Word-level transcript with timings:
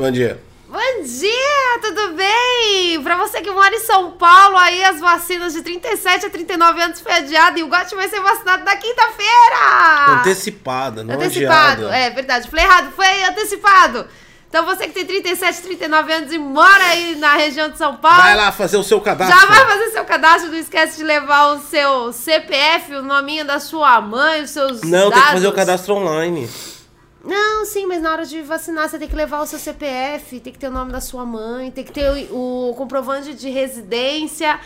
Bom 0.00 0.10
dia. 0.10 0.42
Bom 0.66 1.02
dia, 1.04 1.78
tudo 1.82 2.14
bem? 2.14 3.02
Pra 3.02 3.18
você 3.18 3.42
que 3.42 3.50
mora 3.50 3.74
em 3.74 3.80
São 3.80 4.12
Paulo, 4.12 4.56
aí 4.56 4.82
as 4.82 4.98
vacinas 4.98 5.52
de 5.52 5.60
37 5.60 6.24
a 6.24 6.30
39 6.30 6.80
anos 6.80 7.00
foi 7.02 7.12
adiado 7.12 7.58
e 7.58 7.62
o 7.62 7.68
Gotti 7.68 7.94
vai 7.94 8.08
ser 8.08 8.18
vacinado 8.18 8.64
na 8.64 8.76
quinta-feira! 8.76 10.20
Antecipada, 10.20 11.04
não 11.04 11.16
Antecipado, 11.16 11.88
adiada. 11.88 11.96
é 11.98 12.08
verdade. 12.08 12.48
Falei 12.48 12.64
errado, 12.64 12.92
foi 12.92 13.24
antecipado. 13.24 14.06
Então 14.48 14.64
você 14.64 14.86
que 14.86 14.94
tem 14.94 15.04
37, 15.04 15.60
39 15.60 16.12
anos 16.14 16.32
e 16.32 16.38
mora 16.38 16.82
aí 16.82 17.16
na 17.16 17.34
região 17.34 17.68
de 17.68 17.76
São 17.76 17.96
Paulo. 17.96 18.22
Vai 18.22 18.36
lá 18.36 18.50
fazer 18.50 18.78
o 18.78 18.82
seu 18.82 19.02
cadastro. 19.02 19.38
Já 19.38 19.44
vai 19.44 19.66
fazer 19.66 19.90
seu 19.90 20.04
cadastro, 20.06 20.50
não 20.50 20.56
esquece 20.58 20.96
de 20.96 21.04
levar 21.04 21.56
o 21.56 21.60
seu 21.60 22.10
CPF, 22.10 22.94
o 22.94 23.02
nominho 23.02 23.44
da 23.44 23.60
sua 23.60 24.00
mãe, 24.00 24.44
os 24.44 24.50
seus 24.50 24.80
Não, 24.80 25.10
dados. 25.10 25.14
tem 25.14 25.22
que 25.24 25.32
fazer 25.32 25.46
o 25.46 25.52
cadastro 25.52 25.94
online. 25.94 26.48
Não, 27.24 27.64
sim, 27.66 27.86
mas 27.86 28.00
na 28.02 28.12
hora 28.12 28.24
de 28.24 28.40
vacinar 28.40 28.88
você 28.88 28.98
tem 28.98 29.08
que 29.08 29.14
levar 29.14 29.40
o 29.40 29.46
seu 29.46 29.58
CPF, 29.58 30.40
tem 30.40 30.52
que 30.52 30.58
ter 30.58 30.68
o 30.68 30.70
nome 30.70 30.90
da 30.90 31.00
sua 31.00 31.26
mãe, 31.26 31.70
tem 31.70 31.84
que 31.84 31.92
ter 31.92 32.08
o, 32.30 32.70
o 32.70 32.74
comprovante 32.74 33.34
de 33.34 33.50
residência. 33.50 34.58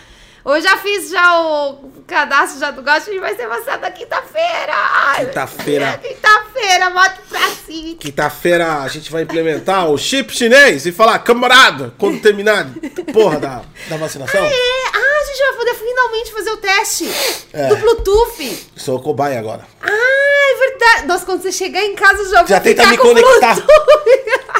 Eu 0.44 0.60
já 0.60 0.76
fiz 0.76 1.08
já 1.08 1.40
o 1.40 1.90
cadastro 2.06 2.60
já 2.60 2.70
do 2.70 2.82
Gosto 2.82 3.10
e 3.10 3.18
vai 3.18 3.34
ser 3.34 3.48
vacinado 3.48 3.80
na 3.80 3.90
quinta-feira. 3.90 4.74
Quinta-feira. 5.16 5.98
Quinta-feira, 6.06 6.90
moto 6.90 7.20
pra 7.30 7.48
cima. 7.48 7.96
Quinta-feira 7.98 8.82
a 8.82 8.88
gente 8.88 9.10
vai 9.10 9.22
implementar 9.22 9.88
o 9.90 9.96
chip 9.96 10.36
chinês 10.36 10.84
e 10.84 10.92
falar, 10.92 11.18
camarada, 11.20 11.94
quando 11.98 12.20
terminar 12.20 12.66
porra 13.10 13.40
da, 13.40 13.62
da 13.88 13.96
vacinação. 13.96 14.44
A 14.44 15.03
gente 15.34 15.46
vai 15.48 15.56
poder 15.56 15.74
finalmente 15.74 16.32
fazer 16.32 16.50
o 16.50 16.56
teste 16.56 17.10
É. 17.52 17.68
do 17.68 17.76
Bluetooth. 17.76 18.66
Sou 18.76 19.00
cobaia 19.00 19.38
agora. 19.38 19.66
Ah, 19.82 19.88
é 19.90 20.68
verdade. 20.70 21.06
Nossa, 21.06 21.24
quando 21.26 21.42
você 21.42 21.52
chegar 21.52 21.82
em 21.82 21.94
casa, 21.94 22.28
já 22.30 22.38
vou 22.38 22.46
Já 22.48 22.60
tenta 22.60 22.86
me 22.86 22.96
conectar. 22.98 23.56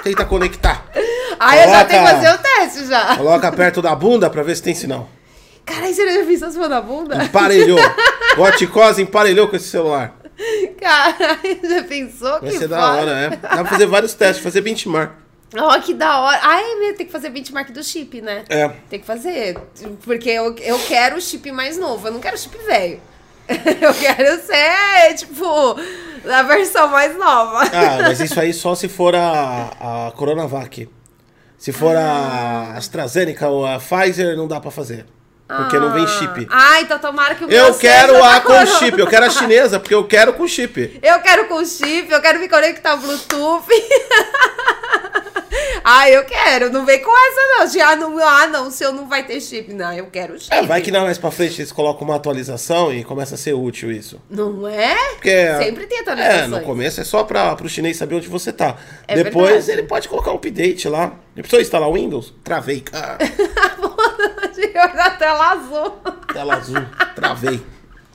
Tenta 0.02 0.24
conectar. 0.24 0.86
Ah, 1.36 1.56
eu 1.58 1.68
já 1.68 1.84
tenho 1.84 2.04
que 2.04 2.10
fazer 2.12 2.32
o 2.32 2.38
teste 2.38 2.86
já. 2.86 3.16
Coloca 3.16 3.50
perto 3.50 3.82
da 3.82 3.92
bunda 3.94 4.30
pra 4.30 4.42
ver 4.44 4.54
se 4.54 4.62
tem 4.62 4.72
sinal. 4.74 5.08
Caralho, 5.66 5.92
você 5.92 6.04
já 6.14 6.22
viu 6.22 6.38
mãos 6.40 6.68
na 6.70 6.80
bunda? 6.80 7.22
Emparelhou. 7.24 7.78
Goticose 8.36 9.02
emparelhou 9.02 9.48
com 9.48 9.56
esse 9.56 9.68
celular. 9.68 10.14
Caralho, 10.80 11.58
já 11.68 11.82
pensou 11.82 12.40
Vai 12.40 12.50
que 12.50 12.58
ser 12.58 12.68
da 12.68 12.76
foda? 12.76 12.92
hora, 13.00 13.14
né? 13.30 13.38
Dá 13.42 13.48
pra 13.48 13.64
fazer 13.64 13.86
vários 13.86 14.14
testes, 14.14 14.42
fazer 14.44 14.60
benchmark. 14.60 15.12
Ó, 15.56 15.78
que 15.80 15.94
da 15.94 16.20
hora. 16.20 16.38
Ai, 16.42 16.92
tem 16.96 17.06
que 17.06 17.12
fazer 17.12 17.30
benchmark 17.30 17.70
do 17.70 17.82
chip, 17.82 18.20
né? 18.20 18.44
É. 18.48 18.68
Tem 18.90 19.00
que 19.00 19.06
fazer. 19.06 19.58
Porque 20.04 20.30
eu, 20.30 20.54
eu 20.58 20.78
quero 20.80 21.16
o 21.16 21.20
chip 21.20 21.50
mais 21.52 21.78
novo, 21.78 22.08
eu 22.08 22.12
não 22.12 22.20
quero 22.20 22.36
o 22.36 22.38
chip 22.38 22.56
velho. 22.58 23.00
Eu 23.80 23.92
quero 23.92 24.40
ser, 24.40 25.14
tipo, 25.16 25.76
a 26.26 26.42
versão 26.44 26.88
mais 26.88 27.14
nova. 27.14 27.62
Ah, 27.64 27.98
mas 28.00 28.18
isso 28.18 28.40
aí 28.40 28.54
só 28.54 28.74
se 28.74 28.88
for 28.88 29.14
a, 29.14 30.06
a 30.08 30.12
Coronavac. 30.12 30.88
Se 31.58 31.70
for 31.70 31.94
a 31.94 32.72
AstraZeneca 32.74 33.48
ou 33.48 33.66
a 33.66 33.78
Pfizer, 33.78 34.34
não 34.34 34.48
dá 34.48 34.60
pra 34.60 34.70
fazer. 34.70 35.04
Porque 35.46 35.78
não 35.78 35.92
vem 35.92 36.06
chip. 36.06 36.46
Ah, 36.50 36.80
então 36.80 36.98
tomara 36.98 37.34
que 37.34 37.44
o 37.44 37.50
Eu 37.50 37.74
quero 37.74 38.22
a 38.24 38.40
com 38.40 38.46
Corona. 38.48 38.66
chip, 38.66 38.98
eu 38.98 39.06
quero 39.06 39.26
a 39.26 39.30
chinesa, 39.30 39.78
porque 39.78 39.94
eu 39.94 40.06
quero 40.06 40.32
com 40.32 40.48
chip. 40.48 40.98
Eu 41.02 41.20
quero 41.20 41.46
com 41.46 41.62
chip, 41.64 42.10
eu 42.10 42.20
quero 42.22 42.40
me 42.40 42.48
conectar 42.48 42.92
ao 42.92 42.98
Bluetooth. 42.98 43.66
ah, 45.84 46.08
eu 46.10 46.24
quero. 46.24 46.70
Não 46.72 46.86
vem 46.86 47.02
com 47.02 47.10
essa, 47.10 47.40
não. 47.58 47.66
De, 47.66 47.80
ah, 47.80 47.94
não. 47.96 48.18
Ah, 48.26 48.46
não, 48.46 48.68
o 48.68 48.70
seu 48.70 48.90
não 48.92 49.06
vai 49.06 49.22
ter 49.26 49.40
chip. 49.40 49.72
Não, 49.72 49.92
eu 49.92 50.06
quero 50.06 50.38
chip. 50.40 50.52
É, 50.54 50.62
vai 50.62 50.80
que 50.80 50.90
não, 50.90 51.02
mais 51.02 51.18
pra 51.18 51.30
frente 51.30 51.60
eles 51.60 51.70
colocam 51.70 52.06
uma 52.08 52.16
atualização 52.16 52.92
e 52.92 53.04
começa 53.04 53.34
a 53.34 53.38
ser 53.38 53.52
útil 53.52 53.92
isso. 53.92 54.20
Não 54.30 54.66
é? 54.66 54.96
Porque, 55.14 55.54
Sempre 55.58 55.86
tem 55.86 55.98
É, 55.98 56.00
atualizações. 56.00 56.48
no 56.50 56.60
começo 56.62 57.00
é 57.00 57.04
só 57.04 57.22
pra, 57.24 57.54
pro 57.54 57.68
chinês 57.68 57.96
saber 57.98 58.14
onde 58.14 58.28
você 58.28 58.52
tá. 58.52 58.76
É 59.06 59.14
Depois 59.22 59.50
verdade. 59.66 59.70
ele 59.72 59.82
pode 59.86 60.08
colocar 60.08 60.32
um 60.32 60.36
update 60.36 60.88
lá. 60.88 61.12
Depois 61.34 61.62
instalar 61.62 61.88
o 61.88 61.94
Windows, 61.94 62.32
travei. 62.42 62.82
Ah, 62.92 63.18
da 64.94 65.10
tela 65.18 65.52
azul. 65.52 65.90
tela 66.32 66.54
azul, 66.56 66.82
travei. 67.14 67.60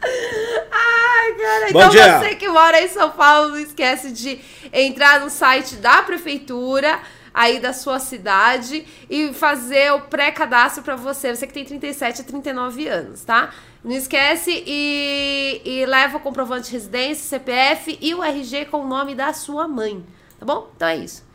Ai, 0.02 1.34
cara. 1.34 1.72
Bom 1.72 1.80
então 1.80 1.90
dia. 1.90 2.20
você 2.20 2.36
que 2.36 2.48
mora 2.48 2.82
em 2.82 2.88
São 2.88 3.10
Paulo, 3.12 3.50
não 3.50 3.60
esquece 3.60 4.12
de 4.12 4.40
entrar 4.72 5.20
no 5.20 5.30
site 5.30 5.76
da 5.76 6.02
prefeitura 6.02 7.00
aí 7.40 7.58
da 7.58 7.72
sua 7.72 8.00
cidade 8.00 8.86
e 9.10 9.34
fazer 9.34 9.94
o 9.94 10.02
pré-cadastro 10.02 10.84
pra 10.84 10.98
você. 10.98 11.34
Você 11.34 11.48
que 11.48 11.54
tem 11.54 11.64
37 11.64 12.20
a 12.20 12.24
39 12.26 12.86
anos, 12.90 13.24
tá? 13.24 13.54
Não 13.82 13.96
esquece 13.96 14.62
e, 14.68 15.62
e 15.64 15.86
leva 15.86 16.18
o 16.18 16.20
comprovante 16.20 16.66
de 16.66 16.74
residência, 16.74 17.24
CPF 17.40 17.98
e 18.02 18.14
o 18.14 18.22
RG 18.22 18.66
com 18.66 18.82
o 18.82 18.88
nome 18.88 19.16
da 19.16 19.32
sua 19.32 19.70
mãe, 19.70 20.06
tá 20.38 20.46
bom? 20.46 20.70
Então 20.76 20.90
é 20.90 20.98
isso. 20.98 21.26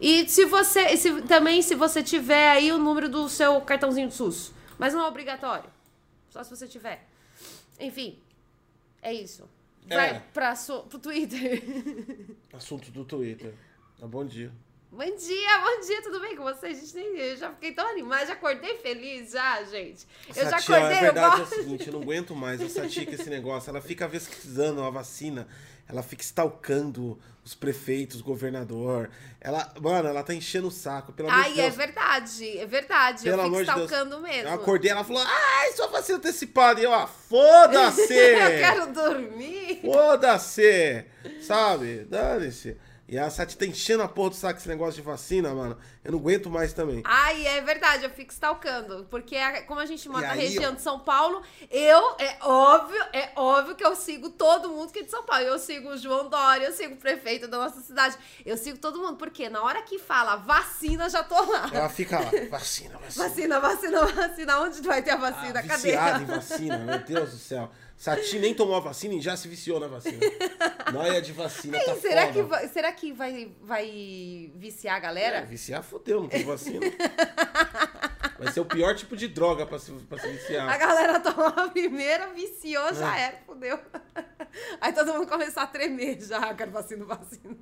E 0.00 0.28
se 0.28 0.44
você, 0.46 0.96
se, 0.96 1.22
também 1.22 1.62
se 1.62 1.76
você 1.76 2.02
tiver 2.02 2.50
aí 2.50 2.72
o 2.72 2.78
número 2.78 3.08
do 3.08 3.28
seu 3.28 3.60
cartãozinho 3.60 4.08
do 4.08 4.14
SUS, 4.14 4.52
mas 4.76 4.92
não 4.92 5.04
é 5.04 5.06
obrigatório. 5.06 5.70
Só 6.28 6.42
se 6.42 6.50
você 6.50 6.66
tiver. 6.66 7.06
Enfim, 7.78 8.18
é 9.00 9.14
isso. 9.14 9.48
Vai 9.86 10.24
É. 10.34 10.54
su, 10.56 10.80
pro 10.88 10.98
Twitter. 10.98 11.62
Assunto 12.52 12.90
do 12.90 13.04
Twitter. 13.04 13.54
Ah, 14.02 14.08
bom 14.08 14.24
dia. 14.24 14.50
Bom 14.92 15.16
dia, 15.16 15.58
bom 15.58 15.86
dia, 15.86 16.02
tudo 16.02 16.20
bem 16.20 16.36
com 16.36 16.44
vocês? 16.44 16.78
Gente, 16.78 16.94
nem, 16.94 17.16
eu 17.18 17.36
já 17.36 17.50
fiquei 17.50 17.72
tão 17.72 17.88
animada, 17.88 18.26
já 18.26 18.34
acordei 18.34 18.76
feliz 18.76 19.30
já, 19.30 19.62
gente. 19.64 20.06
Eu 20.28 20.44
já 20.44 20.50
Satia, 20.50 20.76
acordei, 20.76 20.98
a 20.98 21.00
eu 21.00 21.12
verdade 21.14 21.40
é 21.40 21.44
o 21.44 21.46
seguinte, 21.46 21.86
eu 21.86 21.92
não 21.94 22.02
aguento 22.02 22.36
mais 22.36 22.60
a 22.60 22.68
Satia 22.68 23.06
com 23.06 23.12
esse 23.12 23.30
negócio. 23.30 23.70
Ela 23.70 23.80
fica 23.80 24.06
pesquisando 24.06 24.82
a 24.82 24.90
vacina, 24.90 25.48
ela 25.88 26.02
fica 26.02 26.22
stalkando 26.22 27.18
os 27.42 27.54
prefeitos, 27.54 28.20
governador. 28.20 29.10
Ela, 29.40 29.72
mano, 29.80 30.10
ela 30.10 30.22
tá 30.22 30.34
enchendo 30.34 30.68
o 30.68 30.70
saco, 30.70 31.10
pelo 31.10 31.30
amor 31.30 31.42
de 31.42 31.48
Ai, 31.48 31.52
é 31.60 31.62
Deus. 31.62 31.74
verdade, 31.74 32.58
é 32.58 32.66
verdade. 32.66 33.22
Pelo 33.22 33.34
eu 33.34 33.44
fico 33.44 33.46
amor 33.46 33.64
de 33.64 33.74
Deus. 33.74 33.90
stalkando 33.90 34.20
mesmo. 34.20 34.48
Eu 34.48 34.54
acordei, 34.54 34.90
ela 34.90 35.04
falou, 35.04 35.24
ai, 35.26 35.72
sua 35.72 35.86
vacina 35.86 36.18
antecipada. 36.18 36.80
E 36.80 36.84
eu, 36.84 36.92
ah, 36.92 37.06
foda-se! 37.06 38.12
eu 38.12 38.58
quero 38.60 38.92
dormir. 38.92 39.80
Foda-se! 39.80 41.06
Sabe? 41.40 42.04
Dane-se. 42.04 42.76
E 43.12 43.18
a 43.18 43.28
Sati 43.28 43.58
tá 43.58 43.66
enchendo 43.66 44.02
a 44.02 44.08
porra 44.08 44.30
do 44.30 44.36
saco 44.36 44.58
esse 44.58 44.66
negócio 44.66 44.94
de 44.94 45.02
vacina, 45.02 45.54
mano. 45.54 45.76
Eu 46.02 46.12
não 46.12 46.18
aguento 46.18 46.48
mais 46.48 46.72
também. 46.72 47.02
Ai, 47.04 47.46
é 47.46 47.60
verdade, 47.60 48.04
eu 48.04 48.08
fico 48.10 48.32
stalkando. 48.32 49.06
Porque 49.10 49.36
a- 49.36 49.64
como 49.64 49.80
a 49.80 49.84
gente 49.84 50.08
mora 50.08 50.24
E 50.24 50.26
na 50.28 50.32
aí, 50.32 50.40
região 50.48 50.72
ó. 50.72 50.74
de 50.74 50.80
São 50.80 50.98
Paulo, 50.98 51.42
eu, 51.70 52.16
é 52.18 52.38
óbvio, 52.40 53.04
é 53.12 53.28
óbvio 53.36 53.74
que 53.76 53.84
eu 53.84 53.94
sigo 53.94 54.30
todo 54.30 54.70
mundo 54.70 54.90
que 54.90 55.00
é 55.00 55.02
de 55.02 55.10
São 55.10 55.24
Paulo. 55.24 55.44
Eu 55.44 55.58
sigo 55.58 55.90
o 55.90 55.96
João 55.98 56.30
Dória, 56.30 56.64
eu 56.64 56.72
sigo 56.72 56.94
o 56.94 56.96
prefeito 56.96 57.46
da 57.46 57.58
nossa 57.58 57.82
cidade. 57.82 58.16
Eu 58.46 58.56
sigo 58.56 58.78
todo 58.78 58.98
mundo, 58.98 59.18
porque 59.18 59.46
na 59.50 59.62
hora 59.62 59.82
que 59.82 59.98
fala 59.98 60.36
vacina, 60.36 61.10
já 61.10 61.22
tô 61.22 61.34
lá. 61.52 61.68
Ela 61.70 61.90
fica 61.90 62.18
lá, 62.18 62.30
vacina, 62.50 62.96
vacina. 62.96 63.28
Vacina, 63.28 63.60
vacina, 63.60 64.06
vacina. 64.06 64.60
Onde 64.60 64.80
vai 64.80 65.02
ter 65.02 65.10
a 65.10 65.16
vacina? 65.16 65.60
Ah, 65.60 65.62
Cadê? 65.62 65.82
viciada 65.82 66.22
em 66.22 66.24
vacina, 66.34 66.78
meu 66.78 66.98
Deus 67.00 67.30
do 67.32 67.36
céu. 67.36 67.70
Sati 68.02 68.36
nem 68.40 68.52
tomou 68.52 68.74
a 68.74 68.80
vacina 68.80 69.14
e 69.14 69.20
já 69.20 69.36
se 69.36 69.46
viciou 69.46 69.78
na 69.78 69.86
vacina. 69.86 70.18
Noia 70.92 71.22
de 71.22 71.30
vacina, 71.30 71.78
Ei, 71.78 71.84
tá 71.84 71.94
será, 71.94 72.22
foda. 72.22 72.32
que 72.32 72.42
vai, 72.42 72.68
será 72.68 72.92
que 72.92 73.12
vai, 73.12 73.52
vai 73.62 74.50
viciar 74.56 74.96
a 74.96 74.98
galera? 74.98 75.36
É, 75.36 75.42
viciar 75.42 75.84
fodeu, 75.84 76.20
não 76.20 76.28
tem 76.28 76.42
vacina. 76.42 76.80
Vai 78.38 78.52
ser 78.52 78.60
o 78.60 78.64
pior 78.64 78.94
tipo 78.94 79.16
de 79.16 79.28
droga 79.28 79.66
pra 79.66 79.78
se, 79.78 79.92
pra 79.92 80.18
se 80.18 80.26
A 80.26 80.30
viciar. 80.30 80.78
galera 80.78 81.20
tomou 81.20 81.46
a 81.48 81.68
primeira, 81.68 82.28
viciou, 82.32 82.92
já 82.94 83.18
É. 83.18 83.22
era, 83.22 83.36
fudeu. 83.46 83.78
Aí 84.80 84.92
todo 84.92 85.12
mundo 85.14 85.26
começou 85.26 85.62
a 85.62 85.66
tremer 85.66 86.20
já, 86.20 86.38
"Ah, 86.38 86.54
quero 86.54 86.70
vacina, 86.70 87.04
vacina. 87.04 87.56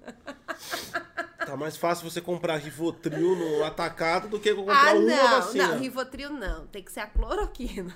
Tá 1.47 1.56
mais 1.56 1.76
fácil 1.76 2.09
você 2.09 2.21
comprar 2.21 2.56
Rivotril 2.59 3.34
no 3.37 3.65
atacado 3.65 4.28
do 4.28 4.38
que 4.38 4.54
comprar 4.54 4.88
Ah, 4.88 4.93
uma 4.94 5.00
não, 5.06 5.31
vacina. 5.41 5.69
não, 5.69 5.78
Rivotril 5.78 6.31
não, 6.31 6.66
tem 6.66 6.82
que 6.82 6.92
ser 6.92 7.00
a 7.00 7.06
cloroquina. 7.06 7.92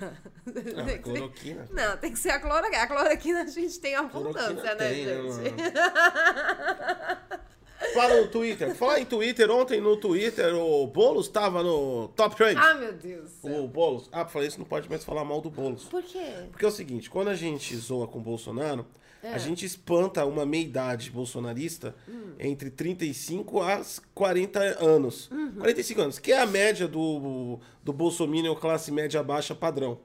Ah, 0.46 0.50
Tem 0.52 0.62
que 0.64 0.70
ser- 0.84 0.98
cloroquina. 1.00 1.68
Não, 1.70 1.96
tem 1.96 2.12
que 2.12 2.18
ser 2.18 2.30
a 2.30 2.40
cloroquina. 2.40 2.82
A 2.82 2.86
cloroquina 2.86 3.42
a 3.42 3.46
gente 3.46 3.78
tem 3.80 3.94
abundância, 3.96 4.32
Cloroquina 4.54 4.74
né, 4.74 4.88
tem, 4.88 5.06
né, 5.06 5.22
gente? 5.30 5.62
Fala 7.92 8.20
no 8.20 8.28
Twitter. 8.28 8.74
Falar 8.74 9.00
em 9.00 9.04
Twitter, 9.04 9.50
ontem 9.50 9.80
no 9.80 9.96
Twitter 9.96 10.54
o 10.54 10.86
Boulos 10.86 11.28
tava 11.28 11.62
no 11.62 12.08
Top 12.16 12.34
Trend. 12.36 12.58
Ah, 12.58 12.74
meu 12.74 12.92
Deus. 12.92 13.30
O 13.42 13.66
Boulos. 13.68 14.08
Ah, 14.12 14.24
falar 14.26 14.46
isso 14.46 14.58
não 14.58 14.66
pode 14.66 14.88
mais 14.88 15.04
falar 15.04 15.24
mal 15.24 15.40
do 15.40 15.50
Boulos. 15.50 15.84
Por 15.84 16.02
quê? 16.02 16.24
Porque 16.50 16.64
é 16.64 16.68
o 16.68 16.72
seguinte, 16.72 17.10
quando 17.10 17.28
a 17.28 17.34
gente 17.34 17.76
zoa 17.76 18.06
com 18.08 18.18
o 18.18 18.22
Bolsonaro, 18.22 18.86
É. 19.22 19.32
a 19.32 19.38
gente 19.38 19.64
espanta 19.64 20.24
uma 20.26 20.44
meia-idade 20.44 21.10
bolsonarista 21.10 21.94
Hum. 22.08 22.34
entre 22.38 22.68
35 22.70 23.62
a 23.62 23.80
40 24.14 24.60
anos. 24.84 25.30
Uhum. 25.30 25.52
45 25.60 26.00
anos, 26.02 26.18
que 26.18 26.30
é 26.32 26.38
a 26.40 26.46
média 26.46 26.86
do, 26.86 27.58
do 27.82 27.92
Bolsonaro 27.92 28.54
classe 28.56 28.90
média 28.92 29.22
baixa 29.22 29.54
padrão. 29.54 29.98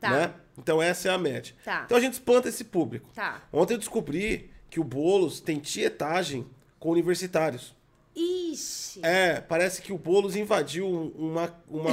Tá. 0.00 0.10
Né? 0.10 0.34
Então 0.58 0.80
essa 0.80 1.08
é 1.08 1.10
a 1.12 1.18
média. 1.18 1.54
Tá. 1.64 1.82
Então 1.84 1.98
a 1.98 2.00
gente 2.00 2.14
espanta 2.14 2.48
esse 2.48 2.64
público. 2.64 3.10
Tá. 3.14 3.42
Ontem 3.52 3.74
eu 3.74 3.78
descobri 3.78 4.50
que 4.70 4.80
o 4.80 4.84
Boulos 4.84 5.38
tem 5.40 5.58
tietagem 5.58 6.46
com 6.78 6.90
universitários. 6.90 7.74
Ixi. 8.14 9.00
É, 9.02 9.40
parece 9.40 9.82
que 9.82 9.92
o 9.92 9.98
Boulos 9.98 10.36
invadiu 10.36 10.86
um- 10.86 11.08
uma. 11.16 11.54
uma... 11.68 11.90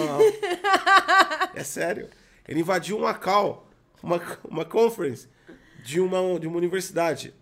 é 1.53 1.63
sério. 1.63 2.09
Ele 2.47 2.61
invadiu 2.61 2.97
uma 2.97 3.13
call, 3.13 3.67
uma, 4.01 4.21
uma 4.49 4.65
conference 4.65 5.27
de 5.83 5.99
uma, 5.99 6.39
de 6.39 6.47
uma 6.47 6.57
universidade. 6.57 7.33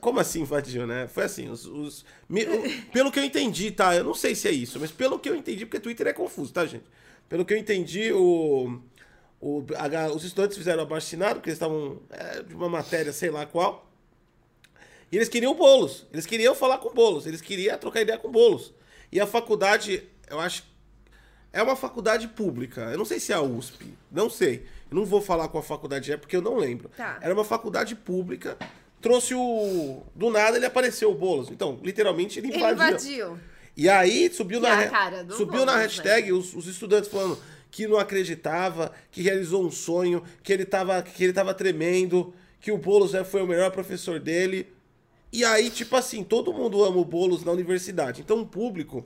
Como 0.00 0.20
assim 0.20 0.42
invadiu, 0.42 0.86
né? 0.86 1.08
Foi 1.08 1.24
assim, 1.24 1.48
os, 1.48 1.64
os- 1.66 2.04
me- 2.28 2.44
o- 2.44 2.82
pelo 2.92 3.10
que 3.10 3.18
eu 3.18 3.24
entendi, 3.24 3.70
tá? 3.72 3.94
Eu 3.96 4.04
não 4.04 4.14
sei 4.14 4.34
se 4.34 4.46
é 4.46 4.52
isso, 4.52 4.78
mas 4.78 4.90
pelo 4.92 5.18
que 5.18 5.28
eu 5.28 5.34
entendi, 5.34 5.66
porque 5.66 5.80
Twitter 5.80 6.06
é 6.06 6.12
confuso, 6.12 6.52
tá, 6.52 6.64
gente? 6.66 6.84
Pelo 7.28 7.44
que 7.44 7.52
eu 7.54 7.58
entendi, 7.58 8.12
o, 8.12 8.80
o, 9.40 9.64
a 9.76 10.12
os 10.12 10.24
estudantes 10.24 10.56
fizeram 10.56 10.82
abaixo 10.82 11.06
assinado, 11.08 11.36
porque 11.36 11.50
eles 11.50 11.56
estavam 11.56 12.00
é, 12.10 12.42
de 12.42 12.54
uma 12.54 12.68
matéria, 12.68 13.12
sei 13.12 13.30
lá 13.30 13.46
qual. 13.46 13.89
E 15.10 15.16
eles 15.16 15.28
queriam 15.28 15.54
bolos. 15.54 16.06
Eles 16.12 16.26
queriam 16.26 16.54
falar 16.54 16.78
com 16.78 16.90
bolos. 16.92 17.26
Eles 17.26 17.40
queriam 17.40 17.76
trocar 17.78 18.00
ideia 18.00 18.18
com 18.18 18.30
bolos. 18.30 18.72
E 19.10 19.18
a 19.20 19.26
faculdade, 19.26 20.02
eu 20.28 20.38
acho. 20.38 20.64
É 21.52 21.60
uma 21.62 21.74
faculdade 21.74 22.28
pública. 22.28 22.82
Eu 22.92 22.98
não 22.98 23.04
sei 23.04 23.18
se 23.18 23.32
é 23.32 23.34
a 23.34 23.42
USP. 23.42 23.92
Não 24.10 24.30
sei. 24.30 24.64
Eu 24.90 24.96
não 24.96 25.04
vou 25.04 25.20
falar 25.20 25.48
qual 25.48 25.62
faculdade 25.62 26.12
é, 26.12 26.16
porque 26.16 26.36
eu 26.36 26.42
não 26.42 26.56
lembro. 26.56 26.88
Tá. 26.96 27.18
Era 27.20 27.34
uma 27.34 27.44
faculdade 27.44 27.96
pública. 27.96 28.56
Trouxe 29.00 29.34
o. 29.34 30.02
Do 30.14 30.30
nada 30.30 30.56
ele 30.56 30.66
apareceu 30.66 31.10
o 31.10 31.14
Boulos. 31.14 31.50
Então, 31.50 31.80
literalmente, 31.82 32.38
ele 32.38 32.48
Ele 32.48 32.58
invadiu. 32.58 32.74
invadiu. 33.26 33.38
E 33.76 33.88
aí 33.88 34.30
subiu 34.32 34.60
Que 34.60 34.66
na, 34.68 34.72
a 34.74 35.08
re- 35.08 35.32
subiu 35.32 35.64
na 35.64 35.72
Boulos, 35.72 35.82
hashtag 35.82 36.32
os, 36.32 36.54
os 36.54 36.66
estudantes 36.66 37.10
falando 37.10 37.38
que 37.70 37.86
não 37.86 37.98
acreditava, 37.98 38.92
que 39.10 39.22
realizou 39.22 39.64
um 39.64 39.70
sonho, 39.70 40.22
que 40.42 40.52
ele 40.52 40.64
tava, 40.64 41.00
que 41.02 41.22
ele 41.24 41.32
tava 41.32 41.54
tremendo, 41.54 42.34
que 42.60 42.70
o 42.72 42.76
Boulos 42.76 43.12
foi 43.30 43.42
o 43.42 43.46
melhor 43.46 43.70
professor 43.70 44.18
dele. 44.20 44.66
E 45.32 45.44
aí, 45.44 45.70
tipo 45.70 45.94
assim, 45.96 46.24
todo 46.24 46.52
mundo 46.52 46.82
ama 46.84 46.98
o 46.98 47.04
Boulos 47.04 47.44
na 47.44 47.52
universidade. 47.52 48.20
Então, 48.20 48.38
um 48.38 48.44
público 48.44 49.04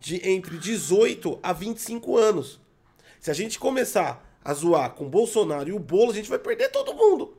de 0.00 0.26
entre 0.28 0.56
18 0.56 1.38
a 1.42 1.52
25 1.52 2.16
anos. 2.16 2.60
Se 3.20 3.30
a 3.30 3.34
gente 3.34 3.58
começar 3.58 4.24
a 4.44 4.54
zoar 4.54 4.90
com 4.92 5.06
o 5.06 5.10
Bolsonaro 5.10 5.68
e 5.68 5.72
o 5.72 5.78
Boulos, 5.78 6.14
a 6.14 6.16
gente 6.18 6.30
vai 6.30 6.38
perder 6.38 6.70
todo 6.70 6.94
mundo. 6.94 7.36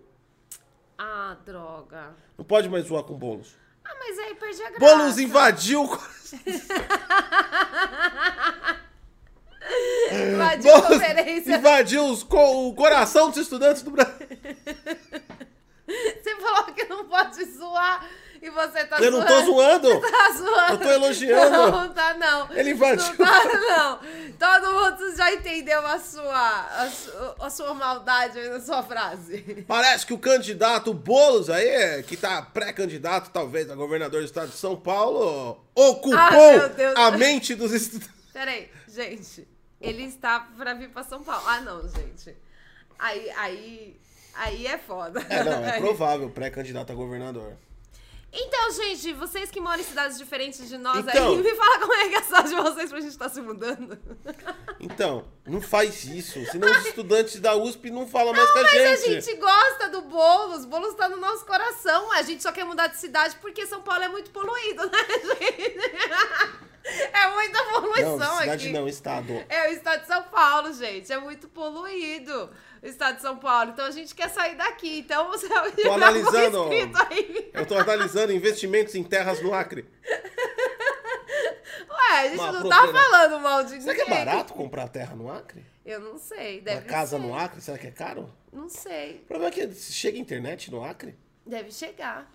Ah, 0.98 1.38
droga. 1.46 2.14
Não 2.38 2.46
pode 2.46 2.70
mais 2.70 2.86
zoar 2.86 3.04
com 3.04 3.14
o 3.14 3.18
Boulos. 3.18 3.56
Ah, 3.84 3.96
mas 3.98 4.20
aí 4.20 4.36
perdi 4.36 4.62
a 4.62 4.70
graça. 4.70 4.80
Boulos 4.80 5.18
invadiu. 5.18 5.84
Invadiu 10.12 10.74
a 10.76 10.80
Boulos 10.82 10.98
conferência. 11.00 11.56
invadiu 11.58 12.06
os 12.06 12.24
o 12.24 12.74
coração 12.74 13.30
dos 13.30 13.38
estudantes 13.38 13.82
do 13.82 13.92
Brasil. 13.92 14.28
Você 15.88 16.36
falou 16.36 16.66
que 16.74 16.86
não 16.86 17.06
pode 17.24 17.46
zoar 17.46 18.10
e 18.42 18.50
você 18.50 18.86
tá 18.86 18.98
Eu 19.02 19.12
não 19.12 19.20
zoando. 19.20 19.28
tô 19.28 19.52
zoando. 19.52 20.02
Tá 20.02 20.32
zoando. 20.38 20.72
Eu 20.74 20.78
tô 20.78 20.90
elogiando. 20.92 21.52
Não, 21.72 21.94
tá 21.94 22.14
não. 22.14 22.52
Ele 22.54 22.72
invadiu. 22.72 23.06
Não 23.06 23.16
tá 23.18 23.44
não. 23.46 24.00
Todo 24.40 24.74
mundo 24.74 25.16
já 25.16 25.34
entendeu 25.34 25.86
a 25.86 26.00
sua, 26.00 26.68
a, 26.84 26.90
su- 26.90 27.36
a 27.42 27.50
sua 27.50 27.74
maldade 27.74 28.40
aí 28.40 28.50
na 28.50 28.62
sua 28.62 28.82
frase. 28.82 29.66
Parece 29.68 30.06
que 30.06 30.14
o 30.14 30.18
candidato 30.18 30.94
Boulos 30.94 31.50
aí, 31.50 32.02
que 32.04 32.16
tá 32.16 32.42
pré-candidato 32.42 33.30
talvez 33.32 33.70
a 33.70 33.76
governador 33.76 34.22
do 34.22 34.26
estado 34.26 34.52
de 34.52 34.58
São 34.58 34.78
Paulo, 34.78 35.62
ocupou 35.76 36.18
Ah, 36.18 37.08
a 37.08 37.12
mente 37.12 37.56
dos 37.56 37.74
estudantes. 37.74 38.10
Peraí, 38.32 38.70
gente. 38.88 39.46
Ele 39.82 40.04
está 40.04 40.48
pra 40.58 40.74
vir 40.74 40.90
pra 40.92 41.04
São 41.04 41.22
Paulo. 41.24 41.44
Ah, 41.46 41.60
não, 41.60 41.82
gente. 41.90 42.38
Aí, 42.98 43.30
aí, 43.32 44.00
aí 44.40 44.66
é 44.68 44.78
foda. 44.78 45.26
É, 45.30 45.44
não, 45.44 45.66
é 45.66 45.78
provável 45.80 46.30
pré-candidato 46.30 46.92
a 46.92 46.96
governador. 46.96 47.54
Então, 48.32 48.72
gente, 48.72 49.12
vocês 49.14 49.50
que 49.50 49.60
moram 49.60 49.80
em 49.80 49.84
cidades 49.84 50.16
diferentes 50.16 50.70
de 50.70 50.78
nós 50.78 51.00
Então. 51.00 51.32
aí, 51.32 51.38
me 51.42 51.56
fala 51.56 51.80
como 51.80 51.94
é 51.94 52.10
que 52.10 52.14
é 52.16 52.20
a 52.20 52.24
cidade 52.24 52.50
de 52.50 52.56
vocês 52.56 52.90
pra 52.92 53.00
gente 53.02 53.10
estar 53.10 53.28
se 53.28 53.42
mudando. 53.42 53.98
Então, 54.80 55.26
não 55.48 55.60
faz 55.60 56.04
isso, 56.04 56.40
senão 56.46 56.70
os 56.72 56.86
estudantes 56.86 57.40
da 57.40 57.56
USP 57.56 57.90
não 57.90 58.08
falam 58.08 58.32
mais 58.32 58.50
com 58.52 58.60
a 58.60 58.62
Mas 58.62 58.72
gente. 58.72 59.18
a 59.18 59.20
gente 59.22 59.36
gosta 59.36 59.90
do 59.90 60.02
Boulos, 60.02 60.64
Boulos 60.66 60.94
tá 60.94 61.10
no 61.10 61.18
nosso 61.18 61.44
coração. 61.44 62.12
A 62.12 62.22
gente 62.22 62.44
só 62.44 62.52
quer 62.52 62.66
mudar 62.66 62.86
de 62.88 62.98
cidade 62.98 63.36
porque 63.42 63.66
São 63.66 63.82
Paulo 63.82 64.04
é 64.04 64.08
muito 64.10 64.30
poluído, 64.30 64.84
né, 64.90 65.00
gente? 65.40 66.60
É 67.14 67.30
muita 67.30 67.64
poluição 67.66 68.18
Não, 68.18 68.38
cidade 68.40 68.64
aqui. 68.66 68.74
não, 68.74 68.88
estado. 68.88 69.46
É 69.48 69.70
o 69.70 69.74
estado 69.74 70.02
de 70.02 70.08
São 70.08 70.24
Paulo, 70.24 70.74
gente. 70.74 71.12
É 71.12 71.20
muito 71.20 71.48
poluído 71.48 72.50
o 72.82 72.86
estado 72.88 73.16
de 73.18 73.22
São 73.22 73.38
Paulo. 73.38 73.72
Então 73.72 73.86
a 73.86 73.92
gente 73.92 74.14
quer 74.16 74.30
sair 74.30 74.56
daqui. 74.56 75.00
Então 75.00 75.28
você 75.30 75.48
Tô 75.84 75.92
analisando. 75.94 76.64
escrito 76.74 76.98
aí. 77.10 77.52
Eu 77.54 77.66
tô 77.66 77.78
analisando 77.78 78.32
investimentos 78.34 78.96
em 78.96 79.04
terras 79.04 79.42
no 79.42 79.54
Acre. 79.54 79.88
Ué, 81.90 82.20
a 82.20 82.24
gente 82.28 82.40
Uma 82.40 82.52
não 82.52 82.70
tá 82.70 82.78
propriedade. 82.82 83.10
falando 83.12 83.40
mal 83.42 83.64
de 83.64 83.72
ninguém. 83.72 83.82
Será 83.82 83.96
que 83.96 84.02
é 84.12 84.26
barato 84.26 84.54
comprar 84.54 84.88
terra 84.88 85.16
no 85.16 85.32
Acre? 85.32 85.66
Eu 85.86 86.00
não 86.00 86.18
sei. 86.18 86.58
Uma 86.58 86.64
Deve 86.66 86.86
casa 86.88 87.18
ser. 87.18 87.24
no 87.24 87.36
Acre, 87.38 87.62
será 87.62 87.78
que 87.78 87.88
é 87.88 87.92
caro? 87.92 88.30
Não 88.52 88.70
sei. 88.70 89.22
O 89.24 89.28
problema 89.28 89.54
é 89.54 89.68
que 89.68 89.74
chega 89.76 90.18
internet 90.18 90.70
no 90.72 90.84
Acre. 90.84 91.18
Deve 91.46 91.72
chegar. 91.72 92.32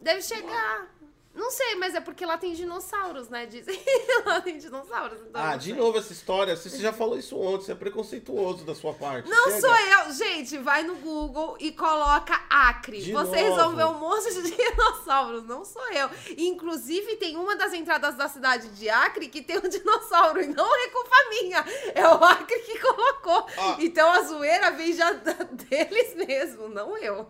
Deve 0.00 0.22
chegar. 0.22 0.88
Não 1.36 1.50
sei, 1.50 1.74
mas 1.76 1.94
é 1.94 2.00
porque 2.00 2.24
lá 2.24 2.38
tem 2.38 2.54
dinossauros, 2.54 3.28
né? 3.28 3.44
Dizem. 3.44 3.78
lá 4.24 4.40
tem 4.40 4.56
dinossauros. 4.56 5.20
Então 5.20 5.40
Ah, 5.40 5.54
de 5.56 5.74
novo 5.74 5.98
essa 5.98 6.12
história. 6.12 6.56
Você 6.56 6.70
já 6.78 6.92
falou 6.94 7.18
isso 7.18 7.38
ontem, 7.38 7.66
você 7.66 7.72
é 7.72 7.74
preconceituoso 7.74 8.64
da 8.64 8.74
sua 8.74 8.94
parte. 8.94 9.28
Não 9.28 9.44
Chega. 9.44 9.60
sou 9.60 9.70
eu. 9.76 10.12
Gente, 10.12 10.56
vai 10.58 10.82
no 10.82 10.96
Google 10.96 11.56
e 11.60 11.72
coloca 11.72 12.40
Acre. 12.48 13.02
De 13.02 13.12
Vocês 13.12 13.54
novo. 13.54 13.76
ver 13.76 13.84
um 13.84 13.98
monte 13.98 14.32
de 14.42 14.50
dinossauros. 14.56 15.44
Não 15.44 15.62
sou 15.64 15.86
eu. 15.92 16.08
Inclusive, 16.38 17.16
tem 17.16 17.36
uma 17.36 17.54
das 17.54 17.74
entradas 17.74 18.16
da 18.16 18.28
cidade 18.28 18.68
de 18.70 18.88
Acre 18.88 19.28
que 19.28 19.42
tem 19.42 19.58
um 19.58 19.68
dinossauro. 19.68 20.40
E 20.42 20.46
não 20.46 20.74
é 20.84 20.88
culpa 20.88 21.16
minha. 21.28 21.64
É 21.94 22.08
o 22.08 22.24
Acre 22.24 22.58
que 22.60 22.78
colocou. 22.78 23.46
Ah. 23.58 23.76
Então 23.78 24.08
a 24.10 24.22
zoeira 24.22 24.70
vem 24.70 24.92
já 24.94 25.12
deles 25.68 26.14
mesmo, 26.14 26.68
não 26.70 26.96
eu. 26.96 27.28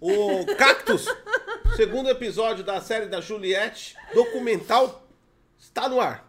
O 0.00 0.44
Cactus, 0.56 1.06
segundo 1.74 2.08
episódio 2.08 2.62
da 2.62 2.80
série 2.80 3.06
da 3.06 3.20
Juliette, 3.20 3.96
documental, 4.14 5.06
está 5.58 5.88
no 5.88 6.00
ar. 6.00 6.26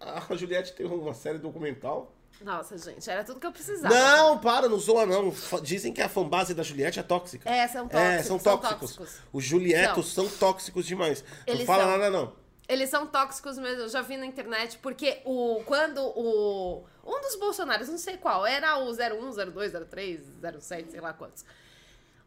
A 0.00 0.34
Juliette 0.36 0.72
tem 0.72 0.86
uma 0.86 1.14
série 1.14 1.38
documental. 1.38 2.14
Nossa, 2.40 2.78
gente, 2.78 3.08
era 3.10 3.24
tudo 3.24 3.40
que 3.40 3.46
eu 3.46 3.52
precisava. 3.52 3.92
Não, 3.92 4.38
para, 4.38 4.68
não 4.68 4.78
zoa 4.78 5.04
não. 5.04 5.34
Dizem 5.62 5.92
que 5.92 6.00
a 6.00 6.08
fanbase 6.08 6.54
da 6.54 6.62
Juliette 6.62 7.00
é 7.00 7.02
tóxica. 7.02 7.50
É, 7.50 7.66
são 7.66 7.88
tóxicos. 7.88 8.14
É, 8.14 8.22
são 8.22 8.38
tóxicos. 8.38 9.18
Os 9.32 9.44
Julietos 9.44 10.12
são 10.12 10.28
tóxicos 10.28 10.86
demais. 10.86 11.24
não 11.46 11.54
Eles 11.54 11.66
fala 11.66 11.82
são. 11.82 11.90
nada 11.92 12.10
não. 12.10 12.32
Eles 12.68 12.90
são 12.90 13.06
tóxicos 13.06 13.56
mesmo, 13.58 13.82
eu 13.82 13.88
já 13.88 14.02
vi 14.02 14.16
na 14.16 14.26
internet, 14.26 14.78
porque 14.78 15.22
o 15.24 15.62
quando 15.64 16.02
o 16.02 16.84
um 17.02 17.20
dos 17.22 17.36
bolsonaros, 17.36 17.88
não 17.88 17.96
sei 17.96 18.18
qual, 18.18 18.44
era 18.46 18.76
o 18.76 18.90
01, 18.90 19.50
02, 19.50 19.72
03, 19.72 20.20
07, 20.60 20.90
sei 20.90 21.00
lá 21.00 21.14
quantos. 21.14 21.44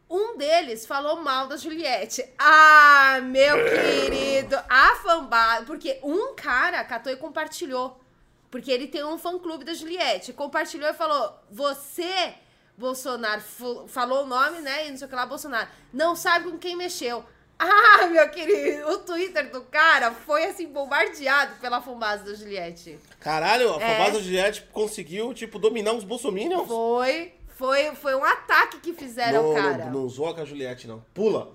Um 0.10 0.36
deles 0.36 0.86
falou 0.86 1.22
mal 1.22 1.48
da 1.48 1.56
Juliette. 1.56 2.28
Ah, 2.38 3.20
meu 3.24 3.56
querido, 3.64 4.58
a 4.68 4.96
fanbase, 4.96 5.66
porque 5.66 6.00
um 6.04 6.36
cara 6.36 6.84
catou 6.84 7.14
e 7.14 7.16
compartilhou. 7.16 8.02
Porque 8.50 8.70
ele 8.70 8.88
tem 8.88 9.06
um 9.06 9.18
fã-clube 9.18 9.64
da 9.64 9.74
Juliette. 9.74 10.34
Compartilhou 10.34 10.90
e 10.90 10.94
falou: 10.94 11.40
Você, 11.50 12.34
Bolsonaro, 12.78 13.42
falou 13.88 14.24
o 14.24 14.28
nome, 14.28 14.60
né? 14.60 14.88
E 14.88 14.90
não 14.90 14.98
sei 14.98 15.08
o 15.08 15.10
que 15.10 15.16
lá, 15.16 15.26
Bolsonaro. 15.26 15.70
Não 15.94 16.14
sabe 16.14 16.52
com 16.52 16.58
quem 16.58 16.76
mexeu. 16.76 17.24
Ah, 17.64 18.08
meu 18.08 18.28
querido, 18.30 18.90
o 18.90 18.98
Twitter 19.00 19.52
do 19.52 19.62
cara 19.62 20.12
foi 20.12 20.46
assim 20.46 20.68
bombardeado 20.68 21.56
pela 21.62 21.80
fanbase 21.80 22.24
da 22.26 22.34
Juliette. 22.34 22.98
Caralho, 23.20 23.76
a 23.76 23.82
É. 23.82 23.98
fanbase 23.98 24.12
da 24.18 24.20
Juliette 24.24 24.64
conseguiu, 24.74 25.32
tipo, 25.34 25.60
dominar 25.60 25.92
uns 25.94 26.04
bolsominions. 26.04 26.68
Foi, 26.68 27.34
foi, 27.56 27.94
foi 27.96 28.16
um 28.16 28.24
ataque 28.26 28.80
que 28.80 28.94
fizeram, 28.94 29.44
não, 29.44 29.54
cara. 29.54 29.86
não, 29.86 30.02
não 30.02 30.10
zoa 30.10 30.34
com 30.34 30.42
a 30.42 30.46
Juliette, 30.46 30.88
não. 30.88 31.06
Pula. 31.14 31.54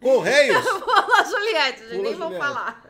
Correios. 0.00 0.64
Fala, 0.66 1.24
Juliette, 1.24 1.82
Pula, 1.82 2.02
nem 2.02 2.14
Juliette. 2.14 2.38
falar. 2.38 2.82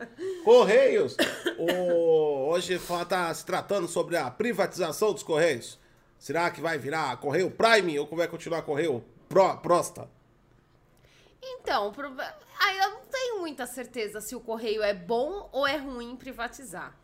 Correios. 0.45 1.17
O... 1.59 2.47
Hoje 2.49 2.75
está 2.75 3.33
se 3.33 3.45
tratando 3.45 3.87
sobre 3.89 4.15
a 4.15 4.31
privatização 4.31 5.11
dos 5.11 5.21
Correios. 5.21 5.77
Será 6.17 6.49
que 6.49 6.61
vai 6.61 6.77
virar 6.77 7.17
Correio 7.17 7.51
Prime 7.51 7.99
ou 7.99 8.07
vai 8.07 8.27
continuar 8.29 8.61
Correio 8.61 9.03
Pro... 9.27 9.57
Prosta? 9.57 10.09
Então, 11.41 11.91
eu 12.81 12.89
não 12.91 13.01
tenho 13.11 13.39
muita 13.39 13.65
certeza 13.65 14.21
se 14.21 14.35
o 14.35 14.39
correio 14.39 14.81
é 14.83 14.93
bom 14.93 15.49
ou 15.51 15.65
é 15.67 15.77
ruim 15.77 16.15
privatizar. 16.15 16.95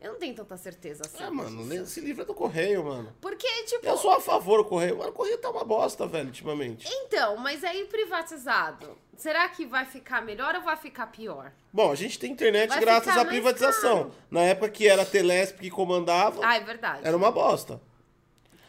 Eu 0.00 0.12
não 0.12 0.18
tenho 0.20 0.32
tanta 0.34 0.56
certeza 0.56 1.02
assim. 1.04 1.20
É, 1.22 1.28
mano, 1.28 1.84
se 1.84 2.00
livra 2.00 2.24
do 2.24 2.32
Correio, 2.32 2.84
mano. 2.84 3.12
Porque, 3.20 3.48
tipo. 3.64 3.84
Eu 3.84 3.96
sou 3.96 4.12
a 4.12 4.20
favor 4.20 4.58
do 4.62 4.68
Correio, 4.68 4.96
mas 4.96 5.08
o 5.08 5.12
Correio 5.12 5.38
tá 5.38 5.50
uma 5.50 5.64
bosta, 5.64 6.06
velho, 6.06 6.26
ultimamente. 6.28 6.86
Então, 6.88 7.36
mas 7.36 7.64
aí 7.64 7.84
privatizado, 7.86 8.96
será 9.16 9.48
que 9.48 9.66
vai 9.66 9.84
ficar 9.84 10.22
melhor 10.22 10.54
ou 10.54 10.62
vai 10.62 10.76
ficar 10.76 11.08
pior? 11.08 11.50
Bom, 11.72 11.90
a 11.90 11.96
gente 11.96 12.16
tem 12.16 12.30
internet 12.30 12.68
Vai 12.68 12.78
graças 12.80 13.16
à 13.16 13.24
privatização. 13.24 13.96
caro. 14.04 14.14
Na 14.30 14.42
época 14.42 14.68
que 14.70 14.86
era 14.86 15.02
a 15.02 15.06
Telesp 15.06 15.58
que 15.58 15.68
comandava, 15.70 16.46
Ah, 16.46 16.54
é 16.54 16.60
verdade. 16.60 17.00
era 17.02 17.16
uma 17.16 17.32
bosta. 17.32 17.80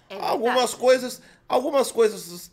É. 0.10 0.20
Algumas 0.20 0.74
coisas, 0.74 1.22
algumas 1.48 1.92
coisas 1.92 2.50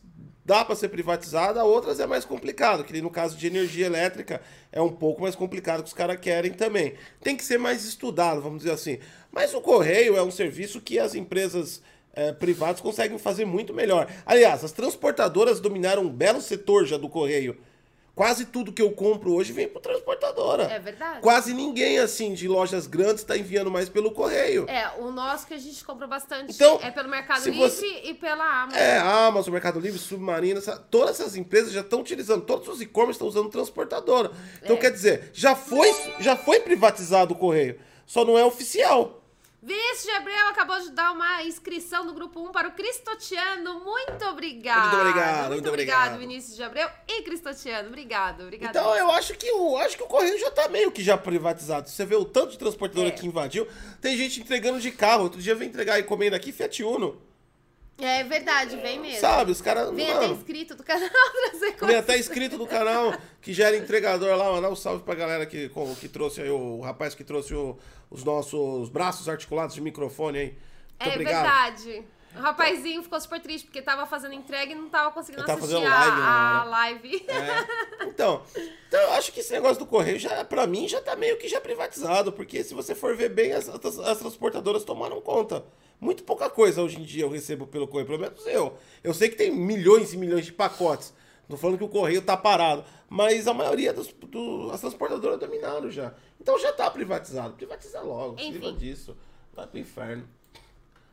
dá 0.47 0.65
para 0.65 0.77
ser 0.77 0.89
privatizada, 0.89 1.65
outras 1.65 1.99
é 1.99 2.07
mais 2.07 2.25
complicado, 2.25 2.85
que 2.85 3.03
no 3.03 3.11
caso 3.11 3.37
de 3.37 3.49
energia 3.49 3.85
elétrica 3.85 4.41
é 4.71 4.81
um 4.81 4.93
pouco 4.93 5.21
mais 5.21 5.35
complicado 5.35 5.83
que 5.83 5.89
os 5.89 5.93
caras 5.93 6.21
querem 6.21 6.53
também. 6.53 6.95
Tem 7.21 7.37
que 7.37 7.45
ser 7.45 7.59
mais 7.59 7.85
estudado, 7.85 8.41
vamos 8.41 8.59
dizer 8.59 8.71
assim. 8.71 8.99
Mas 9.33 9.53
o 9.53 9.61
correio 9.61 10.17
é 10.17 10.23
um 10.23 10.31
serviço 10.31 10.81
que 10.81 11.01
as 11.01 11.17
empresas 11.17 11.83
é, 12.15 12.33
privados 12.33 12.81
conseguem 12.81 13.19
fazer 13.19 13.45
muito 13.45 13.75
melhor. 13.75 14.09
Aliás, 14.25 14.63
as 14.63 14.71
transportadoras 14.71 15.59
dominaram 15.59 16.03
um 16.03 16.09
belo 16.09 16.41
setor 16.41 16.87
já 16.87 16.97
do 16.97 17.09
correio. 17.09 17.59
Quase 18.17 18.47
tudo 18.47 18.73
que 18.73 18.81
eu 18.81 18.91
compro 18.93 19.35
hoje 19.35 19.53
vem 19.53 19.69
por 19.69 19.79
transportadora. 19.79 20.63
É 20.63 20.79
verdade. 20.79 21.21
Quase 21.21 21.53
ninguém, 21.53 21.99
assim, 21.99 22.33
de 22.33 22.49
lojas 22.49 22.87
grandes 22.87 23.17
está 23.17 23.37
enviando 23.37 23.71
mais 23.71 23.91
pelo 23.91 24.11
correio. 24.11 24.65
É, 24.71 24.91
o 24.99 25.11
nosso 25.11 25.47
que 25.47 25.53
a 25.53 25.59
gente 25.59 25.85
compra 25.85 26.07
bastante 26.07 26.51
Então, 26.55 26.81
é 26.83 26.91
pelo 26.91 27.11
Mercado 27.11 27.45
Livre 27.45 27.59
você- 27.61 28.01
e 28.05 28.15
pela 28.15 28.63
Amazon. 28.63 28.81
É, 28.81 28.97
a 28.97 29.27
Amazon, 29.27 29.53
Mercado 29.53 29.79
Livre, 29.79 29.99
Submarino, 29.99 30.59
essa- 30.61 30.79
todas 30.79 31.21
essas 31.21 31.37
empresas 31.37 31.73
já 31.73 31.83
estão 31.83 32.01
utilizando, 32.01 32.41
todos 32.47 32.67
os 32.69 32.81
e-commerce 32.81 33.17
estão 33.17 33.29
usando 33.29 33.51
transportadora. 33.51 34.31
Então, 34.63 34.77
É. 34.77 34.79
quer 34.79 34.93
dizer, 34.93 35.29
já 35.35 35.55
foi, 35.55 35.93
já 36.19 36.35
foi 36.35 36.61
privatizado 36.61 37.35
o 37.35 37.37
correio, 37.37 37.79
só 38.07 38.25
não 38.25 38.39
é 38.39 38.45
oficial. 38.47 39.23
Vinícius 39.67 40.03
de 40.05 40.11
Abreu 40.13 40.47
acabou 40.49 40.79
de 40.79 40.91
dar 40.93 41.11
uma 41.11 41.43
inscrição 41.43 42.05
no 42.05 42.13
grupo 42.15 42.41
1 42.41 42.53
para 42.53 42.69
o 42.69 42.73
Cristotiano. 42.73 43.81
Muito 43.81 44.25
obrigado. 44.27 44.81
Muito 44.93 45.01
obrigado, 45.01 45.39
Muito 45.39 45.51
muito 45.55 45.69
obrigado, 45.69 45.99
obrigado. 46.15 46.19
Vinícius 46.21 46.55
de 46.55 46.63
Abreu 46.63 46.89
e 47.09 47.23
Cristotiano. 47.23 47.89
Obrigado, 47.89 48.43
obrigado. 48.45 48.71
Então 48.71 48.95
eu 48.95 49.11
acho 49.11 49.35
que 49.35 49.51
o 49.51 49.77
acho 49.79 49.97
que 49.97 50.05
o 50.05 50.07
correio 50.07 50.39
já 50.39 50.53
tá 50.53 50.69
meio 50.69 50.93
que 50.93 51.03
já 51.03 51.19
privatizado. 51.19 51.89
Você 51.91 52.05
vê 52.05 52.15
o 52.15 52.25
tanto 52.25 52.53
de 52.53 52.59
transportadora 52.59 53.09
É. 53.09 53.11
que 53.11 53.27
invadiu. 53.27 53.67
Tem 54.01 54.17
gente 54.17 54.41
entregando 54.41 54.79
de 54.79 54.93
carro. 54.93 55.25
Outro 55.25 55.43
dia 55.43 55.55
veio 55.57 55.69
entregar 55.69 55.99
encomenda 55.99 56.37
aqui 56.37 56.53
Fiat 56.53 56.85
Uno. 56.85 57.21
É 57.99 58.23
verdade, 58.25 58.77
vem 58.77 58.99
mesmo. 59.01 59.21
Sabe? 59.21 59.51
Os 59.53 59.61
caras. 59.63 59.91
Vem 59.97 60.11
até 60.11 60.21
mano, 60.29 60.35
inscrito 60.35 60.75
do 60.75 60.83
canal 60.85 61.09
trazer 61.09 61.73
coisa. 61.77 61.99
até 61.99 62.19
inscrito 62.19 62.59
no 62.59 62.67
canal 62.67 63.15
que 63.41 63.55
já 63.55 63.69
era 63.69 63.77
entregador 63.77 64.37
lá, 64.37 64.53
mandar 64.53 64.69
um 64.69 64.77
salve 64.77 65.03
pra 65.03 65.15
galera 65.15 65.47
que, 65.47 65.71
que 65.99 66.09
trouxe 66.09 66.43
aí, 66.43 66.51
o 66.51 66.81
rapaz 66.81 67.15
que 67.15 67.25
trouxe 67.25 67.55
o- 67.55 67.79
os 68.11 68.23
nossos 68.23 68.91
braços 68.91 69.29
articulados 69.29 69.75
de 69.75 69.81
microfone 69.81 70.39
aí. 70.39 70.47
Muito 70.47 70.59
É 71.01 71.09
obrigado. 71.15 71.43
verdade. 71.79 72.05
O 72.35 72.39
rapazinho 72.39 73.03
ficou 73.03 73.19
super 73.19 73.41
triste 73.41 73.65
porque 73.65 73.81
tava 73.81 74.05
fazendo 74.05 74.35
entrega 74.35 74.71
e 74.71 74.75
não 74.75 74.91
tava 74.91 75.11
conseguindo 75.11 75.43
tava 75.47 75.59
assistir 75.59 75.75
fazendo 75.81 75.91
a, 75.91 75.99
live 75.99 76.21
na 76.21 76.61
a 76.61 76.65
live. 76.65 77.27
É. 77.29 78.05
Então, 78.09 78.43
então, 78.89 79.01
eu 79.01 79.13
acho 79.13 79.33
que 79.33 79.41
esse 79.41 79.55
negócio 79.55 79.79
do 79.79 79.87
correio, 79.87 80.19
já, 80.19 80.45
pra 80.45 80.67
mim, 80.67 80.87
já 80.87 81.01
tá 81.01 81.17
meio 81.17 81.39
que 81.39 81.49
já 81.49 81.63
privatizado, 81.63 82.31
porque 82.31 82.63
se 82.63 82.75
você 82.75 82.95
for 82.95 83.17
ver 83.17 83.31
bem, 83.31 83.53
as, 83.55 83.67
as, 83.71 83.99
as 84.01 84.19
transportadoras 84.19 84.85
tomaram 84.85 85.19
conta. 85.23 85.65
Muito 86.01 86.25
pouca 86.25 86.51
coisa 86.51 86.83
hoje 86.83 87.01
em 87.01 87.05
dia 87.05 87.25
eu 87.25 87.31
recebo 87.31 87.67
pelo 87.67 87.89
correio, 87.89 88.07
pelo 88.07 88.19
menos 88.19 88.47
eu. 88.47 88.77
Eu 89.03 89.15
sei 89.15 89.29
que 89.29 89.37
tem 89.37 89.51
milhões 89.51 90.13
e 90.13 90.17
milhões 90.17 90.45
de 90.45 90.53
pacotes. 90.53 91.13
Não 91.49 91.57
falando 91.57 91.79
que 91.79 91.85
o 91.85 91.89
correio 91.89 92.21
tá 92.21 92.37
parado, 92.37 92.85
mas 93.09 93.47
a 93.47 93.55
maioria 93.55 93.93
das 93.93 94.09
do, 94.09 94.71
as 94.73 94.81
transportadoras 94.81 95.39
dominaram 95.39 95.91
já. 95.91 96.13
Então 96.41 96.59
já 96.59 96.73
tá 96.73 96.91
privatizado. 96.91 97.55
Privatiza 97.55 98.01
logo, 98.01 98.39
se 98.39 98.51
livra 98.51 98.69
Enfim. 98.71 98.79
disso. 98.79 99.17
Vai 99.55 99.67
pro 99.67 99.79
inferno. 99.79 100.29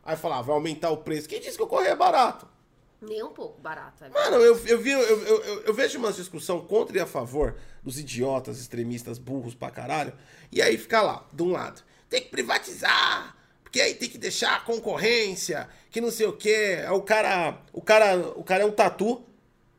Aí 0.03 0.17
falar, 0.17 0.41
vai 0.41 0.55
aumentar 0.55 0.89
o 0.89 0.97
preço. 0.97 1.29
Quem 1.29 1.39
disse 1.39 1.55
que 1.55 1.63
o 1.63 1.67
correio 1.67 1.91
é 1.91 1.95
barato? 1.95 2.47
Nem 2.99 3.21
um 3.23 3.29
pouco 3.31 3.61
barato. 3.61 4.03
É 4.03 4.09
Mano, 4.09 4.37
eu, 4.37 4.57
eu, 4.65 4.79
vi, 4.79 4.91
eu, 4.91 4.99
eu, 5.01 5.43
eu- 5.65 5.73
vejo 5.73 5.99
uma 5.99 6.11
discussão 6.11 6.61
contra 6.61 6.97
e 6.97 7.01
a 7.01 7.05
favor 7.05 7.55
dos 7.83 7.99
idiotas, 7.99 8.59
extremistas, 8.59 9.17
burros 9.19 9.53
pra 9.53 9.69
caralho. 9.69 10.13
E 10.51 10.61
aí 10.61 10.77
fica 10.77 11.01
lá, 11.01 11.25
de 11.31 11.43
um 11.43 11.51
lado, 11.51 11.81
tem 12.09 12.21
que 12.21 12.29
privatizar, 12.29 13.35
porque 13.73 13.81
aí 13.81 13.95
tem 13.95 14.07
que 14.07 14.19
deixar 14.19 14.57
a 14.57 14.59
concorrência, 14.59 15.67
que 15.89 15.99
não 15.99 16.11
sei 16.11 16.27
o 16.27 16.33
quê. 16.33 16.77
Aí 16.85 16.91
O 16.91 17.01
cara, 17.01 17.59
o 17.73 17.81
cara, 17.81 18.17
o 18.35 18.43
cara 18.43 18.61
é 18.61 18.65
um 18.67 18.71
tatu. 18.71 19.23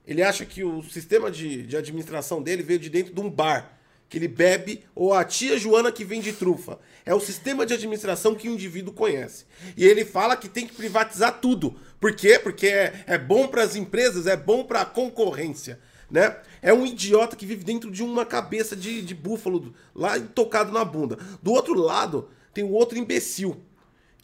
Ele 0.05 0.21
acha 0.21 0.45
que 0.45 0.65
o 0.65 0.83
sistema 0.83 1.31
de, 1.31 1.63
de 1.63 1.77
administração 1.77 2.43
dele 2.43 2.65
veio 2.65 2.81
de 2.81 2.91
dentro 2.91 3.15
de 3.15 3.21
um 3.21 3.31
bar. 3.31 3.79
Que 4.09 4.19
ele 4.19 4.27
bebe, 4.27 4.83
ou 4.97 5.15
a 5.15 5.23
tia 5.23 5.57
Joana 5.57 5.93
que 5.93 6.05
vende 6.05 6.33
trufa. 6.33 6.81
É 7.07 7.15
o 7.15 7.21
sistema 7.21 7.65
de 7.65 7.73
administração 7.73 8.35
que 8.35 8.49
o 8.49 8.53
indivíduo 8.53 8.93
conhece. 8.93 9.45
E 9.77 9.85
ele 9.85 10.05
fala 10.05 10.37
que 10.37 10.49
tem 10.49 10.67
que 10.67 10.75
privatizar 10.75 11.39
tudo. 11.41 11.77
Por 12.01 12.17
quê? 12.17 12.37
Porque 12.37 12.67
é, 12.67 13.05
é 13.07 13.17
bom 13.17 13.47
para 13.47 13.63
as 13.63 13.77
empresas, 13.77 14.27
é 14.27 14.37
bom 14.37 14.65
para 14.65 14.81
a 14.81 14.85
concorrência. 14.85 15.79
Né? 16.11 16.37
É 16.61 16.75
um 16.75 16.85
idiota 16.85 17.37
que 17.37 17.47
vive 17.47 17.63
dentro 17.63 17.93
de 17.93 18.03
uma 18.03 18.27
cabeça 18.27 18.75
de, 18.75 19.03
de 19.03 19.15
búfalo 19.15 19.73
lá 19.95 20.19
tocado 20.19 20.73
na 20.73 20.85
bunda. 20.85 21.17
Do 21.41 21.53
outro 21.53 21.75
lado, 21.75 22.29
tem 22.53 22.65
o 22.65 22.73
outro 22.73 22.99
imbecil 22.99 23.63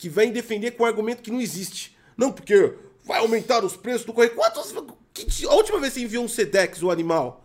que 0.01 0.09
vem 0.09 0.33
defender 0.33 0.71
com 0.73 0.83
um 0.83 0.87
argumento 0.87 1.23
que 1.23 1.31
não 1.31 1.41
existe. 1.41 1.95
Não, 2.17 2.33
porque 2.33 2.75
vai 3.05 3.19
aumentar 3.21 3.63
os 3.63 3.77
preços 3.77 4.05
do 4.07 4.15
correio. 4.15 4.35
Quantos. 4.35 4.75
Que, 5.13 5.47
a 5.47 5.53
última 5.53 5.79
vez 5.79 5.93
você 5.93 6.01
enviou 6.01 6.25
um 6.25 6.29
Sedex, 6.29 6.83
o 6.83 6.91
animal? 6.91 7.45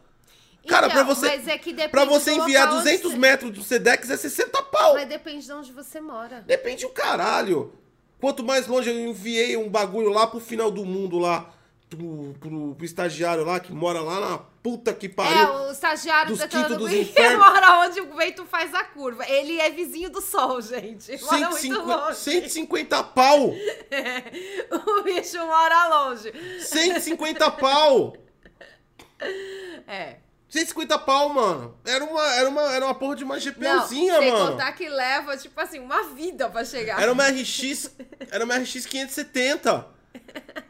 Cara, 0.65 0.87
Então, 0.87 0.95
pra 1.05 1.13
você. 1.13 1.27
mas 1.27 1.47
é 1.49 1.57
que 1.57 1.71
depende 1.73 1.91
pra 1.91 2.05
você 2.05 2.31
enviar 2.31 2.63
local 2.63 2.77
onde 2.79 2.83
200 2.85 3.11
você- 3.11 3.17
metros 3.17 3.51
do 3.51 3.61
Sedex 3.61 4.09
é 4.09 4.15
60 4.17 4.63
pau. 4.63 4.93
Mas 4.93 5.07
depende 5.09 5.45
de 5.45 5.51
onde 5.51 5.71
você 5.73 5.99
mora. 5.99 6.41
Depende 6.47 6.85
o 6.85 6.89
caralho. 6.89 7.73
Quanto 8.21 8.41
mais 8.43 8.65
longe 8.67 8.89
eu 8.89 8.97
enviei 8.97 9.57
um 9.57 9.69
bagulho 9.69 10.09
lá 10.09 10.25
pro 10.25 10.39
final 10.39 10.71
do 10.71 10.85
mundo 10.85 11.19
lá, 11.19 11.53
pro, 11.89 12.33
pro, 12.39 12.73
pro 12.75 12.85
estagiário 12.85 13.43
lá 13.43 13.59
que 13.59 13.71
mora 13.73 13.99
lá 13.99 14.19
na 14.19 14.41
puta 14.65 14.95
que 14.95 15.07
pariu. 15.07 15.37
É, 15.37 15.67
o 15.67 15.71
estagiário 15.71 16.35
dos 16.35 16.39
do 16.39 16.77
dos 16.79 16.89
infernos. 16.91 17.37
mora 17.37 17.81
onde 17.81 18.01
o 18.01 18.15
vento 18.15 18.47
faz 18.47 18.73
a 18.73 18.83
curva. 18.83 19.23
Ele 19.29 19.59
é 19.59 19.69
vizinho 19.69 20.09
do 20.09 20.19
sol, 20.19 20.59
gente. 20.59 21.11
Mora 21.21 21.51
muito 21.51 21.61
150, 21.61 21.83
longe. 21.83 22.15
150 22.17 23.03
pau! 23.03 23.53
O 24.71 25.03
bicho 25.03 25.37
mora 25.37 25.87
longe. 25.87 26.33
150 26.61 27.51
pau! 27.51 28.17
É. 29.87 30.15
150 30.49 30.97
pau, 30.97 31.29
mano. 31.29 31.77
Era 31.85 32.03
uma, 32.03 32.33
era 32.33 32.49
uma, 32.49 32.75
era 32.75 32.85
uma 32.85 32.95
porra 32.95 33.17
de 33.17 33.23
uma 33.23 33.35
Não, 33.35 33.41
GPUzinha, 33.41 34.17
sem 34.17 34.31
mano. 34.31 34.51
contar 34.53 34.71
que 34.71 34.89
leva, 34.89 35.37
tipo 35.37 35.61
assim, 35.61 35.77
uma 35.77 36.05
vida 36.15 36.49
pra 36.49 36.65
chegar. 36.65 36.99
Era 36.99 37.13
uma 37.13 37.27
RX. 37.27 37.91
Era 38.31 38.43
uma 38.43 38.57
RX 38.57 38.87
570. 38.87 39.85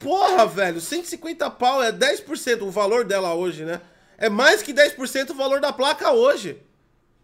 Porra, 0.00 0.46
velho. 0.46 0.80
150 0.80 1.48
pau 1.50 1.82
é 1.82 1.92
10% 1.92 2.62
o 2.62 2.70
valor 2.70 3.04
dela 3.04 3.34
hoje, 3.34 3.64
né? 3.64 3.80
É 4.18 4.28
mais 4.28 4.62
que 4.62 4.72
10% 4.74 5.30
o 5.30 5.34
valor 5.34 5.60
da 5.60 5.72
placa 5.72 6.10
hoje. 6.10 6.60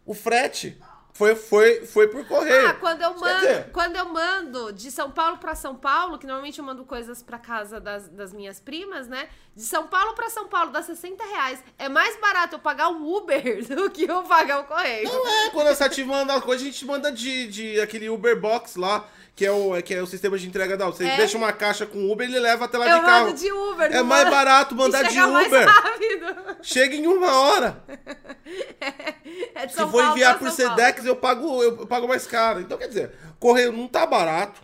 O 0.04 0.14
frete. 0.14 0.78
Foi, 1.16 1.35
foi, 1.35 1.87
foi 1.87 2.09
por 2.09 2.26
correio. 2.26 2.68
Ah, 2.68 2.75
quando 2.75 3.00
eu 3.00 3.14
mando, 3.18 3.40
dizer, 3.40 3.71
quando 3.73 3.97
eu 3.97 4.04
mando 4.04 4.71
de 4.71 4.90
São 4.90 5.11
Paulo 5.11 5.38
pra 5.38 5.54
São 5.54 5.75
Paulo, 5.75 6.18
que 6.18 6.26
normalmente 6.26 6.59
eu 6.59 6.64
mando 6.64 6.85
coisas 6.85 7.23
pra 7.23 7.38
casa 7.38 7.80
das, 7.80 8.06
das 8.09 8.35
minhas 8.35 8.61
primas, 8.61 9.09
né? 9.09 9.26
De 9.54 9.62
São 9.62 9.87
Paulo 9.87 10.12
pra 10.12 10.28
São 10.28 10.47
Paulo 10.47 10.71
dá 10.71 10.83
60 10.83 11.25
reais. 11.25 11.64
É 11.78 11.88
mais 11.88 12.21
barato 12.21 12.56
eu 12.56 12.59
pagar 12.59 12.90
o 12.90 13.16
Uber 13.16 13.64
do 13.66 13.90
que 13.90 14.04
eu 14.04 14.25
pagar 14.25 14.61
o 14.61 14.64
correio. 14.64 15.09
Não 15.09 15.26
é, 15.26 15.50
quando 15.50 15.68
a 15.68 15.75
Sati 15.75 16.04
manda 16.04 16.38
coisa, 16.42 16.62
a 16.62 16.66
gente 16.66 16.85
manda 16.85 17.11
de, 17.11 17.47
de 17.47 17.80
aquele 17.80 18.11
Uber 18.11 18.38
Box 18.38 18.76
lá, 18.76 19.09
que 19.36 19.44
é 19.46 19.52
o, 19.52 19.80
que 19.82 19.94
é 19.94 20.02
o 20.02 20.06
sistema 20.06 20.36
de 20.38 20.48
entrega 20.48 20.76
da. 20.76 20.86
Você 20.86 21.04
É. 21.04 21.16
deixa 21.18 21.36
uma 21.36 21.52
caixa 21.52 21.84
com 21.86 22.10
Uber, 22.10 22.26
ele 22.26 22.40
leva 22.40 22.64
até 22.64 22.78
lá 22.78 22.88
eu 22.88 22.98
de 23.00 23.04
carro. 23.04 23.26
mando 23.26 23.38
de 23.38 23.52
Uber. 23.52 23.92
É 23.94 24.02
mais 24.02 24.28
barato 24.30 24.74
mandar 24.74 25.02
de 25.04 25.20
Uber. 25.20 25.66
Chega 26.62 26.96
em 26.96 27.06
uma 27.06 27.40
hora. 27.40 27.84
É 29.54 29.66
de 29.66 29.72
Se 29.72 29.78
for 29.78 29.90
Paulo 29.90 30.10
enviar 30.12 30.38
pra 30.38 30.48
por. 30.50 30.54
Sedex, 30.54 31.04
eu 31.04 31.16
pago, 31.16 31.62
eu 31.62 31.86
pago 31.86 32.06
mais 32.06 32.26
caro. 32.26 32.60
Então, 32.60 32.78
quer 32.78 32.86
dizer, 32.88 33.10
correio 33.40 33.72
não 33.72 33.86
tá 33.88 34.06
barato. 34.06 34.60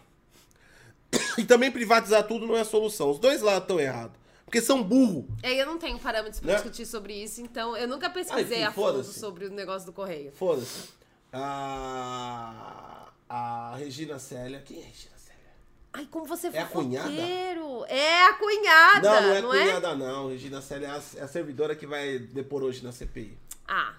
E 1.37 1.45
também 1.45 1.71
privatizar 1.71 2.23
tudo 2.25 2.47
não 2.47 2.57
é 2.57 2.63
solução. 2.65 3.11
Os 3.11 3.19
dois 3.19 3.43
lados 3.43 3.63
estão 3.63 3.81
errados. 3.81 4.17
Porque 4.45 4.61
são 4.61 4.83
burro. 4.83 5.27
É, 5.43 5.53
eu 5.61 5.67
não 5.67 5.79
tenho 5.79 5.99
parâmetros 5.99 6.39
pra 6.41 6.49
Né? 6.53 6.55
discutir 6.55 6.87
sobre 6.87 7.15
isso, 7.15 7.41
então 7.41 7.77
eu 7.77 7.89
nunca 7.89 8.09
pesquisei 8.11 8.59
Ah, 8.63 8.69
enfim, 8.69 8.69
a 8.69 8.73
fundo 8.73 9.03
sobre 9.05 9.47
o 9.47 9.51
negócio 9.51 9.87
do 9.87 9.93
correio. 9.93 10.31
Foda-se. 10.33 10.91
A, 11.33 13.07
a 13.35 13.77
Regina 13.77 14.19
Célia. 14.19 14.61
Quem 14.65 14.79
é 14.81 14.85
Regina 14.85 15.17
Célia? 15.17 15.51
Ai, 15.95 16.07
como 16.11 16.27
você 16.27 16.49
É 16.49 16.65
fofoqueiro. 16.67 17.85
É 17.87 18.25
a 18.27 18.33
cunhada, 18.35 19.21
não, 19.21 19.23
não 19.23 19.35
é 19.35 19.41
não 19.41 19.51
cunhada, 19.51 19.95
não. 19.97 20.29
Regina 20.29 20.61
Célia 20.61 20.89
é 20.89 20.91
a, 20.91 21.03
é 21.21 21.23
a 21.25 21.29
servidora 21.29 21.75
que 21.75 21.87
vai 21.87 22.19
depor 22.19 22.63
hoje 22.63 22.85
na 22.85 22.93
CPI. 22.93 23.39
Ah, 23.67 23.95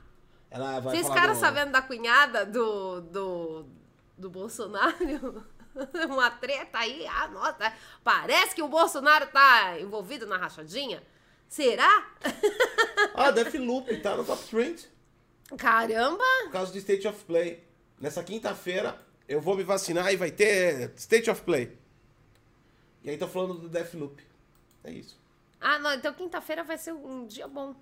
Ela 0.51 0.79
vai 0.79 0.95
vocês 0.95 1.07
ficaram 1.07 1.33
do- 1.33 1.39
sabendo 1.39 1.71
da 1.71 1.81
cunhada 1.81 2.45
do, 2.45 3.01
do, 3.01 3.65
do 4.17 4.29
Bolsonaro? 4.29 5.43
Uma 6.07 6.29
treta 6.29 6.77
aí? 6.77 7.07
Ah, 7.07 7.27
nossa, 7.29 7.73
parece 8.03 8.53
que 8.53 8.61
o 8.61 8.67
Bolsonaro 8.67 9.25
tá 9.27 9.79
envolvido 9.79 10.27
na 10.27 10.37
rachadinha. 10.37 11.01
Será? 11.47 12.07
Ah, 13.15 13.29
Deathloop, 13.29 13.95
tá 14.01 14.15
no 14.17 14.23
top 14.23 14.43
trend. 14.47 14.87
Caramba! 15.55 16.23
Por 16.45 16.51
causa 16.51 16.71
do 16.71 16.77
State 16.79 17.07
of 17.07 17.23
Play. 17.25 17.63
Nessa 17.99 18.23
quinta-feira, 18.23 18.97
eu 19.27 19.41
vou 19.41 19.55
me 19.55 19.63
vacinar 19.63 20.11
e 20.11 20.15
vai 20.15 20.31
ter 20.31 20.91
State 20.95 21.29
of 21.29 21.41
Play. 21.41 21.77
E 23.03 23.09
aí 23.09 23.17
tô 23.17 23.27
falando 23.27 23.55
do 23.55 23.69
Deathloop. 23.69 24.23
É 24.83 24.91
isso. 24.91 25.19
Ah, 25.59 25.79
não, 25.79 25.93
então 25.93 26.13
quinta-feira 26.13 26.63
vai 26.63 26.77
ser 26.77 26.93
um 26.93 27.25
dia 27.25 27.47
bom. 27.47 27.75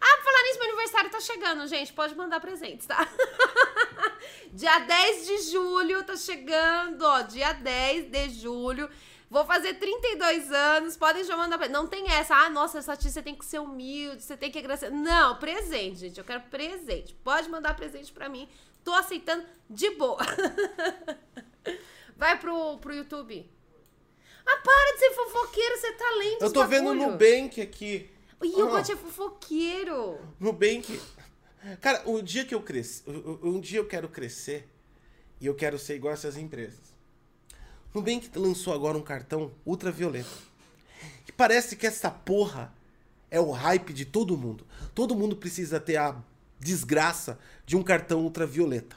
Ah, 0.00 0.16
pra 0.16 0.24
falar 0.24 0.42
nisso, 0.42 0.58
meu 0.58 0.68
aniversário 0.68 1.10
tá 1.10 1.20
chegando, 1.20 1.66
gente. 1.66 1.92
Pode 1.92 2.14
mandar 2.14 2.40
presentes, 2.40 2.86
tá? 2.86 3.08
dia 4.52 4.78
10 4.78 5.26
de 5.26 5.38
julho 5.50 6.04
tá 6.04 6.16
chegando, 6.16 7.02
ó. 7.02 7.22
Dia 7.22 7.52
10 7.52 8.10
de 8.10 8.30
julho. 8.30 8.90
Vou 9.30 9.44
fazer 9.44 9.74
32 9.74 10.50
anos, 10.50 10.96
podem 10.96 11.22
já 11.22 11.36
mandar 11.36 11.56
presente. 11.56 11.76
Não 11.76 11.86
tem 11.86 12.10
essa, 12.10 12.34
ah, 12.34 12.50
nossa, 12.50 12.78
essa 12.78 12.96
tia, 12.96 13.10
você 13.10 13.22
tem 13.22 13.34
que 13.34 13.44
ser 13.44 13.60
humilde, 13.60 14.22
você 14.22 14.36
tem 14.36 14.50
que 14.50 14.58
agradecer. 14.58 14.90
Não, 14.90 15.36
presente, 15.36 16.00
gente. 16.00 16.18
Eu 16.18 16.24
quero 16.24 16.42
presente. 16.42 17.14
Pode 17.22 17.48
mandar 17.48 17.74
presente 17.74 18.12
pra 18.12 18.28
mim. 18.28 18.48
Tô 18.84 18.92
aceitando 18.94 19.44
de 19.68 19.90
boa. 19.96 20.18
Vai 22.16 22.38
pro, 22.38 22.78
pro 22.78 22.94
YouTube. 22.94 23.50
Ah, 24.46 24.56
para 24.64 24.92
de 24.94 24.98
ser 24.98 25.10
fofoqueiro, 25.12 25.78
você 25.78 25.92
tá 25.92 26.10
lendo 26.18 26.42
Eu 26.42 26.52
tô 26.52 26.66
vendo 26.66 26.90
o 26.90 26.94
bagulho. 26.94 27.10
Nubank 27.12 27.60
aqui. 27.60 28.10
Ih, 28.42 28.58
eu 28.58 28.74
Ah. 28.74 28.80
de 28.80 28.96
fofoqueiro. 28.96 30.18
Nubank. 30.38 31.00
Cara, 31.80 32.02
um 32.06 32.22
dia 32.22 32.44
que 32.44 32.54
eu 32.54 32.62
cresci. 32.62 33.02
Um 33.06 33.60
dia 33.60 33.78
eu 33.78 33.86
quero 33.86 34.08
crescer 34.08 34.68
e 35.40 35.46
eu 35.46 35.54
quero 35.54 35.78
ser 35.78 35.96
igual 35.96 36.10
a 36.10 36.14
essas 36.14 36.36
empresas. 36.36 36.94
Nubank 37.94 38.30
lançou 38.38 38.72
agora 38.72 38.96
um 38.96 39.02
cartão 39.02 39.52
ultravioleta. 39.64 40.28
E 41.28 41.32
parece 41.32 41.76
que 41.76 41.86
essa 41.86 42.10
porra 42.10 42.72
é 43.30 43.38
o 43.40 43.50
hype 43.50 43.92
de 43.92 44.04
todo 44.04 44.36
mundo. 44.36 44.66
Todo 44.94 45.14
mundo 45.14 45.36
precisa 45.36 45.78
ter 45.78 45.96
a 45.96 46.16
desgraça 46.60 47.38
de 47.66 47.76
um 47.76 47.82
cartão 47.82 48.20
ultravioleta. 48.20 48.96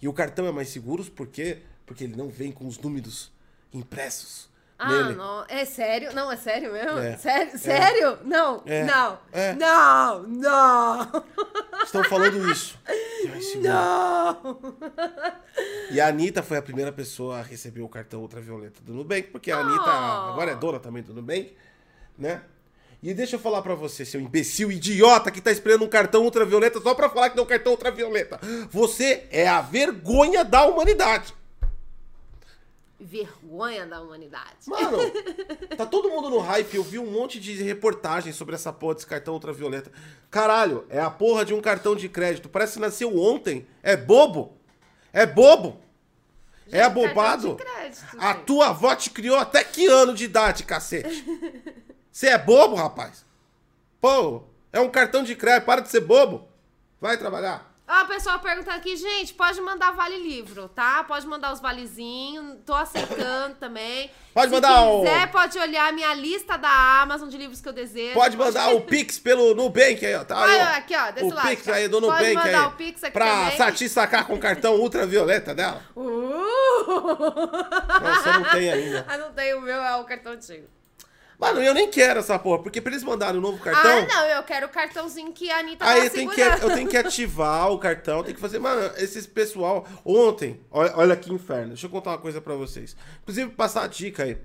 E 0.00 0.06
o 0.06 0.12
cartão 0.12 0.46
é 0.46 0.52
mais 0.52 0.68
seguro 0.68 1.02
por 1.06 1.26
quê? 1.26 1.62
Porque 1.86 2.04
ele 2.04 2.14
não 2.14 2.28
vem 2.28 2.52
com 2.52 2.66
os 2.66 2.78
números 2.78 3.32
impressos 3.72 4.48
Ah, 4.78 4.88
nele. 4.90 5.14
não. 5.16 5.44
É 5.48 5.64
sério? 5.64 6.14
Não, 6.14 6.30
é 6.30 6.36
sério 6.36 6.72
mesmo? 6.72 6.98
É. 6.98 7.16
Sério? 7.16 7.58
Sério? 7.58 8.18
Não, 8.24 8.62
É. 8.66 8.84
não. 8.84 9.18
É. 9.32 9.54
Não, 9.54 10.22
não. 10.24 11.24
Estão 11.82 12.04
falando 12.04 12.50
isso. 12.50 12.78
É. 13.24 13.56
Não. 13.58 14.58
E 15.90 15.98
a 15.98 16.08
Anitta 16.08 16.42
foi 16.42 16.58
a 16.58 16.62
primeira 16.62 16.92
pessoa 16.92 17.38
a 17.38 17.42
receber 17.42 17.80
o 17.80 17.88
cartão 17.88 18.20
ultravioleta 18.20 18.82
do 18.82 18.92
Nubank, 18.92 19.28
porque 19.30 19.50
a 19.50 19.58
Anitta 19.60 19.82
Oh. 19.82 20.32
agora 20.32 20.50
é 20.50 20.54
dona 20.54 20.78
também 20.78 21.02
do 21.02 21.14
Nubank, 21.14 21.56
né? 22.18 22.42
E 23.04 23.12
deixa 23.12 23.36
eu 23.36 23.38
falar 23.38 23.60
pra 23.60 23.74
você, 23.74 24.02
seu 24.02 24.18
imbecil 24.18 24.72
idiota 24.72 25.30
que 25.30 25.42
tá 25.42 25.52
esperando 25.52 25.84
um 25.84 25.88
cartão 25.88 26.24
ultravioleta 26.24 26.80
só 26.80 26.94
pra 26.94 27.10
falar 27.10 27.28
que 27.28 27.36
não 27.36 27.42
é 27.42 27.44
um 27.44 27.48
cartão 27.48 27.72
ultravioleta. 27.72 28.40
Você 28.70 29.26
é 29.30 29.46
a 29.46 29.60
vergonha 29.60 30.42
da 30.42 30.64
humanidade. 30.64 31.34
Vergonha 32.98 33.84
da 33.84 34.00
humanidade. 34.00 34.54
Mano, 34.66 34.96
tá 35.76 35.84
todo 35.84 36.08
mundo 36.08 36.30
no 36.30 36.38
hype. 36.38 36.74
Eu 36.74 36.82
vi 36.82 36.98
um 36.98 37.10
monte 37.10 37.38
de 37.38 37.62
reportagens 37.62 38.36
sobre 38.36 38.54
essa 38.54 38.72
porra 38.72 38.94
desse 38.94 39.06
cartão 39.06 39.34
ultravioleta. 39.34 39.92
Caralho, 40.30 40.86
é 40.88 40.98
a 40.98 41.10
porra 41.10 41.44
de 41.44 41.52
um 41.52 41.60
cartão 41.60 41.94
de 41.94 42.08
crédito. 42.08 42.48
Parece 42.48 42.72
que 42.74 42.80
nasceu 42.80 43.14
ontem. 43.20 43.66
É 43.82 43.98
bobo. 43.98 44.56
É 45.12 45.26
bobo. 45.26 45.78
é 46.68 46.78
Gente, 46.78 46.80
abobado. 46.86 47.54
cartão 47.54 47.56
de 47.56 47.64
crédito, 47.64 48.16
A 48.18 48.32
tua 48.32 48.68
avó 48.68 48.96
te 48.96 49.10
criou 49.10 49.36
até 49.36 49.62
que 49.62 49.86
ano 49.88 50.14
de 50.14 50.24
idade, 50.24 50.64
cacete? 50.64 51.22
Você 52.14 52.28
é 52.28 52.38
bobo, 52.38 52.76
rapaz? 52.76 53.26
Pô, 54.00 54.44
é 54.72 54.78
um 54.78 54.88
cartão 54.88 55.24
de 55.24 55.34
crédito. 55.34 55.64
Para 55.66 55.80
de 55.80 55.88
ser 55.88 55.98
bobo. 55.98 56.46
Vai 57.00 57.18
trabalhar. 57.18 57.68
Ó, 57.88 58.02
o 58.04 58.06
pessoal 58.06 58.38
perguntando 58.38 58.76
aqui, 58.76 58.96
gente, 58.96 59.34
pode 59.34 59.60
mandar 59.60 59.90
vale 59.90 60.16
livro, 60.16 60.68
tá? 60.68 61.02
Pode 61.02 61.26
mandar 61.26 61.52
os 61.52 61.58
valezinhos, 61.60 62.58
tô 62.64 62.72
aceitando 62.72 63.56
também. 63.56 64.12
Pode 64.32 64.46
Se 64.48 64.54
mandar 64.54 64.84
o- 64.84 65.02
quiser, 65.02 65.30
pode 65.32 65.58
olhar 65.58 65.88
a 65.88 65.92
minha 65.92 66.14
lista 66.14 66.56
da 66.56 67.02
Amazon 67.02 67.28
de 67.28 67.36
livros 67.36 67.60
que 67.60 67.68
eu 67.68 67.72
desejo. 67.72 68.14
Pode 68.14 68.36
mandar 68.36 68.72
o 68.72 68.80
Pix 68.86 69.18
pelo 69.18 69.52
Nubank 69.52 70.06
aí, 70.06 70.14
ó. 70.14 70.22
Tá 70.24 70.44
aí, 70.44 70.60
ó. 70.60 70.76
aqui, 70.78 70.96
ó, 70.96 71.10
desse 71.10 71.26
o 71.26 71.34
lado, 71.34 71.48
Pix 71.48 71.68
aí 71.68 71.88
do 71.88 72.00
Pode 72.00 72.06
Nubank 72.06 72.34
mandar 72.46 72.60
aí. 72.60 72.66
o 72.68 72.70
Pix 72.76 73.02
aqui 73.02 73.12
pra 73.12 73.26
também. 73.26 73.56
Sati 73.56 73.88
sacar 73.88 74.24
com 74.24 74.38
cartão 74.38 74.76
ultravioleta 74.76 75.52
dela. 75.52 75.82
Uh! 75.96 76.04
Não, 76.86 78.14
você 78.14 78.32
não 78.32 78.44
tem 78.52 78.70
ainda. 78.70 79.04
ah, 79.10 79.18
não 79.18 79.32
tem, 79.32 79.52
o 79.54 79.60
meu 79.60 79.82
é 79.82 79.96
o 79.96 80.04
cartão 80.04 80.32
antigo. 80.32 80.68
Mano, 81.44 81.60
eu 81.60 81.74
nem 81.74 81.90
quero 81.90 82.20
essa 82.20 82.38
porra, 82.38 82.62
porque 82.62 82.80
pra 82.80 82.90
eles 82.90 83.04
mandarem 83.04 83.38
o 83.38 83.42
novo 83.42 83.58
cartão. 83.58 83.98
Ah, 83.98 84.06
não, 84.06 84.24
eu 84.26 84.42
quero 84.44 84.66
o 84.66 84.70
cartãozinho 84.70 85.30
que 85.30 85.50
a 85.50 85.58
Anitta 85.58 85.84
Aí 85.84 86.00
tá 86.00 86.06
eu 86.06 86.10
tenho, 86.10 86.30
que, 86.30 86.40
eu 86.40 86.74
tenho 86.74 86.88
que 86.88 86.96
ativar 86.96 87.70
o 87.70 87.78
cartão, 87.78 88.22
tem 88.22 88.34
que 88.34 88.40
fazer. 88.40 88.58
Mano, 88.58 88.90
esses 88.96 89.26
pessoal. 89.26 89.86
Ontem, 90.02 90.58
olha, 90.70 90.92
olha 90.96 91.16
que 91.16 91.30
inferno. 91.30 91.68
Deixa 91.68 91.86
eu 91.86 91.90
contar 91.90 92.12
uma 92.12 92.18
coisa 92.18 92.40
pra 92.40 92.54
vocês. 92.54 92.96
Inclusive, 93.22 93.50
passar 93.50 93.84
a 93.84 93.86
dica 93.86 94.22
aí. 94.22 94.38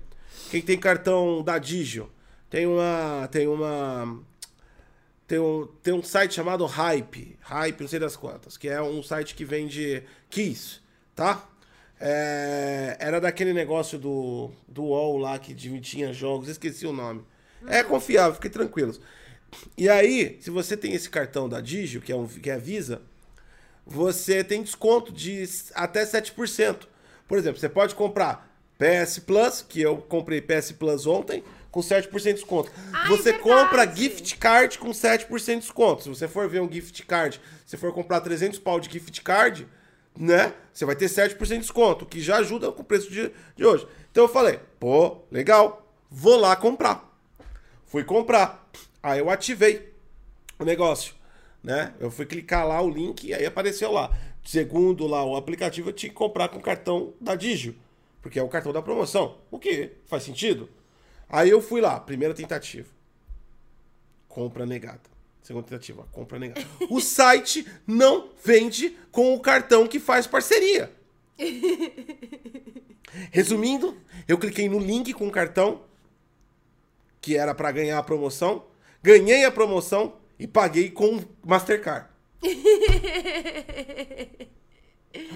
Quem 0.50 0.60
tem 0.60 0.78
cartão 0.78 1.42
da 1.42 1.56
Digio, 1.56 2.10
tem 2.50 2.66
uma. 2.66 3.26
Tem 3.32 3.48
uma. 3.48 4.20
Tem 5.26 5.38
um, 5.38 5.68
tem 5.82 5.94
um 5.94 6.02
site 6.02 6.34
chamado 6.34 6.66
Hype. 6.66 7.38
Hype, 7.40 7.80
não 7.80 7.88
sei 7.88 7.98
das 7.98 8.14
quantas. 8.14 8.58
Que 8.58 8.68
é 8.68 8.82
um 8.82 9.02
site 9.02 9.34
que 9.34 9.44
vende 9.44 10.02
keys, 10.28 10.82
tá? 11.14 11.48
É, 12.00 12.96
era 12.98 13.20
daquele 13.20 13.52
negócio 13.52 13.98
do, 13.98 14.50
do 14.66 14.84
UOL 14.84 15.18
lá 15.18 15.38
que 15.38 15.54
tinha 15.54 16.12
jogos, 16.14 16.48
esqueci 16.48 16.86
o 16.86 16.92
nome. 16.92 17.22
É 17.66 17.82
confiável, 17.82 18.34
fiquem 18.34 18.50
tranquilos. 18.50 19.00
E 19.76 19.88
aí, 19.88 20.38
se 20.40 20.48
você 20.48 20.76
tem 20.76 20.94
esse 20.94 21.10
cartão 21.10 21.48
da 21.48 21.60
Digio, 21.60 22.00
que 22.00 22.10
é, 22.10 22.16
um, 22.16 22.26
que 22.26 22.48
é 22.48 22.56
Visa, 22.56 23.02
você 23.84 24.42
tem 24.42 24.62
desconto 24.62 25.12
de 25.12 25.44
até 25.74 26.04
7%. 26.04 26.86
Por 27.28 27.38
exemplo, 27.38 27.60
você 27.60 27.68
pode 27.68 27.94
comprar 27.94 28.48
PS 28.78 29.18
Plus, 29.18 29.60
que 29.60 29.82
eu 29.82 29.98
comprei 29.98 30.40
PS 30.40 30.72
Plus 30.72 31.06
ontem, 31.06 31.44
com 31.70 31.80
7% 31.80 32.10
de 32.10 32.32
desconto. 32.34 32.72
Você 33.08 33.32
verdade. 33.32 33.42
compra 33.42 33.94
gift 33.94 34.36
card 34.38 34.78
com 34.78 34.90
7% 34.90 35.46
de 35.46 35.60
desconto. 35.60 36.02
Se 36.02 36.08
você 36.08 36.26
for 36.26 36.48
ver 36.48 36.60
um 36.60 36.70
gift 36.70 37.04
card, 37.04 37.40
se 37.66 37.76
for 37.76 37.92
comprar 37.92 38.20
300 38.20 38.58
pau 38.58 38.80
de 38.80 38.90
gift 38.90 39.20
card, 39.22 39.68
né? 40.18 40.54
Você 40.72 40.84
vai 40.84 40.96
ter 40.96 41.06
7% 41.06 41.38
de 41.38 41.58
desconto, 41.58 42.06
que 42.06 42.20
já 42.20 42.36
ajuda 42.36 42.70
com 42.72 42.82
o 42.82 42.84
preço 42.84 43.10
de, 43.10 43.30
de 43.56 43.64
hoje. 43.64 43.86
Então 44.10 44.24
eu 44.24 44.28
falei, 44.28 44.60
pô, 44.78 45.18
legal, 45.30 45.86
vou 46.10 46.36
lá 46.36 46.54
comprar. 46.56 47.08
Fui 47.86 48.04
comprar. 48.04 48.70
Aí 49.02 49.18
eu 49.18 49.30
ativei 49.30 49.92
o 50.58 50.64
negócio, 50.64 51.14
né? 51.62 51.94
Eu 51.98 52.10
fui 52.10 52.26
clicar 52.26 52.66
lá 52.66 52.80
o 52.80 52.90
link 52.90 53.26
e 53.26 53.34
aí 53.34 53.46
apareceu 53.46 53.90
lá. 53.90 54.16
Segundo 54.44 55.06
lá 55.06 55.24
o 55.24 55.36
aplicativo, 55.36 55.90
eu 55.90 55.92
tinha 55.92 56.10
que 56.10 56.16
comprar 56.16 56.48
com 56.48 56.58
o 56.58 56.62
cartão 56.62 57.14
da 57.20 57.34
Digio, 57.34 57.76
porque 58.22 58.38
é 58.38 58.42
o 58.42 58.48
cartão 58.48 58.72
da 58.72 58.82
promoção. 58.82 59.38
O 59.50 59.58
que 59.58 59.92
faz 60.06 60.22
sentido? 60.22 60.68
Aí 61.28 61.48
eu 61.48 61.60
fui 61.60 61.80
lá, 61.80 61.98
primeira 62.00 62.34
tentativa. 62.34 62.88
Compra 64.28 64.66
negada. 64.66 65.00
Segunda 65.50 65.66
tentativa, 65.66 66.06
compra 66.12 66.38
negada. 66.38 66.64
O 66.88 67.00
site 67.00 67.66
não 67.84 68.30
vende 68.44 68.96
com 69.10 69.34
o 69.34 69.40
cartão 69.40 69.84
que 69.84 69.98
faz 69.98 70.24
parceria. 70.24 70.92
Resumindo, 73.32 74.00
eu 74.28 74.38
cliquei 74.38 74.68
no 74.68 74.78
link 74.78 75.12
com 75.12 75.26
o 75.26 75.30
cartão 75.32 75.82
que 77.20 77.36
era 77.36 77.52
pra 77.52 77.72
ganhar 77.72 77.98
a 77.98 78.02
promoção, 78.04 78.64
ganhei 79.02 79.44
a 79.44 79.50
promoção 79.50 80.18
e 80.38 80.46
paguei 80.46 80.88
com 80.88 81.20
Mastercard. 81.44 82.06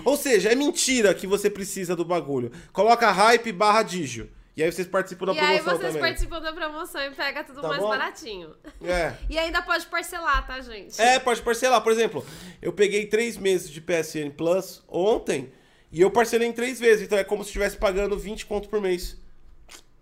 Ou 0.05 0.17
seja, 0.17 0.53
é 0.53 0.55
mentira 0.55 1.13
que 1.13 1.27
você 1.27 1.51
precisa 1.51 1.97
do 1.97 2.05
bagulho. 2.05 2.53
Coloca 2.73 3.11
hype 3.11 3.51
barra 3.51 3.83
digio. 3.83 4.31
E 4.57 4.63
aí 4.63 4.71
vocês 4.71 4.87
participam 4.87 5.27
da 5.27 5.33
E 5.35 5.39
aí 5.41 5.47
promoção 5.59 5.65
vocês 5.79 5.93
também. 5.95 6.03
participam 6.03 6.41
da 6.41 6.53
promoção 6.53 7.01
e 7.03 7.11
pega 7.11 7.43
tudo 7.43 7.61
Tá 7.61 7.69
mais 7.69 7.81
bom? 7.81 7.89
baratinho. 7.89 8.55
É. 8.83 9.17
E 9.29 9.37
ainda 9.39 9.61
pode 9.63 9.87
parcelar, 9.87 10.47
tá, 10.47 10.61
gente? 10.61 11.01
É, 11.01 11.19
pode 11.19 11.43
parcelar. 11.43 11.83
Por 11.83 11.91
exemplo, 11.91 12.25
eu 12.63 12.73
peguei 12.73 13.07
três 13.07 13.37
meses 13.37 13.69
de 13.69 13.81
PSN 13.81 14.31
Plus 14.37 14.83
ontem 14.89 15.53
e 15.91 16.01
eu 16.01 16.11
parcelei 16.11 16.47
em 16.49 16.53
três 16.53 16.79
vezes. 16.79 17.05
Então 17.07 17.19
é 17.19 17.25
como 17.25 17.43
se 17.43 17.49
estivesse 17.49 17.77
pagando 17.77 18.17
20 18.17 18.47
conto 18.47 18.69
por 18.69 18.81
mês. 18.81 19.17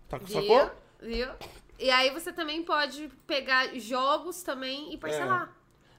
Tá 0.07 0.19
com 0.19 0.27
sacou? 0.27 0.69
Viu? 1.01 1.27
E 1.79 1.89
aí 1.89 2.11
você 2.11 2.31
também 2.31 2.61
pode 2.63 3.09
pegar 3.25 3.73
jogos 3.79 4.43
também 4.43 4.93
e 4.93 4.97
parcelar. 4.97 5.51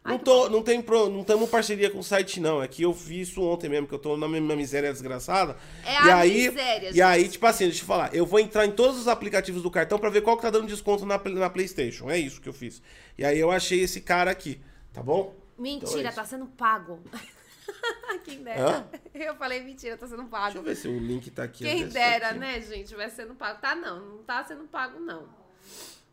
Ai, 0.06 0.12
Não, 0.12 0.18
tô, 0.18 0.50
não 0.50 0.62
tem 0.62 0.82
pro, 0.82 1.08
não 1.08 1.24
tamo 1.24 1.48
parceria 1.48 1.88
com 1.90 1.98
o 2.00 2.04
site, 2.04 2.38
não. 2.38 2.62
É 2.62 2.68
que 2.68 2.82
eu 2.82 2.92
vi 2.92 3.22
isso 3.22 3.40
ontem 3.42 3.70
mesmo, 3.70 3.86
que 3.88 3.94
eu 3.94 3.98
tô 3.98 4.16
na 4.18 4.28
minha 4.28 4.54
miséria 4.54 4.92
desgraçada. 4.92 5.56
É 5.82 5.92
e 5.92 5.96
a 6.10 6.16
aí, 6.18 6.48
miséria, 6.50 6.88
E 6.88 6.92
gente. 6.92 7.00
aí, 7.02 7.28
tipo 7.28 7.46
assim, 7.46 7.64
deixa 7.64 7.82
eu 7.82 7.86
falar. 7.86 8.14
Eu 8.14 8.26
vou 8.26 8.38
entrar 8.38 8.66
em 8.66 8.70
todos 8.72 8.98
os 9.00 9.08
aplicativos 9.08 9.62
do 9.62 9.70
cartão 9.70 9.98
pra 9.98 10.10
ver 10.10 10.20
qual 10.20 10.36
que 10.36 10.42
tá 10.42 10.50
dando 10.50 10.66
desconto 10.66 11.06
na, 11.06 11.18
na 11.18 11.48
Playstation. 11.48 12.10
É 12.10 12.18
isso 12.18 12.38
que 12.40 12.48
eu 12.48 12.52
fiz. 12.52 12.82
E 13.16 13.24
aí 13.24 13.38
eu 13.40 13.50
achei 13.50 13.80
esse 13.80 14.02
cara 14.02 14.30
aqui, 14.30 14.60
tá 14.92 15.02
bom? 15.02 15.34
Mentira, 15.56 16.00
Então 16.00 16.10
é 16.10 16.12
tá 16.12 16.24
sendo 16.24 16.46
pago. 16.48 17.00
Quem 18.24 18.42
dera. 18.42 18.60
Hã? 18.70 18.86
Eu 19.14 19.34
falei 19.36 19.62
mentira, 19.62 19.96
tá 19.96 20.06
sendo 20.06 20.18
Deixa 20.24 20.30
pago. 20.30 20.58
eu 20.58 20.62
ver 20.62 20.76
se 20.76 20.86
o 20.88 20.98
link 20.98 21.30
tá 21.30 21.44
aqui. 21.44 21.64
Quem 21.64 21.86
tá 21.86 21.92
dera, 21.94 22.28
aqui. 22.28 22.38
né, 22.38 22.60
gente? 22.60 22.94
Vai 22.94 23.08
sendo 23.08 23.34
pago. 23.34 23.58
Tá 23.60 23.74
não, 23.74 24.00
não 24.00 24.18
tá 24.18 24.44
sendo 24.44 24.64
pago, 24.64 25.00
não. 25.00 25.28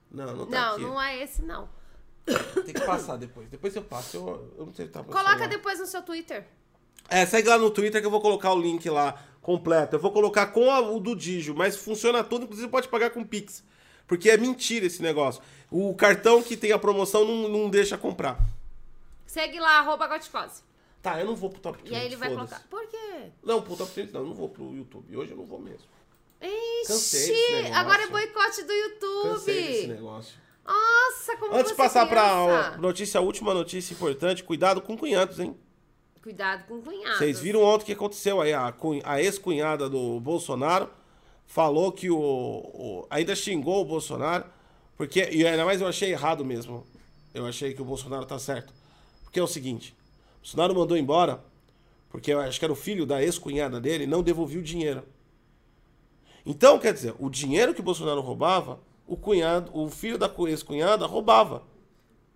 Não, 0.09 0.35
não 0.35 0.45
tá 0.45 0.59
Não, 0.61 0.73
aqui. 0.75 0.81
não 0.81 1.01
é 1.01 1.21
esse, 1.23 1.41
não. 1.41 1.67
Tem 2.25 2.73
que 2.73 2.81
passar 2.81 3.17
depois. 3.17 3.49
Depois 3.49 3.75
eu 3.75 3.81
passo. 3.83 4.17
Eu, 4.17 4.53
eu 4.57 4.65
não 4.65 4.73
sei 4.73 4.85
se 4.85 4.91
tá 4.91 5.03
Coloca 5.03 5.27
celular. 5.29 5.47
depois 5.47 5.79
no 5.79 5.85
seu 5.85 6.01
Twitter. 6.01 6.45
É, 7.09 7.25
segue 7.25 7.49
lá 7.49 7.57
no 7.57 7.69
Twitter 7.71 7.99
que 7.99 8.07
eu 8.07 8.11
vou 8.11 8.21
colocar 8.21 8.53
o 8.53 8.61
link 8.61 8.87
lá 8.89 9.21
completo. 9.41 9.95
Eu 9.95 9.99
vou 9.99 10.11
colocar 10.11 10.47
com 10.47 10.69
a- 10.71 10.79
o 10.79 10.99
do 10.99 11.15
Digio, 11.15 11.55
mas 11.55 11.75
funciona 11.75 12.23
tudo, 12.23 12.43
inclusive 12.45 12.67
pode 12.69 12.87
pagar 12.87 13.09
com 13.09 13.23
Pix. 13.25 13.63
Porque 14.07 14.29
é 14.29 14.37
mentira 14.37 14.85
esse 14.85 15.01
negócio. 15.01 15.41
O 15.69 15.93
cartão 15.95 16.41
que 16.43 16.55
tem 16.55 16.71
a 16.71 16.79
promoção 16.79 17.25
não, 17.25 17.47
não 17.49 17.69
deixa 17.69 17.97
comprar. 17.97 18.39
Segue 19.25 19.59
lá, 19.59 19.79
arroba 19.79 20.07
goticose. 20.07 20.61
Tá, 21.01 21.19
eu 21.19 21.25
não 21.25 21.35
vou 21.35 21.49
pro 21.49 21.59
Top 21.61 21.79
30. 21.79 21.95
E 21.95 21.99
aí 21.99 22.05
ele 22.05 22.15
vai 22.15 22.29
colocar. 22.29 22.61
Por 22.69 22.85
quê? 22.87 23.31
Não, 23.43 23.61
pro 23.61 23.75
Top 23.75 23.91
30 23.91 24.11
não, 24.13 24.21
eu 24.21 24.27
não 24.27 24.35
vou 24.35 24.49
pro 24.49 24.75
YouTube. 24.75 25.17
Hoje 25.17 25.31
eu 25.31 25.37
não 25.37 25.45
vou 25.45 25.59
mesmo. 25.59 25.87
Ixi, 26.41 26.87
Cansei 26.87 27.27
desse 27.29 27.51
negócio. 27.53 27.75
agora 27.75 28.03
é 28.03 28.07
boicote 28.07 28.63
do 28.63 28.73
Cansei 29.23 29.55
desse 29.55 29.71
YouTube. 29.81 29.93
negócio. 29.95 30.33
Nossa, 30.65 31.37
como 31.37 31.55
Antes 31.55 31.71
de 31.71 31.77
passar 31.77 32.07
pra 32.07 32.21
criança. 32.21 32.69
a 32.75 32.77
notícia, 32.77 33.19
a 33.19 33.21
última 33.23 33.53
notícia 33.53 33.93
importante, 33.93 34.43
cuidado 34.43 34.81
com 34.81 34.97
cunhados, 34.97 35.39
hein? 35.39 35.55
Cuidado 36.21 36.65
com 36.67 36.81
cunhados. 36.81 37.17
Vocês 37.17 37.39
viram 37.39 37.61
ontem 37.63 37.83
o 37.83 37.85
que 37.87 37.93
aconteceu 37.93 38.39
aí? 38.41 38.53
A, 38.53 38.73
a 39.03 39.21
ex-cunhada 39.21 39.89
do 39.89 40.19
Bolsonaro 40.19 40.89
falou 41.47 41.91
que 41.91 42.09
o, 42.09 42.17
o- 42.17 43.07
ainda 43.09 43.35
xingou 43.35 43.81
o 43.81 43.85
Bolsonaro, 43.85 44.45
porque 44.95 45.27
e 45.31 45.45
ainda 45.45 45.65
mais 45.65 45.81
eu 45.81 45.87
achei 45.87 46.11
errado 46.11 46.45
mesmo. 46.45 46.85
Eu 47.33 47.45
achei 47.47 47.73
que 47.73 47.81
o 47.81 47.85
Bolsonaro 47.85 48.25
tá 48.25 48.37
certo. 48.37 48.71
Porque 49.23 49.39
é 49.39 49.43
o 49.43 49.47
seguinte, 49.47 49.95
o 50.37 50.41
Bolsonaro 50.41 50.75
mandou 50.75 50.97
embora 50.97 51.43
porque 52.09 52.33
eu 52.33 52.39
acho 52.41 52.59
que 52.59 52.65
era 52.65 52.73
o 52.73 52.75
filho 52.75 53.05
da 53.05 53.23
ex-cunhada 53.23 53.79
dele, 53.79 54.05
não 54.05 54.21
devolvia 54.21 54.59
o 54.59 54.63
dinheiro. 54.63 55.01
Então, 56.45 56.77
quer 56.79 56.93
dizer, 56.93 57.15
o 57.19 57.29
dinheiro 57.29 57.73
que 57.73 57.79
o 57.79 57.83
Bolsonaro 57.83 58.19
roubava, 58.21 58.79
o 59.13 59.17
cunhado, 59.17 59.69
o 59.77 59.89
filho 59.89 60.17
da 60.17 60.29
cu- 60.29 60.47
ex-cunhada 60.47 61.05
roubava. 61.05 61.63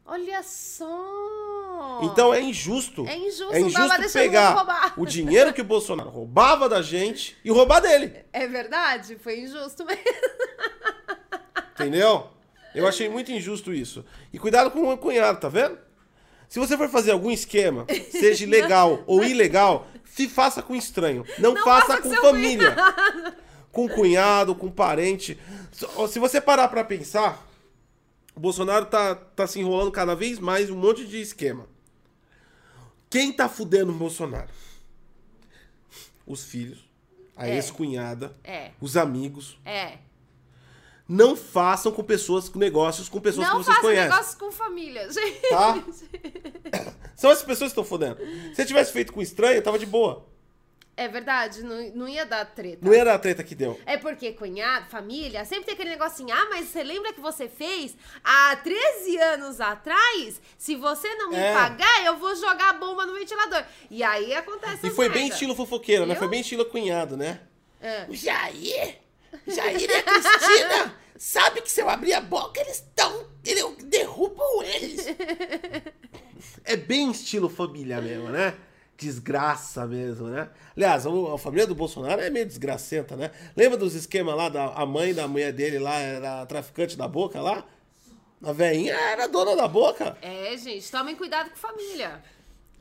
Olha 0.05 0.43
só! 0.43 2.01
Então 2.03 2.33
é 2.33 2.41
injusto. 2.41 3.05
É 3.07 3.17
injusto, 3.17 3.53
é 3.53 3.59
injusto 3.61 4.13
pegar 4.13 4.53
roubar. 4.53 4.93
o 4.97 5.05
dinheiro 5.05 5.53
que 5.53 5.61
o 5.61 5.65
Bolsonaro 5.65 6.09
roubava 6.09 6.67
da 6.67 6.81
gente 6.81 7.38
e 7.43 7.49
roubar 7.51 7.79
dele. 7.79 8.13
É 8.33 8.45
verdade, 8.47 9.15
foi 9.17 9.39
injusto 9.39 9.85
mesmo. 9.85 10.03
Entendeu? 11.73 12.27
Eu 12.73 12.88
achei 12.88 13.07
muito 13.09 13.31
injusto 13.31 13.73
isso. 13.73 14.03
E 14.33 14.38
cuidado 14.39 14.69
com 14.71 14.91
o 14.91 14.97
cunhado, 14.97 15.39
tá 15.39 15.47
vendo? 15.49 15.77
Se 16.49 16.59
você 16.59 16.77
for 16.77 16.89
fazer 16.89 17.11
algum 17.11 17.31
esquema, 17.31 17.85
seja 18.11 18.45
legal 18.47 19.01
ou 19.07 19.23
ilegal, 19.23 19.88
se 20.03 20.27
faça 20.27 20.61
com 20.61 20.75
estranho. 20.75 21.25
Não, 21.39 21.53
Não 21.53 21.63
faça, 21.63 21.88
faça 21.97 22.01
com 22.01 22.13
família. 22.15 22.75
Com 23.75 23.89
cunhado, 23.89 24.55
com 24.55 24.71
parente. 24.71 25.38
Se- 25.73 26.17
você 26.17 26.39
parar 26.39 26.69
pra 26.69 26.81
pensar, 26.81 27.45
o 28.33 28.39
Bolsonaro 28.39 28.85
tá, 28.85 29.13
tá 29.15 29.45
se 29.45 29.59
enrolando 29.59 29.91
cada 29.91 30.15
vez 30.15 30.39
mais 30.39 30.69
um 30.69 30.77
monte 30.77 31.05
de 31.05 31.19
esquema. 31.19 31.67
Quem 33.09 33.33
tá 33.33 33.49
fudendo 33.49 33.91
o 33.91 33.95
Bolsonaro? 33.95 34.47
Os 36.25 36.45
filhos, 36.45 36.79
a 37.35 37.49
É. 37.49 37.55
ex-cunhada, 37.55 38.33
É, 38.45 38.71
os 38.79 38.95
amigos. 38.95 39.57
é. 39.65 39.97
Não 41.07 41.35
façam 41.35 41.91
com 41.91 42.01
pessoas, 42.01 42.47
com 42.47 42.57
negócios 42.57 43.09
com 43.09 43.19
pessoas 43.19 43.45
Não 43.47 43.57
que 43.59 43.65
vocês 43.65 43.77
conhecem. 43.79 44.09
negócios 44.09 44.35
com 44.35 44.51
família, 44.53 45.07
gente. 45.11 45.49
Tá? 45.49 45.83
São 47.15 47.29
essas 47.29 47.43
pessoas 47.43 47.73
que 47.73 47.79
estão 47.79 47.83
fodendo. 47.83 48.17
Se 48.55 48.61
eu 48.61 48.65
tivesse 48.65 48.93
feito 48.93 49.11
com 49.11 49.21
estranho, 49.21 49.61
tava 49.61 49.77
de 49.77 49.85
boa. 49.85 50.25
É 50.97 51.10
verdade, 51.10 51.62
não, 51.62 51.89
não 51.93 52.08
ia 52.08 52.25
dar 52.25 52.45
treta. 52.45 52.77
Não 52.81 52.93
era 52.93 53.13
a 53.13 53.19
treta 53.19 53.43
que 53.43 53.53
deu. 53.53 53.77
É 53.86 53.97
porque 53.97 54.31
cunhado, 54.31 54.89
família, 54.89 55.43
sempre 55.43 55.65
tem 55.65 55.73
aquele 55.73 55.89
negocinho. 55.89 56.34
Ah, 56.34 56.47
mas 56.49 56.69
você 56.69 56.84
lembra 56.84 57.12
que 57.12 57.19
você 57.19 57.49
fez 57.49 57.97
há 58.23 58.55
13 58.55 59.17
anos 59.17 59.60
atrás? 59.60 60.39
Se 60.58 60.73
você 60.75 61.13
não 61.15 61.29
me 61.31 61.36
É. 61.36 61.53
pagar, 61.53 62.05
eu 62.05 62.15
vou 62.17 62.34
jogar 62.36 62.69
a 62.69 62.73
bomba 62.73 63.05
no 63.05 63.13
ventilador. 63.13 63.65
E 63.91 64.01
aí 64.03 64.34
acontece 64.34 64.88
E 64.88 64.89
foi 64.89 65.10
bem 65.10 65.27
estilo 65.27 65.53
fofoqueiro, 65.53 66.05
né? 66.05 66.15
Foi 66.15 66.29
bem 66.29 66.39
estilo 66.39 66.63
cunhado, 66.63 67.17
né? 67.17 67.41
É. 67.81 68.05
O 68.08 68.13
Jair, 68.15 68.97
Jair 69.45 69.89
e 69.89 69.93
a 69.93 70.03
Cristina, 70.03 70.95
sabe 71.19 71.62
que 71.62 71.69
se 71.71 71.81
eu 71.81 71.89
abrir 71.89 72.13
a 72.13 72.21
boca, 72.21 72.62
eles 72.62 72.77
estão. 72.77 73.27
Eu 73.45 73.75
derrubam 73.84 74.63
eles. 74.63 75.05
É 76.63 76.75
bem 76.75 77.12
estilo 77.12 77.47
família 77.47 78.01
mesmo, 78.01 78.29
né? 78.29 78.55
Desgraça 78.97 79.86
mesmo, 79.86 80.27
né? 80.27 80.49
Aliás, 80.75 81.05
a 81.05 81.38
família 81.38 81.67
do 81.67 81.75
Bolsonaro 81.75 82.21
é 82.21 82.29
meio 82.29 82.45
desgracenta, 82.45 83.15
né? 83.15 83.31
Lembra 83.55 83.77
dos 83.77 83.93
esquemas 83.93 84.36
lá 84.36 84.47
da 84.47 84.73
a 84.73 84.86
mãe 84.86 85.13
da 85.13 85.27
mulher 85.27 85.51
dele 85.51 85.79
lá, 85.79 85.97
era 85.99 86.45
traficante 86.45 86.97
da 86.97 87.08
boca 87.08 87.41
lá? 87.41 87.65
A 88.43 88.51
velhinha 88.51 88.93
era 88.93 89.27
dona 89.27 89.55
da 89.55 89.67
boca. 89.67 90.17
É, 90.21 90.55
gente, 90.58 90.89
tomem 90.91 91.15
cuidado 91.15 91.49
com 91.49 91.55
família. 91.55 92.21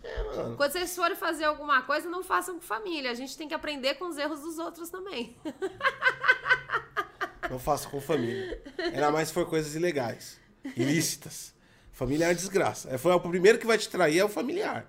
É, 0.05 0.23
mano. 0.25 0.57
Quando 0.57 0.73
vocês 0.73 0.95
forem 0.95 1.17
fazer 1.17 1.45
alguma 1.45 1.83
coisa, 1.83 2.09
não 2.09 2.23
façam 2.23 2.57
com 2.57 2.61
família. 2.61 3.11
A 3.11 3.15
gente 3.15 3.37
tem 3.37 3.49
que 3.49 3.55
aprender 3.55 3.95
com 3.95 4.07
os 4.07 4.19
erros 4.19 4.41
dos 4.41 4.59
outros 4.59 4.91
também. 4.91 5.35
Não 7.51 7.59
faço 7.59 7.91
com 7.91 8.01
família. 8.01 8.63
Ainda 8.79 9.11
mais 9.11 9.29
se 9.29 9.35
for 9.35 9.47
coisas 9.47 9.75
ilegais, 9.75 10.41
ilícitas. 10.77 11.53
Família 11.93 12.25
é 12.25 12.29
uma 12.29 12.35
desgraça. 12.35 12.89
É, 12.89 12.99
foi 12.99 13.13
o 13.13 13.21
primeiro 13.21 13.59
que 13.59 13.67
vai 13.67 13.77
te 13.77 13.89
trair 13.89 14.19
é 14.19 14.25
o 14.25 14.29
familiar. 14.29 14.87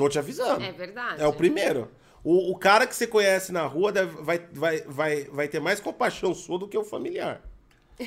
Tô 0.00 0.08
te 0.08 0.18
avisando. 0.18 0.64
É 0.64 0.72
verdade. 0.72 1.22
É 1.22 1.26
o 1.26 1.32
primeiro. 1.32 1.90
O, 2.24 2.52
o 2.52 2.56
cara 2.58 2.86
que 2.86 2.96
você 2.96 3.06
conhece 3.06 3.52
na 3.52 3.66
rua 3.66 3.92
deve- 3.92 4.22
vai, 4.22 4.38
vai, 4.52 4.80
vai, 4.82 5.24
vai 5.24 5.48
ter 5.48 5.60
mais 5.60 5.78
compaixão 5.78 6.34
sua 6.34 6.58
do 6.58 6.66
que 6.66 6.76
o 6.78 6.82
familiar. 6.84 7.42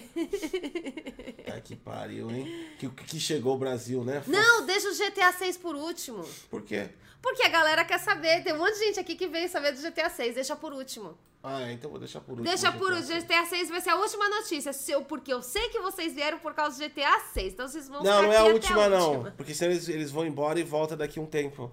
Ai, 1.51 1.61
que 1.61 1.75
pariu, 1.75 2.31
hein? 2.31 2.67
Que, 2.79 2.89
que 2.89 3.19
chegou 3.19 3.55
o 3.55 3.57
Brasil, 3.57 4.03
né? 4.03 4.23
Não, 4.25 4.65
deixa 4.65 4.89
o 4.89 4.95
GTA 4.95 5.31
6 5.31 5.57
por 5.57 5.75
último. 5.75 6.23
Por 6.49 6.63
quê? 6.63 6.89
Porque 7.21 7.43
a 7.43 7.49
galera 7.49 7.85
quer 7.85 7.99
saber. 7.99 8.43
Tem 8.43 8.53
um 8.53 8.57
monte 8.57 8.73
de 8.73 8.85
gente 8.85 8.99
aqui 8.99 9.15
que 9.15 9.27
veio 9.27 9.47
saber 9.49 9.71
do 9.73 9.81
GTA 9.81 10.09
6. 10.09 10.35
Deixa 10.35 10.55
por 10.55 10.73
último. 10.73 11.15
Ah, 11.41 11.71
então 11.71 11.89
vou 11.91 11.99
deixar 11.99 12.21
por 12.21 12.31
último. 12.31 12.47
Deixa 12.47 12.71
por 12.71 12.91
último. 12.91 13.21
GTA 13.21 13.45
6 13.45 13.69
vai 13.69 13.81
ser 13.81 13.89
a 13.91 13.95
última 13.97 14.27
notícia. 14.29 14.73
Seu, 14.73 15.03
porque 15.03 15.31
eu 15.31 15.41
sei 15.41 15.69
que 15.69 15.79
vocês 15.79 16.13
vieram 16.13 16.39
por 16.39 16.53
causa 16.53 16.77
do 16.77 16.89
GTA 16.89 17.19
6. 17.33 17.53
Então 17.53 17.67
vocês 17.67 17.87
vão 17.87 18.01
Não, 18.03 18.23
não 18.23 18.33
é 18.33 18.37
a 18.37 18.39
aqui 18.41 18.49
até 18.49 18.53
última, 18.53 18.89
não. 18.89 19.11
última. 19.11 19.31
Porque 19.37 19.53
senão 19.53 19.71
eles, 19.71 19.87
eles 19.87 20.11
vão 20.11 20.25
embora 20.25 20.59
e 20.59 20.63
volta 20.63 20.97
daqui 20.97 21.19
um 21.19 21.25
tempo. 21.25 21.71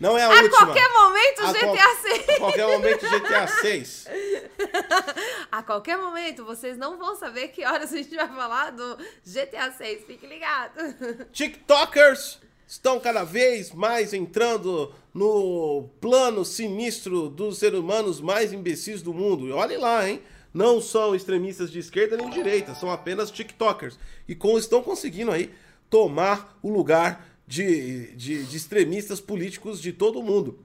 Não 0.00 0.16
é 0.16 0.22
a, 0.22 0.26
A 0.28 0.30
última. 0.30 0.50
qualquer 0.66 0.88
momento, 0.92 1.40
A 1.40 1.54
qual- 1.54 1.74
GTA 1.74 1.96
6. 1.96 2.28
A 2.28 2.36
qualquer 2.38 2.66
momento, 2.68 3.06
GTA 3.08 3.46
6. 3.48 4.06
A 5.50 5.62
qualquer 5.62 5.96
momento, 5.96 6.44
vocês 6.44 6.76
não 6.76 6.96
vão 6.98 7.16
saber 7.16 7.48
que 7.48 7.64
horas 7.64 7.92
a 7.92 7.96
gente 7.96 8.14
vai 8.14 8.28
falar 8.28 8.70
do 8.70 8.96
GTA 9.26 9.72
6. 9.76 10.04
Fique 10.04 10.26
ligado. 10.26 10.78
TikTokers 11.32 12.38
estão 12.66 13.00
cada 13.00 13.24
vez 13.24 13.72
mais 13.72 14.12
entrando 14.12 14.94
no 15.12 15.88
plano 16.00 16.44
sinistro 16.44 17.28
dos 17.28 17.58
seres 17.58 17.78
humanos 17.80 18.20
mais 18.20 18.52
imbecis 18.52 19.02
do 19.02 19.12
mundo. 19.12 19.48
E 19.48 19.52
olhe 19.52 19.76
lá, 19.76 20.08
hein? 20.08 20.22
Não 20.54 20.80
são 20.80 21.14
extremistas 21.14 21.70
de 21.70 21.78
esquerda 21.78 22.16
nem 22.16 22.28
de 22.28 22.34
direita, 22.36 22.74
são 22.74 22.90
apenas 22.90 23.30
TikTokers. 23.30 23.98
E 24.28 24.36
estão 24.58 24.82
conseguindo 24.82 25.30
aí 25.30 25.52
tomar 25.90 26.56
o 26.62 26.70
lugar 26.70 27.26
de, 27.48 28.14
de, 28.14 28.44
de 28.44 28.56
extremistas 28.56 29.20
políticos 29.20 29.80
de 29.80 29.92
todo 29.92 30.20
o 30.20 30.22
mundo. 30.22 30.64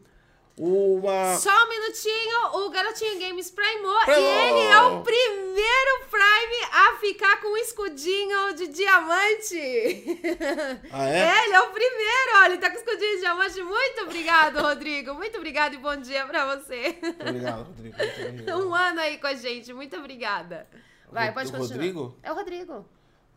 Uma. 0.55 1.35
Só 1.37 1.49
um 1.65 1.69
minutinho, 1.69 2.65
o 2.65 2.69
Garotinho 2.69 3.19
Games 3.19 3.49
primou 3.49 3.97
e 4.07 4.11
ele 4.11 4.67
é 4.67 4.81
o 4.81 5.01
primeiro 5.01 6.03
Prime 6.11 6.63
a 6.71 6.97
ficar 6.99 7.41
com 7.41 7.47
um 7.47 7.57
escudinho 7.57 8.53
de 8.53 8.67
diamante. 8.67 9.55
Ah, 10.91 11.09
é? 11.09 11.45
ele 11.45 11.53
é 11.55 11.61
o 11.61 11.71
primeiro, 11.71 12.31
olha, 12.43 12.51
ele 12.53 12.57
tá 12.61 12.69
com 12.69 12.77
escudinho 12.77 13.13
de 13.15 13.19
diamante. 13.21 13.63
Muito 13.63 14.01
obrigado, 14.03 14.59
Rodrigo. 14.61 15.15
Muito 15.15 15.37
obrigado 15.37 15.73
e 15.73 15.77
bom 15.77 15.95
dia 15.95 16.23
pra 16.27 16.55
você. 16.55 16.97
Obrigado, 17.19 17.63
Rodrigo. 17.65 17.95
Obrigado. 17.95 18.61
Um 18.67 18.75
ano 18.75 18.99
aí 18.99 19.17
com 19.17 19.25
a 19.27 19.33
gente, 19.33 19.73
muito 19.73 19.95
obrigada. 19.97 20.67
Vai, 21.11 21.31
O- 21.31 21.33
pode 21.33 21.49
o 21.49 21.51
continuar. 21.51 21.75
Rodrigo? 21.77 22.17
É 22.21 22.31
o 22.31 22.35
Rodrigo. 22.35 22.85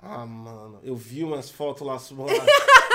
Ah, 0.02 0.26
mano, 0.26 0.80
eu 0.84 0.94
vi 0.94 1.24
umas 1.24 1.48
fotos 1.50 1.86
lá. 1.86 1.96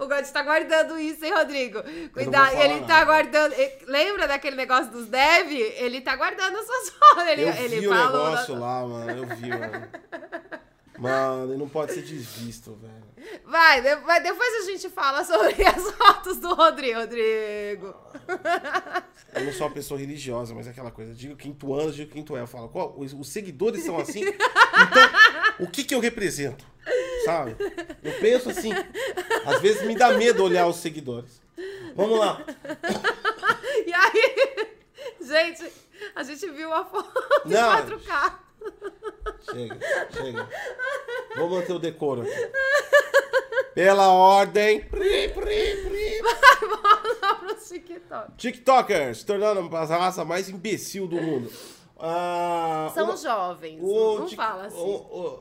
O 0.00 0.06
God 0.06 0.24
tá 0.26 0.42
guardando 0.42 0.98
isso, 0.98 1.24
hein, 1.24 1.32
Rodrigo? 1.34 1.82
Cuidado, 2.12 2.56
ele 2.60 2.80
tá 2.80 2.86
nada. 2.86 3.04
guardando. 3.04 3.54
Lembra 3.86 4.28
daquele 4.28 4.56
negócio 4.56 4.90
dos 4.90 5.06
dev? 5.06 5.50
Ele 5.52 6.00
tá 6.00 6.16
guardando 6.16 6.56
as 6.56 6.66
suas 6.66 6.90
fotos. 6.90 7.26
Ele, 7.28 7.42
Eu 7.42 7.48
ele 7.54 7.80
vi 7.80 7.88
o 7.88 7.90
falou. 7.94 8.30
negócio 8.30 8.58
lá, 8.58 8.86
mano. 8.86 9.10
Eu 9.10 9.36
vi, 9.36 9.48
mano. 9.48 9.88
Mano, 10.98 11.56
não 11.56 11.68
pode 11.68 11.92
ser 11.92 12.02
desvisto, 12.02 12.74
velho. 12.74 13.08
Vai, 13.44 13.80
de- 13.80 13.96
vai, 13.96 14.20
depois 14.20 14.64
a 14.64 14.70
gente 14.70 14.88
fala 14.88 15.22
sobre 15.24 15.54
as 15.64 15.90
fotos 15.92 16.38
do 16.38 16.54
Rodrigo. 16.54 16.98
Rodrigo. 16.98 17.94
Eu 19.34 19.44
não 19.44 19.52
sou 19.52 19.66
uma 19.68 19.72
pessoa 19.72 20.00
religiosa, 20.00 20.54
mas 20.54 20.66
é 20.66 20.70
aquela 20.70 20.90
coisa. 20.90 21.14
Digo 21.14 21.36
quinto 21.36 21.72
ano, 21.72 21.92
digo 21.92 22.10
quinto 22.10 22.36
é. 22.36 22.40
Eu 22.40 22.46
falo, 22.48 22.68
qual, 22.68 22.94
os, 22.98 23.12
os 23.12 23.28
seguidores 23.28 23.84
são 23.84 23.98
assim. 23.98 24.22
Então, 24.80 25.66
o 25.66 25.68
que 25.68 25.82
que 25.82 25.92
eu 25.92 25.98
represento? 25.98 26.64
Sabe? 27.24 27.56
Eu 28.02 28.12
penso 28.20 28.50
assim. 28.50 28.72
Às 29.46 29.60
vezes 29.60 29.82
me 29.86 29.94
dá 29.96 30.12
medo 30.12 30.44
olhar 30.44 30.66
os 30.66 30.76
seguidores. 30.76 31.40
Vamos 31.94 32.18
lá. 32.18 32.42
E 33.86 33.92
aí, 33.94 34.68
gente, 35.22 35.72
a 36.14 36.22
gente 36.22 36.46
viu 36.50 36.70
a 36.72 36.84
foto 36.84 37.10
em 37.46 37.50
Não. 37.50 37.86
4K. 37.86 38.34
Chega, 39.50 39.78
chega. 40.12 40.48
Vou 41.36 41.48
manter 41.48 41.72
o 41.72 41.78
decoro 41.78 42.22
aqui. 42.22 42.50
Pela 43.74 44.08
ordem. 44.12 44.80
Pri, 44.82 45.28
pri, 45.28 45.76
pri. 45.88 46.20
Vamos 46.60 47.20
lá 47.22 47.34
pro 47.36 47.54
TikTok. 47.54 48.32
TikTokers, 48.36 49.18
se 49.18 49.26
tornando 49.26 49.74
a 49.74 49.84
raça 49.84 50.24
mais 50.24 50.48
imbecil 50.50 51.06
do 51.06 51.16
mundo. 51.16 51.50
Ah, 51.98 52.90
São 52.94 53.04
uma- 53.06 53.16
jovens. 53.16 53.78
o 53.82 54.18
não 54.20 54.28
fala 54.28 54.66
assim. 54.66 54.76
o- 54.76 55.40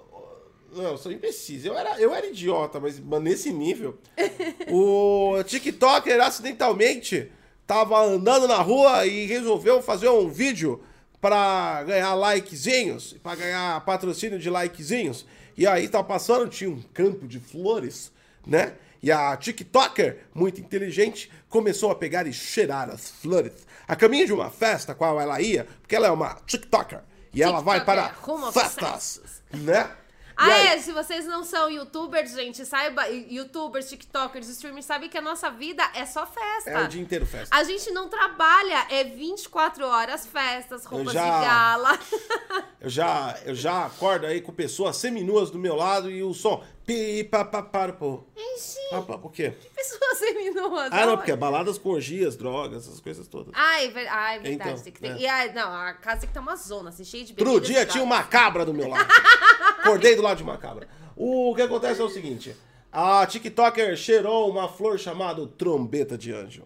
não, 0.76 0.98
são 0.98 1.12
imbecis. 1.12 1.66
Eu 1.66 1.78
era, 1.78 2.00
eu 2.00 2.14
era 2.14 2.28
idiota, 2.28 2.80
mas 2.80 3.00
mas 3.00 3.22
nesse 3.22 3.52
nível. 3.52 3.98
o 4.72 5.44
TikToker 5.44 6.22
acidentalmente 6.22 7.32
tava 7.66 8.02
andando 8.02 8.48
na 8.48 8.58
rua 8.58 9.06
e 9.06 9.26
resolveu 9.26 9.82
fazer 9.82 10.10
um 10.10 10.30
vídeo 10.30 10.82
pra 11.20 11.84
ganhar 11.84 12.14
likezinhos, 12.14 13.16
pra 13.22 13.36
ganhar 13.36 13.84
patrocínio 13.86 14.40
de 14.40 14.50
likezinhos. 14.50 15.26
E 15.58 15.66
aí 15.66 15.88
tá 15.88 16.04
passando, 16.04 16.48
tinha 16.48 16.70
um 16.70 16.82
campo 16.94 17.28
de 17.28 17.40
flores 17.40 18.12
né? 18.48 18.74
E 19.04 19.12
a 19.12 19.36
TikToker, 19.38 20.26
muito 20.34 20.60
inteligente, 20.60 21.32
começou 21.50 21.92
a 21.92 21.96
pegar 21.96 22.26
e 22.26 22.34
cheirar 22.34 22.90
as 22.90 23.10
flores. 23.10 23.68
A 23.88 23.96
caminho 23.96 24.26
de 24.26 24.34
uma 24.34 24.50
festa 24.50 24.96
qual 24.96 25.20
ela 25.22 25.40
ia, 25.40 25.68
porque 25.82 25.96
ela 25.96 26.08
é 26.08 26.12
uma 26.12 26.36
TikToker. 26.48 27.02
E 27.34 27.44
ela 27.44 27.62
vai 27.62 27.84
para 27.86 28.10
TikToker, 28.10 28.48
a 28.48 28.52
festas, 28.52 29.22
né? 29.54 29.92
Ah, 30.38 30.45
aí- 30.45 30.67
é, 30.67 30.78
se 30.80 30.91
vocês 30.91 31.26
não 31.26 31.43
são 31.43 31.69
youtubers, 31.69 32.32
gente, 32.32 32.63
saiba, 32.63 33.08
youtubers, 33.10 33.89
tiktokers, 33.89 34.47
streamers, 34.50 34.86
sabem 34.86 35.10
que 35.10 35.17
a 35.17 35.21
nossa 35.21 35.50
vida 35.50 35.84
é 35.95 36.06
só 36.06 36.28
festa. 36.28 36.69
É 36.69 36.84
o 36.84 36.88
dia 36.88 37.02
inteiro 37.02 37.26
festa. 37.26 37.56
A 37.56 37.63
gente 37.63 37.89
não 37.91 38.08
trabalha, 38.08 38.86
é 38.91 39.04
24 39.04 39.86
horas 39.86 40.28
festas, 40.28 40.86
roupas 40.86 41.13
já- 41.13 41.39
de 41.39 41.45
gala. 41.45 42.00
Eu 42.80 42.91
já, 42.91 43.36
eu 43.43 43.56
já 43.56 43.88
acordo 43.88 44.28
aí 44.28 44.39
com 44.39 44.54
pessoas 44.54 44.95
seminuas 44.97 45.50
do 45.50 45.58
meu 45.58 45.76
lado 45.76 46.12
e 46.12 46.21
o 46.23 46.32
som. 46.34 46.63
Pi, 46.86 47.23
pa, 47.23 47.43
pa, 47.43 47.62
para, 47.63 47.91
pô. 47.91 48.23
Enchi, 48.38 48.78
por 49.19 49.32
quê? 49.34 49.52
pessoas 49.76 50.17
seminuas. 50.19 50.89
Ah, 50.93 51.06
não, 51.08 51.17
porque 51.17 51.32
é 51.32 51.36
baladas 51.36 51.78
com 51.80 51.89
orgias, 51.89 52.38
drogas, 52.38 52.86
essas 52.88 53.00
coisas 53.02 53.28
todas. 53.28 53.52
Ah, 53.56 53.84
é 53.84 53.88
ver- 53.89 54.08
ah, 54.08 54.36
é 54.36 54.39
verdade. 54.39 54.69
Então, 54.71 54.84
tem 54.84 54.93
que 54.93 55.02
ter. 55.02 55.08
é. 55.08 55.17
E 55.17 55.28
a, 55.28 55.52
não, 55.54 55.73
a 55.73 55.93
casa 55.95 56.19
tem 56.21 56.28
que 56.28 56.34
ter 56.34 56.39
uma 56.39 56.56
zona, 56.56 56.89
assim, 56.89 57.04
cheia 57.04 57.26
de 57.26 57.34
bebidas 57.34 57.67
dia 57.67 57.82
e 57.82 57.86
tinha 57.88 58.04
uma 58.04 58.23
cabra 58.23 58.63
do 58.63 58.73
meu 58.73 58.88
lado. 58.88 59.06
Acordei 59.78 60.16
do 60.16 60.22
lado 60.22 60.38
de 60.38 60.44
uma 60.44 60.58
cabra. 60.58 60.88
O 61.16 61.54
que 61.56 61.62
acontece 61.62 62.02
é 62.02 62.04
o 62.04 62.10
seguinte: 62.10 62.56
a 62.92 63.26
TikToker 63.26 63.96
cheirou 63.96 64.50
uma 64.50 64.68
flor 64.68 64.98
chamada 64.98 65.46
trombeta 65.46 66.18
de 66.18 66.34
anjo. 66.34 66.63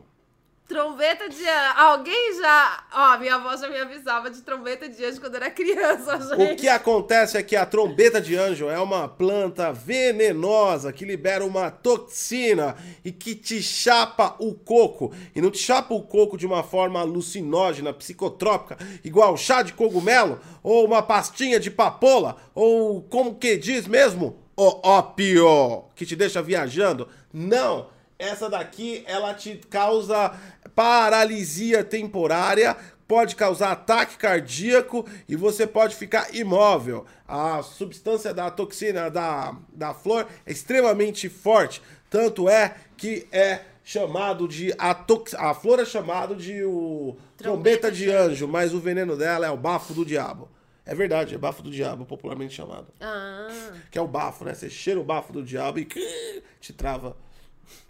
Trombeta 0.72 1.28
de 1.28 1.46
anjo. 1.46 1.74
Alguém 1.76 2.40
já. 2.40 2.84
Ó, 2.94 3.18
minha 3.18 3.36
avó 3.36 3.58
já 3.58 3.68
me 3.68 3.78
avisava 3.78 4.32
de 4.32 4.42
trombeta 4.42 4.88
de 4.88 5.04
anjo 5.04 5.20
quando 5.20 5.36
era 5.36 5.52
criança, 5.52 6.18
gente. 6.34 6.54
O 6.54 6.56
que 6.56 6.70
acontece 6.70 7.38
é 7.38 7.44
que 7.44 7.58
a 7.58 7.66
trombeta 7.66 8.22
de 8.22 8.38
anjo 8.38 8.70
é 8.70 8.80
uma 8.80 9.06
planta 9.06 9.74
venenosa 9.74 10.94
que 10.94 11.04
libera 11.04 11.44
uma 11.44 11.70
toxina 11.70 12.78
e 13.04 13.12
que 13.12 13.36
te 13.36 13.62
chapa 13.62 14.38
o 14.40 14.54
coco. 14.54 15.14
E 15.36 15.42
não 15.42 15.52
te 15.52 15.58
chapa 15.58 15.94
o 15.94 16.04
coco 16.04 16.38
de 16.38 16.48
uma 16.48 16.64
forma 16.64 17.02
alucinógena, 17.02 17.92
psicotrópica, 17.92 18.78
igual 19.04 19.36
chá 19.36 19.62
de 19.62 19.74
cogumelo, 19.74 20.40
ou 20.64 20.86
uma 20.86 21.04
pastinha 21.04 21.60
de 21.60 21.70
papoula, 21.70 22.38
ou 22.56 23.02
como 23.02 23.36
que 23.36 23.58
diz 23.58 23.86
mesmo? 23.88 24.40
O 24.56 24.88
ópio, 24.88 25.84
que 25.96 26.06
te 26.06 26.16
deixa 26.16 26.42
viajando. 26.42 27.10
Não! 27.34 27.90
Essa 28.22 28.48
daqui, 28.48 29.04
ela 29.08 29.34
te 29.34 29.56
causa 29.68 30.32
paralisia 30.82 31.84
temporária, 31.84 32.76
pode 33.08 33.36
causar 33.36 33.72
ataque 33.72 34.18
cardíaco 34.18 35.06
e 35.30 35.36
você 35.36 35.68
pode 35.68 35.96
ficar 35.96 36.34
imóvel. 36.34 37.06
A 37.28 37.62
substância 37.62 38.34
da 38.34 38.50
toxina 38.50 39.08
da, 39.08 39.56
da 39.72 39.94
flor 39.94 40.28
é 40.44 40.52
extremamente 40.52 41.30
forte, 41.30 41.84
tanto 42.10 42.50
é 42.50 42.74
que 42.98 43.28
é 43.32 43.62
chamado 43.84 44.48
de 44.48 44.74
a, 44.76 44.96
tox, 44.96 45.36
a 45.36 45.54
flor 45.54 45.80
é 45.80 45.86
chamado 45.86 46.36
de 46.36 46.64
o 46.64 47.16
trombeta 47.38 47.92
de 47.92 48.10
anjo, 48.10 48.48
mas 48.48 48.74
o 48.74 48.80
veneno 48.80 49.16
dela 49.16 49.46
é 49.46 49.52
o 49.52 49.58
bafo 49.58 49.94
do 49.94 50.04
diabo. 50.04 50.50
É 50.84 50.96
verdade, 50.96 51.36
é 51.36 51.38
bafo 51.38 51.62
do 51.62 51.70
diabo, 51.70 52.06
popularmente 52.06 52.56
chamado. 52.56 52.88
Ah. 53.00 53.72
Que 53.92 54.00
é 54.00 54.02
o 54.02 54.08
bafo, 54.08 54.46
né? 54.46 54.56
Você 54.56 54.68
cheira 54.68 55.00
o 55.00 55.04
bafo 55.04 55.32
do 55.32 55.44
diabo 55.44 55.78
e 55.78 55.88
te 56.60 56.74
trava. 56.74 57.16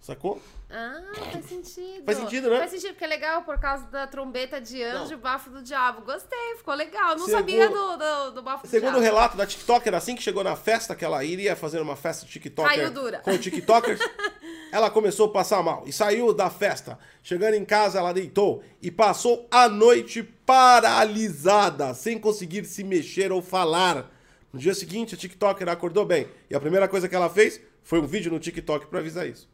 Sacou? 0.01 0.41
Ah, 0.73 1.01
faz 1.31 1.45
sentido. 1.45 2.05
Faz 2.05 2.17
sentido, 2.17 2.49
né? 2.49 2.57
Faz 2.59 2.71
sentido, 2.71 2.91
porque 2.91 3.03
é 3.03 3.07
legal 3.07 3.43
por 3.43 3.59
causa 3.59 3.85
da 3.87 4.07
trombeta 4.07 4.59
de 4.61 4.81
anjo 4.81 5.13
e 5.13 5.17
bafo 5.17 5.49
do 5.49 5.61
diabo. 5.61 6.01
Gostei, 6.05 6.55
ficou 6.57 6.73
legal. 6.73 7.09
Não 7.17 7.25
Segundo- 7.25 7.31
sabia 7.31 7.69
do, 7.69 7.97
do, 7.97 8.31
do 8.31 8.41
bafo 8.41 8.63
do 8.63 8.69
Segundo 8.69 8.91
diabo. 8.91 8.99
o 8.99 9.01
relato 9.03 9.35
da 9.37 9.45
TikToker, 9.45 9.93
assim 9.93 10.15
que 10.15 10.23
chegou 10.23 10.43
na 10.43 10.55
festa 10.55 10.95
que 10.95 11.03
ela 11.03 11.23
iria 11.23 11.55
fazer 11.55 11.81
uma 11.81 11.95
festa 11.95 12.25
TikToker 12.25 12.71
Caiu 12.75 12.89
dura. 12.91 13.19
com 13.19 13.37
TikTokers, 13.37 13.99
ela 14.71 14.89
começou 14.89 15.27
a 15.27 15.31
passar 15.31 15.61
mal 15.61 15.83
e 15.85 15.91
saiu 15.91 16.33
da 16.33 16.49
festa. 16.49 16.97
Chegando 17.21 17.55
em 17.55 17.65
casa, 17.65 17.99
ela 17.99 18.13
deitou 18.13 18.63
e 18.81 18.89
passou 18.89 19.47
a 19.51 19.67
noite 19.67 20.23
paralisada, 20.45 21.93
sem 21.93 22.17
conseguir 22.17 22.65
se 22.65 22.83
mexer 22.83 23.31
ou 23.31 23.41
falar. 23.41 24.09
No 24.53 24.59
dia 24.59 24.73
seguinte, 24.73 25.15
a 25.15 25.17
TikToker 25.17 25.67
acordou 25.69 26.05
bem 26.05 26.27
e 26.49 26.55
a 26.55 26.59
primeira 26.59 26.87
coisa 26.87 27.07
que 27.09 27.15
ela 27.15 27.29
fez 27.29 27.59
foi 27.83 27.99
um 27.99 28.05
vídeo 28.07 28.31
no 28.31 28.39
TikTok 28.39 28.87
pra 28.87 28.99
avisar 28.99 29.27
isso. 29.27 29.49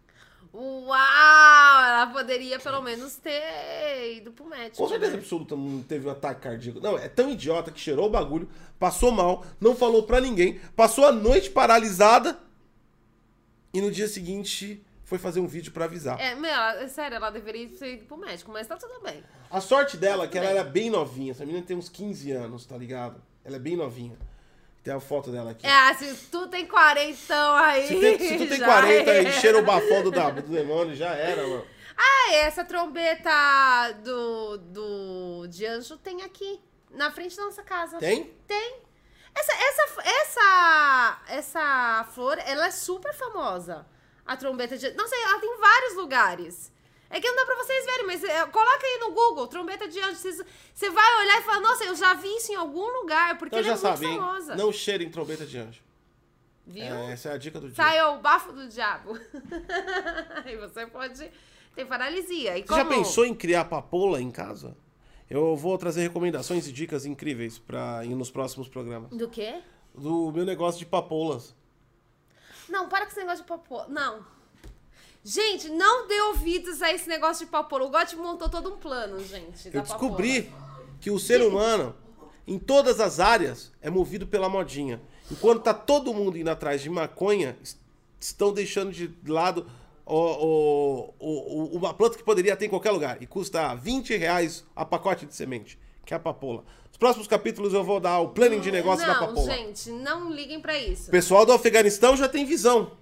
Uau! 0.60 1.84
Ela 1.84 2.08
poderia 2.12 2.58
pelo 2.58 2.82
menos 2.82 3.15
ter 3.17 4.15
ido 4.15 4.32
pro 4.32 4.46
médico. 4.46 4.78
Com 4.78 4.89
certeza 4.89 5.12
né? 5.12 5.20
absoluta 5.20 5.56
não 5.56 5.84
teve 5.84 6.08
um 6.08 6.12
ataque 6.12 6.41
cardíaco. 6.41 6.80
Não, 6.80 6.98
é 6.98 7.08
tão 7.08 7.30
idiota 7.30 7.72
que 7.72 7.80
cheirou 7.80 8.08
o 8.08 8.10
bagulho, 8.10 8.50
passou 8.80 9.12
mal, 9.12 9.46
não 9.62 9.76
falou 9.76 10.04
pra 10.04 10.20
ninguém, 10.20 10.60
passou 10.76 11.06
a 11.06 11.12
noite 11.12 11.52
paralisada 11.52 12.39
e 13.72 13.80
no 13.80 13.91
dia 13.91 14.08
seguinte 14.08 14.84
foi 15.04 15.20
fazer 15.20 15.39
um 15.39 15.48
vídeo 15.48 15.72
pra 15.72 15.86
avisar. 15.86 16.20
É, 16.20 16.34
meu, 16.34 16.50
é 16.50 16.88
sério, 16.88 17.15
ela 17.15 17.30
deveria 17.30 17.70
ter 17.70 17.93
ido 17.93 18.06
pro 18.06 18.17
médico, 18.17 18.52
mas 18.52 18.65
tá 18.65 18.76
tudo 18.76 19.00
bem. 19.02 19.24
A 19.52 19.62
sorte 19.62 19.96
dela 19.96 20.24
é 20.24 20.28
que 20.28 20.39
ela 20.39 20.48
bem. 20.48 20.58
era 20.58 20.63
bem 20.67 20.89
novinha. 20.89 21.32
Essa 21.32 21.46
menina 21.46 21.63
tem 21.63 21.78
uns 21.78 21.88
15 21.88 22.32
anos, 22.32 22.65
tá 22.65 22.76
ligado? 22.76 23.22
Ela 23.46 23.58
é 23.58 23.60
bem 23.60 23.78
novinha. 23.78 24.17
Tem 24.88 24.95
a 24.95 25.02
foto 25.02 25.30
dela 25.32 25.52
aqui. 25.52 25.67
É, 25.67 25.93
se 25.95 26.15
tu 26.32 26.47
tem 26.47 26.65
40 26.65 27.58
aí. 27.62 27.88
Se, 27.89 28.00
tem- 28.00 28.17
se 28.17 28.38
tu 28.38 28.47
tem 28.47 28.58
já 28.58 28.65
40 28.65 29.12
era. 29.12 29.28
e 29.28 29.34
cheira 29.34 29.58
o 29.60 29.62
bafão 29.62 30.02
do, 30.02 30.10
do 30.12 30.41
demônio, 30.43 30.95
já 30.95 31.10
era, 31.13 31.45
mano. 31.45 31.67
Ah, 31.97 32.34
essa 32.36 32.63
trombeta 32.63 33.30
do, 34.02 34.58
do 34.58 35.47
de 35.50 35.65
anjo 35.65 35.97
tem 35.97 36.21
aqui, 36.21 36.62
na 36.89 37.12
frente 37.12 37.36
da 37.36 37.43
nossa 37.43 37.63
casa. 37.63 37.97
Tem? 37.97 38.34
Tem. 38.47 38.78
Essa, 39.36 39.52
essa, 39.52 40.10
essa, 40.10 41.21
essa 41.28 42.08
flor, 42.13 42.39
ela 42.45 42.67
é 42.67 42.71
super 42.71 43.13
famosa. 43.13 43.86
A 44.26 44.38
trombeta 44.38 44.78
de... 44.78 44.91
Não 44.91 45.06
sei, 45.06 45.21
ela 45.21 45.39
tem 45.39 45.54
em 45.54 45.60
vários 45.60 45.95
lugares. 45.95 46.71
É 47.10 47.20
que 47.22 47.28
não 47.30 47.36
dá 47.38 47.46
pra 47.46 47.56
vocês 47.56 47.86
verem, 47.86 48.06
mas 48.06 48.24
é, 48.24 48.46
coloca 48.48 48.86
aí 48.86 49.00
no 49.00 49.12
Google, 49.13 49.48
trombeta 49.48 49.88
de 49.88 50.00
anjo. 50.00 50.15
Você 50.17 50.89
vai 50.89 51.22
olhar 51.24 51.39
e 51.39 51.43
falar, 51.43 51.62
nossa, 51.62 51.84
eu 51.86 51.96
já 51.96 52.13
vi 52.13 52.28
isso 52.36 52.52
em 52.52 52.56
algum 52.56 52.86
lugar, 53.02 53.38
porque 53.38 53.56
Então 53.56 53.60
ela 53.70 53.78
já 53.78 53.88
é 53.88 53.91
muito 53.91 54.00
sabe, 54.02 54.06
hein? 54.12 54.17
famosa. 54.20 54.56
Não 54.56 54.72
cheirem 54.72 55.10
trombeta 55.10 55.46
de 55.46 55.58
anjo. 55.58 55.82
Viu? 56.65 56.84
É, 56.84 57.13
essa 57.13 57.30
é 57.30 57.34
a 57.34 57.38
dica 57.38 57.62
do 57.62 57.67
dia. 57.67 57.76
Sai 57.76 58.02
o 58.04 58.17
bafo 58.20 58.52
do 58.52 58.67
diabo. 58.67 59.17
e 60.46 60.58
você 60.58 60.86
pode 60.88 61.32
ter 61.74 61.86
paralisia. 61.86 62.58
E 62.58 62.62
Você 62.67 62.76
já 62.76 62.84
como- 62.84 62.98
pensou 62.98 63.26
em 63.26 63.34
criar 63.34 63.65
papoula 63.65 64.22
em 64.22 64.30
casa? 64.30 64.76
Eu 65.30 65.56
vou 65.56 65.78
trazer 65.78 66.02
recomendações 66.02 66.67
e 66.67 66.72
dicas 66.74 67.06
incríveis 67.06 67.58
para 67.58 68.04
ir 68.04 68.15
nos 68.15 68.30
próximos 68.30 68.67
programas. 68.67 69.12
Do 69.12 69.30
quê? 69.30 69.62
Do 69.96 70.32
meu 70.34 70.46
negócio 70.46 70.80
de 70.80 70.86
papoulas. 70.86 71.56
Não, 72.70 72.89
para 72.89 73.06
com 73.06 73.12
esse 73.12 73.20
negócio 73.20 73.43
de 73.43 73.48
papoula. 73.48 73.88
Não. 73.88 74.26
Gente, 75.29 75.67
não 75.69 76.07
dê 76.07 76.21
ouvidos 76.21 76.81
a 76.81 76.93
esse 76.93 77.09
negócio 77.09 77.45
de 77.45 77.51
papoula. 77.51 77.85
O 77.85 77.89
Gotti 77.89 78.15
montou 78.15 78.47
todo 78.47 78.73
um 78.73 78.77
plano, 78.77 79.19
gente. 79.23 79.69
da 79.69 79.79
Eu 79.79 79.81
descobri 79.81 80.43
papoula. 80.43 80.85
que 81.01 81.11
o 81.11 81.19
ser 81.19 81.41
humano, 81.41 81.93
em 82.47 82.57
todas 82.57 83.01
as 83.01 83.19
áreas, 83.19 83.73
é 83.81 83.89
movido 83.89 84.25
pela 84.25 84.47
modinha. 84.47 85.01
Enquanto 85.29 85.63
tá 85.63 85.73
todo 85.73 86.13
mundo 86.13 86.37
indo 86.37 86.49
atrás 86.49 86.81
de 86.81 86.89
maconha, 86.89 87.57
es- 87.61 87.77
estão 88.21 88.53
deixando 88.53 88.91
de 88.93 89.13
lado 89.27 89.69
o- 90.05 90.13
o- 90.15 91.13
o- 91.19 91.75
uma 91.77 91.93
planta 91.93 92.17
que 92.17 92.23
poderia 92.23 92.55
ter 92.55 92.67
em 92.67 92.69
qualquer 92.69 92.91
lugar. 92.91 93.21
E 93.21 93.27
custa 93.27 93.75
20 93.75 94.15
reais 94.15 94.63
a 94.73 94.85
pacote 94.85 95.25
de 95.25 95.35
semente, 95.35 95.77
que 96.05 96.13
é 96.13 96.17
a 96.17 96.19
papoula. 96.21 96.63
Nos 96.87 96.95
próximos 96.97 97.27
capítulos 97.27 97.73
eu 97.73 97.83
vou 97.83 97.99
dar 97.99 98.19
o 98.21 98.29
planning 98.29 98.61
de 98.61 98.71
negócio 98.71 99.05
da 99.05 99.13
Não, 99.19 99.27
papoula. 99.27 99.53
gente, 99.53 99.89
não 99.91 100.31
liguem 100.31 100.61
pra 100.61 100.79
isso. 100.79 101.09
O 101.09 101.11
pessoal 101.11 101.45
do 101.45 101.51
Afeganistão 101.51 102.15
já 102.15 102.29
tem 102.29 102.45
visão 102.45 102.93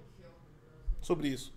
sobre 1.00 1.28
isso. 1.28 1.54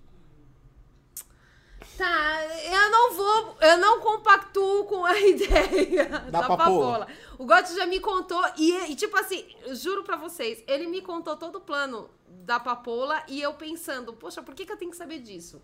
Tá, 2.00 2.46
eu 2.64 2.90
não 2.90 3.14
vou, 3.14 3.58
eu 3.60 3.78
não 3.78 4.00
compactuo 4.00 4.86
com 4.86 5.06
a 5.06 5.20
ideia 5.20 6.08
da, 6.32 6.44
papoula. 6.44 6.58
papoula. 6.58 7.08
O 7.38 7.46
Gotti 7.46 7.76
já 7.76 7.86
me 7.86 8.00
contou, 8.00 8.42
e, 8.56 8.72
e, 8.90 8.96
tipo 8.96 9.18
assim, 9.18 9.46
juro 9.74 10.02
pra 10.02 10.16
vocês, 10.16 10.64
ele 10.66 10.88
me 10.88 11.02
contou 11.02 11.36
todo 11.36 11.58
o 11.58 11.60
plano 11.60 12.10
da 12.26 12.58
papoula 12.58 13.22
e 13.28 13.42
eu 13.42 13.54
pensando, 13.54 14.14
poxa, 14.14 14.42
por 14.42 14.56
que, 14.56 14.66
que 14.66 14.72
eu 14.72 14.78
tenho 14.78 14.92
que 14.92 14.96
saber 14.96 15.20
disso? 15.20 15.62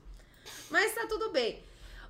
Mas 0.69 0.93
tá 0.93 1.08
tudo 1.08 1.30
bem. 1.30 1.63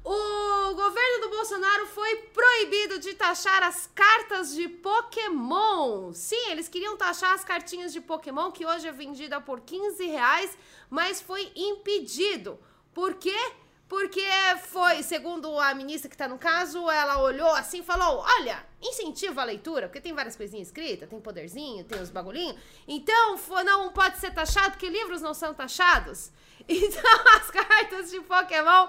O 0.03 0.73
governo 0.73 1.21
do 1.21 1.29
Bolsonaro 1.29 1.85
foi 1.85 2.15
proibido 2.33 2.97
de 2.97 3.13
taxar 3.13 3.61
as 3.61 3.87
cartas 3.93 4.55
de 4.55 4.67
Pokémon. 4.67 6.11
Sim, 6.13 6.49
eles 6.49 6.67
queriam 6.67 6.97
taxar 6.97 7.33
as 7.33 7.43
cartinhas 7.43 7.93
de 7.93 8.01
Pokémon, 8.01 8.51
que 8.51 8.65
hoje 8.65 8.87
é 8.87 8.91
vendida 8.91 9.39
por 9.39 9.61
15 9.61 10.03
reais, 10.07 10.57
mas 10.89 11.21
foi 11.21 11.51
impedido. 11.55 12.59
Por 12.91 13.13
quê? 13.13 13.37
Porque 13.87 14.25
foi, 14.63 15.03
segundo 15.03 15.59
a 15.59 15.71
ministra 15.75 16.09
que 16.09 16.17
tá 16.17 16.27
no 16.27 16.39
caso, 16.39 16.89
ela 16.89 17.21
olhou 17.21 17.51
assim 17.51 17.81
e 17.81 17.83
falou: 17.83 18.25
olha, 18.39 18.65
incentiva 18.81 19.41
a 19.41 19.45
leitura, 19.45 19.87
porque 19.87 20.01
tem 20.01 20.11
várias 20.11 20.35
coisinhas 20.35 20.69
escritas, 20.69 21.07
tem 21.07 21.21
poderzinho, 21.21 21.83
tem 21.83 22.01
os 22.01 22.09
bagulhinhos. 22.09 22.57
Então, 22.87 23.37
não 23.63 23.91
pode 23.91 24.17
ser 24.17 24.33
taxado, 24.33 24.71
porque 24.71 24.89
livros 24.89 25.21
não 25.21 25.33
são 25.33 25.53
taxados. 25.53 26.31
Então, 26.67 27.03
as 27.35 27.51
cartas 27.51 28.09
de 28.09 28.19
Pokémon 28.21 28.87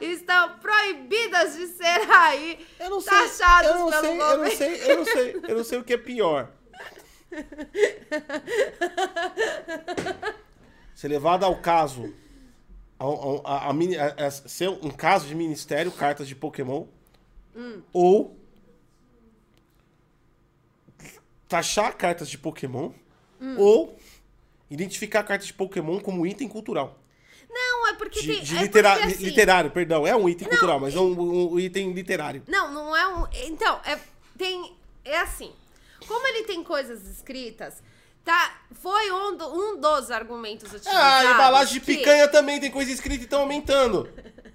estão 0.00 0.58
proibidas 0.60 1.54
de 1.56 1.66
ser 1.66 2.10
aí 2.10 2.66
Eu 2.80 2.88
não 2.88 3.02
sei, 3.02 3.18
taxadas 3.18 3.70
eu 3.70 3.78
não 3.80 3.90
pelo 3.90 4.00
sei, 4.00 4.10
eu 4.10 4.16
governo. 4.16 4.44
não 4.44 4.50
sei, 4.50 4.90
eu 4.90 4.96
não 4.96 5.04
sei, 5.04 5.40
eu 5.48 5.56
não 5.58 5.64
sei 5.64 5.78
o 5.78 5.84
que 5.84 5.92
é 5.92 5.98
pior. 5.98 6.50
Ser 10.94 11.08
levado 11.08 11.44
ao 11.44 11.60
caso 11.60 12.14
a, 12.98 13.70
a- 13.70 14.26
a 14.26 14.30
ser 14.30 14.68
um 14.68 14.90
caso 14.90 15.26
de 15.26 15.34
ministério, 15.34 15.90
cartas 15.92 16.26
de 16.28 16.34
Pokémon, 16.34 16.86
ou 17.92 18.36
taxar 21.48 21.96
cartas 21.96 22.28
de 22.28 22.38
Pokémon, 22.38 22.92
ou 23.56 23.98
identificar 24.70 25.22
cartas 25.22 25.46
de 25.46 25.54
Pokémon 25.54 25.98
como 26.00 26.26
item 26.26 26.48
cultural. 26.48 26.98
Não, 27.50 27.88
é 27.88 27.94
porque 27.94 28.20
De, 28.20 28.26
tem. 28.34 28.42
de 28.42 28.56
é 28.56 28.60
litera- 28.62 28.92
porque, 28.96 29.06
assim, 29.14 29.24
literário, 29.24 29.70
perdão. 29.70 30.06
É 30.06 30.14
um 30.14 30.28
item 30.28 30.48
cultural, 30.48 30.78
mas 30.78 30.94
é 30.94 31.00
um, 31.00 31.52
um 31.54 31.58
item 31.58 31.92
literário. 31.92 32.42
Não, 32.46 32.70
não 32.72 32.94
é 32.94 33.06
um. 33.08 33.26
Então, 33.46 33.80
é, 33.84 33.98
tem. 34.36 34.76
É 35.04 35.18
assim. 35.20 35.52
Como 36.06 36.26
ele 36.28 36.44
tem 36.44 36.62
coisas 36.62 37.06
escritas, 37.08 37.82
tá? 38.28 38.52
Foi 38.82 39.10
um, 39.10 39.36
do- 39.36 39.48
um 39.54 39.80
dos 39.80 40.10
argumentos 40.10 40.70
utilizados. 40.70 41.00
Ah, 41.00 41.18
a 41.20 41.24
embalagem 41.34 41.74
de 41.74 41.80
que- 41.80 41.96
picanha 41.96 42.28
também 42.28 42.60
tem 42.60 42.70
coisa 42.70 42.90
escrita 42.92 43.22
e 43.22 43.24
estão 43.24 43.40
aumentando 43.40 44.06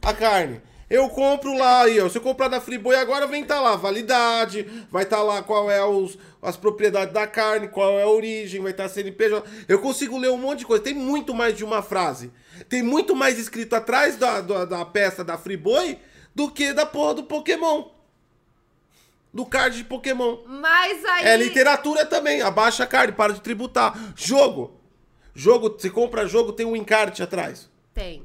a 0.02 0.14
carne. 0.14 0.62
Eu 0.90 1.10
compro 1.10 1.58
lá 1.58 1.82
aí, 1.82 2.00
ó. 2.00 2.08
Se 2.08 2.20
eu 2.20 2.22
comprar 2.22 2.50
da 2.50 2.62
Friboi 2.62 2.96
agora, 2.96 3.26
vem 3.26 3.44
tá 3.44 3.60
lá 3.60 3.76
validade, 3.76 4.86
vai 4.92 5.04
estar 5.04 5.24
lá 5.24 5.42
qual 5.42 5.72
é 5.72 5.84
os, 5.84 6.20
as 6.40 6.56
propriedades 6.56 7.12
da 7.14 7.26
carne, 7.26 7.68
qual 7.68 7.98
é 7.98 8.04
a 8.04 8.08
origem, 8.08 8.62
vai 8.62 8.72
estar 8.72 8.88
CNPJ. 8.88 9.44
Eu 9.68 9.80
consigo 9.80 10.20
ler 10.20 10.30
um 10.30 10.38
monte 10.38 10.60
de 10.60 10.66
coisa. 10.68 10.84
Tem 10.84 10.94
muito 10.94 11.34
mais 11.34 11.58
de 11.58 11.64
uma 11.66 11.82
frase. 11.82 12.32
Tem 12.70 12.84
muito 12.84 13.16
mais 13.16 13.40
escrito 13.40 13.74
atrás 13.76 14.18
da, 14.18 14.40
da, 14.42 14.66
da 14.66 14.86
peça 14.86 15.24
da 15.24 15.36
Friboi 15.36 15.98
do 16.36 16.52
que 16.52 16.74
da 16.74 16.86
porra 16.86 17.16
do 17.16 17.24
Pokémon. 17.24 17.86
Do 19.34 19.46
card 19.46 19.78
de 19.78 19.84
Pokémon. 19.84 20.38
Mas 20.46 21.04
aí. 21.06 21.26
É 21.26 21.36
literatura 21.36 22.06
também. 22.06 22.42
Abaixa 22.42 22.84
a 22.84 22.88
carne, 22.88 23.14
para 23.14 23.34
de 23.34 23.42
tributar. 23.42 24.14
Jogo. 24.16 24.80
Jogo, 25.34 25.70
você 25.70 25.90
compra 25.90 26.28
jogo, 26.28 26.54
tem 26.54 26.66
um 26.66 26.76
encarte 26.76 27.24
atrás. 27.24 27.70
Tem. 27.94 28.24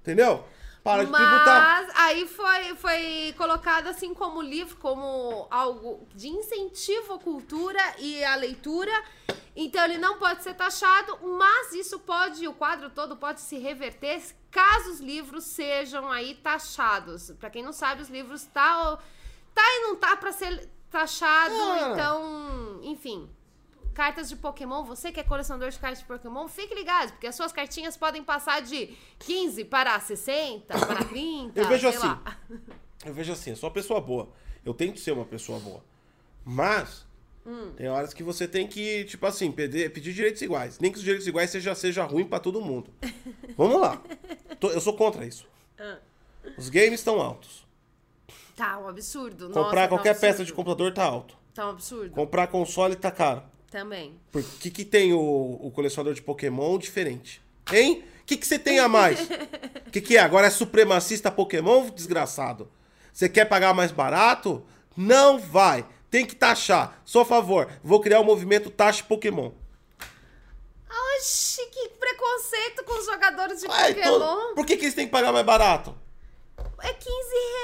Entendeu? 0.00 0.44
Para 0.82 1.04
de 1.04 1.12
tributar. 1.12 1.84
Mas 1.84 1.94
aí 1.94 2.26
foi, 2.26 2.74
foi 2.76 3.34
colocado 3.36 3.88
assim 3.88 4.14
como 4.14 4.40
livro, 4.40 4.76
como 4.76 5.46
algo 5.50 6.06
de 6.14 6.28
incentivo 6.28 7.14
à 7.14 7.18
cultura 7.18 7.80
e 7.98 8.24
à 8.24 8.34
leitura. 8.36 8.92
Então 9.54 9.84
ele 9.84 9.98
não 9.98 10.18
pode 10.18 10.42
ser 10.42 10.54
taxado, 10.54 11.18
mas 11.22 11.74
isso 11.74 11.98
pode, 11.98 12.48
o 12.48 12.54
quadro 12.54 12.88
todo 12.88 13.14
pode 13.16 13.42
se 13.42 13.58
reverter 13.58 14.22
caso 14.50 14.90
os 14.90 15.00
livros 15.00 15.44
sejam 15.44 16.10
aí 16.10 16.34
taxados. 16.34 17.30
Pra 17.38 17.50
quem 17.50 17.62
não 17.62 17.72
sabe, 17.72 18.02
os 18.02 18.08
livros 18.08 18.44
tá, 18.44 18.98
tá 19.54 19.62
e 19.62 19.80
não 19.82 19.96
tá 19.96 20.16
pra 20.16 20.32
ser 20.32 20.68
taxado, 20.90 21.54
Ah. 21.54 21.90
então, 21.92 22.80
enfim. 22.82 23.28
Cartas 23.94 24.28
de 24.28 24.36
Pokémon, 24.36 24.84
você 24.84 25.10
que 25.12 25.18
é 25.20 25.22
colecionador 25.24 25.68
de 25.70 25.78
cartas 25.78 25.98
de 26.00 26.04
Pokémon, 26.06 26.46
fique 26.48 26.74
ligado, 26.74 27.10
porque 27.12 27.26
as 27.26 27.34
suas 27.34 27.52
cartinhas 27.52 27.96
podem 27.96 28.22
passar 28.22 28.62
de 28.62 28.96
15 29.18 29.64
para 29.64 29.98
60, 30.00 30.78
para 30.86 31.04
30. 31.04 31.60
Eu 31.60 31.68
vejo 31.68 31.88
assim. 31.88 32.06
lá. 32.06 32.22
Eu 33.04 33.14
vejo 33.14 33.32
assim, 33.32 33.48
eu 33.50 33.56
sou 33.56 33.68
uma 33.70 33.72
pessoa 33.72 33.98
boa. 33.98 34.28
Eu 34.62 34.74
tento 34.74 35.00
ser 35.00 35.12
uma 35.12 35.24
pessoa 35.24 35.58
boa. 35.58 35.82
Mas 36.44 37.06
Hum. 37.46 37.72
tem 37.74 37.88
horas 37.88 38.12
que 38.12 38.22
você 38.22 38.46
tem 38.46 38.66
que, 38.68 39.04
tipo 39.04 39.24
assim, 39.24 39.50
pedir, 39.50 39.90
pedir 39.90 40.12
direitos 40.12 40.42
iguais. 40.42 40.78
Nem 40.78 40.92
que 40.92 40.98
os 40.98 41.02
direitos 41.02 41.26
iguais 41.26 41.48
seja, 41.48 41.74
seja 41.74 42.04
ruim 42.04 42.26
pra 42.26 42.38
todo 42.38 42.60
mundo. 42.60 42.92
Vamos 43.56 43.80
lá. 43.80 44.02
Tô- 44.60 44.68
eu 44.70 44.80
sou 44.82 44.94
contra 44.94 45.24
isso. 45.24 45.46
Ah. 45.78 45.96
Os 46.58 46.68
games 46.68 47.00
estão 47.00 47.18
altos. 47.22 47.66
Tá 48.56 48.78
um 48.78 48.88
absurdo. 48.88 49.46
Comprar 49.48 49.60
Nossa, 49.62 49.74
tá 49.76 49.84
um 49.84 49.88
qualquer 49.88 50.18
peça 50.20 50.44
de 50.44 50.52
computador 50.52 50.92
tá 50.92 51.04
alto. 51.04 51.36
Tá 51.54 51.66
um 51.66 51.70
absurdo. 51.70 52.10
Comprar 52.14 52.46
console 52.48 52.94
tá 52.96 53.10
caro. 53.10 53.42
Também. 53.70 54.18
Por 54.32 54.42
que, 54.42 54.70
que 54.70 54.84
tem 54.84 55.12
o, 55.12 55.20
o 55.20 55.70
colecionador 55.70 56.14
de 56.14 56.22
Pokémon 56.22 56.76
diferente? 56.78 57.40
Hein? 57.72 58.04
O 58.22 58.24
que, 58.26 58.36
que 58.36 58.46
você 58.46 58.58
tem 58.58 58.78
a 58.78 58.88
mais? 58.88 59.20
O 59.86 59.90
que, 59.90 60.00
que 60.00 60.16
é? 60.16 60.20
Agora 60.20 60.46
é 60.46 60.50
supremacista 60.50 61.30
Pokémon, 61.30 61.88
desgraçado? 61.90 62.70
Você 63.12 63.28
quer 63.28 63.44
pagar 63.46 63.74
mais 63.74 63.90
barato? 63.92 64.64
Não 64.96 65.38
vai. 65.38 65.84
Tem 66.10 66.26
que 66.26 66.34
taxar. 66.34 67.00
Só 67.04 67.20
a 67.20 67.24
favor. 67.24 67.70
Vou 67.82 68.00
criar 68.00 68.20
o 68.20 68.24
movimento 68.24 68.70
Taxa 68.70 69.04
Pokémon. 69.04 69.52
Oxi, 71.18 71.64
que 71.70 71.88
preconceito 71.90 72.84
com 72.84 72.98
os 72.98 73.06
jogadores 73.06 73.60
de 73.60 73.66
Ai, 73.70 73.94
Pokémon. 73.94 74.18
todo- 74.18 74.54
Por 74.54 74.66
que, 74.66 74.76
que 74.76 74.84
eles 74.84 74.94
têm 74.94 75.06
que 75.06 75.12
pagar 75.12 75.32
mais 75.32 75.46
barato? 75.46 75.94
É 76.82 76.92
15 76.92 77.10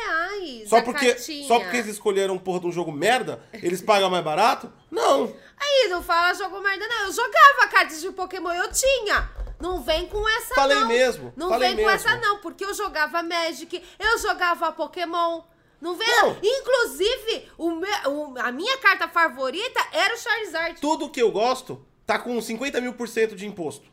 reais. 0.05 0.69
Só 0.69 0.83
porque, 0.83 1.15
cartinha. 1.15 1.49
só 1.49 1.59
porque 1.61 1.77
eles 1.77 1.89
escolheram 1.93 2.35
um 2.35 2.39
porra 2.39 2.61
de 2.61 2.67
um 2.67 2.73
jogo 2.73 2.93
merda, 2.93 3.43
eles 3.53 3.81
pagam 3.81 4.11
mais 4.11 4.25
barato? 4.25 4.73
Não. 4.91 5.35
Aí, 5.59 5.89
não 5.89 6.03
fala 6.03 6.35
jogo 6.35 6.61
merda, 6.61 6.87
não. 6.87 7.07
Eu 7.07 7.13
jogava 7.13 7.69
cartas 7.71 8.01
de 8.01 8.11
Pokémon, 8.13 8.53
eu 8.53 8.71
tinha. 8.71 9.31
Não 9.59 9.83
vem 9.83 10.07
com 10.07 10.29
essa, 10.29 10.55
Falei 10.55 10.79
não. 10.79 10.89
mesmo, 10.89 11.33
Não 11.35 11.49
falei 11.49 11.75
vem 11.75 11.85
com 11.85 11.91
essa, 11.91 12.15
não, 12.19 12.39
porque 12.41 12.63
eu 12.65 12.75
jogava 12.75 13.23
Magic, 13.23 13.83
eu 13.99 14.19
jogava 14.19 14.71
Pokémon. 14.73 15.41
Não 15.81 15.95
vem, 15.95 16.07
Não. 16.09 16.37
Inclusive, 16.43 17.51
o 17.57 17.71
me- 17.71 18.07
o- 18.07 18.35
a 18.39 18.53
minha 18.53 18.77
carta 18.79 19.09
favorita 19.09 19.81
era 19.93 20.15
o 20.15 20.19
Charizard. 20.19 20.81
Tudo 20.81 21.09
que 21.11 21.21
eu 21.23 21.31
gosto 21.31 21.87
tá 22.07 22.19
com 22.19 22.39
50 22.41 22.81
mil 22.81 22.93
por 22.95 23.09
cento 23.09 23.35
de 23.35 23.47
imposto. 23.47 23.87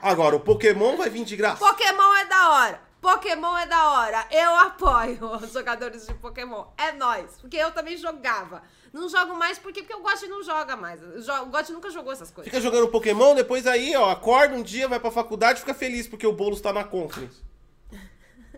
Agora, 0.00 0.36
o 0.36 0.40
Pokémon 0.40 0.96
vai 0.96 1.10
vir 1.10 1.24
de 1.24 1.36
graça. 1.36 1.58
Pokémon 1.58 2.14
é 2.16 2.24
da 2.26 2.50
hora. 2.50 2.87
Pokémon 3.00 3.56
é 3.56 3.66
da 3.66 3.90
hora. 3.92 4.26
Eu 4.30 4.56
apoio 4.56 5.24
os 5.42 5.52
jogadores 5.52 6.06
de 6.06 6.14
Pokémon. 6.14 6.66
É 6.76 6.92
nóis. 6.92 7.32
Porque 7.40 7.56
eu 7.56 7.70
também 7.70 7.96
jogava. 7.96 8.62
Não 8.92 9.08
jogo 9.08 9.34
mais 9.34 9.58
porque, 9.58 9.82
porque 9.82 10.00
gosto 10.00 10.24
de 10.24 10.28
não 10.28 10.42
joga 10.42 10.76
mais. 10.76 11.00
O 11.02 11.46
Gotti 11.46 11.72
nunca 11.72 11.90
jogou 11.90 12.12
essas 12.12 12.30
coisas. 12.30 12.50
Fica 12.50 12.62
jogando 12.62 12.88
Pokémon, 12.88 13.34
depois 13.34 13.66
aí, 13.66 13.94
ó, 13.94 14.10
acorda 14.10 14.54
um 14.54 14.62
dia, 14.62 14.88
vai 14.88 14.98
pra 14.98 15.10
faculdade 15.10 15.60
fica 15.60 15.74
feliz 15.74 16.08
porque 16.08 16.26
o 16.26 16.32
Boulos 16.32 16.60
tá 16.60 16.72
na 16.72 16.84
conference. 16.84 17.42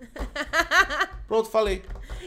Pronto, 1.26 1.48
falei. 1.48 1.82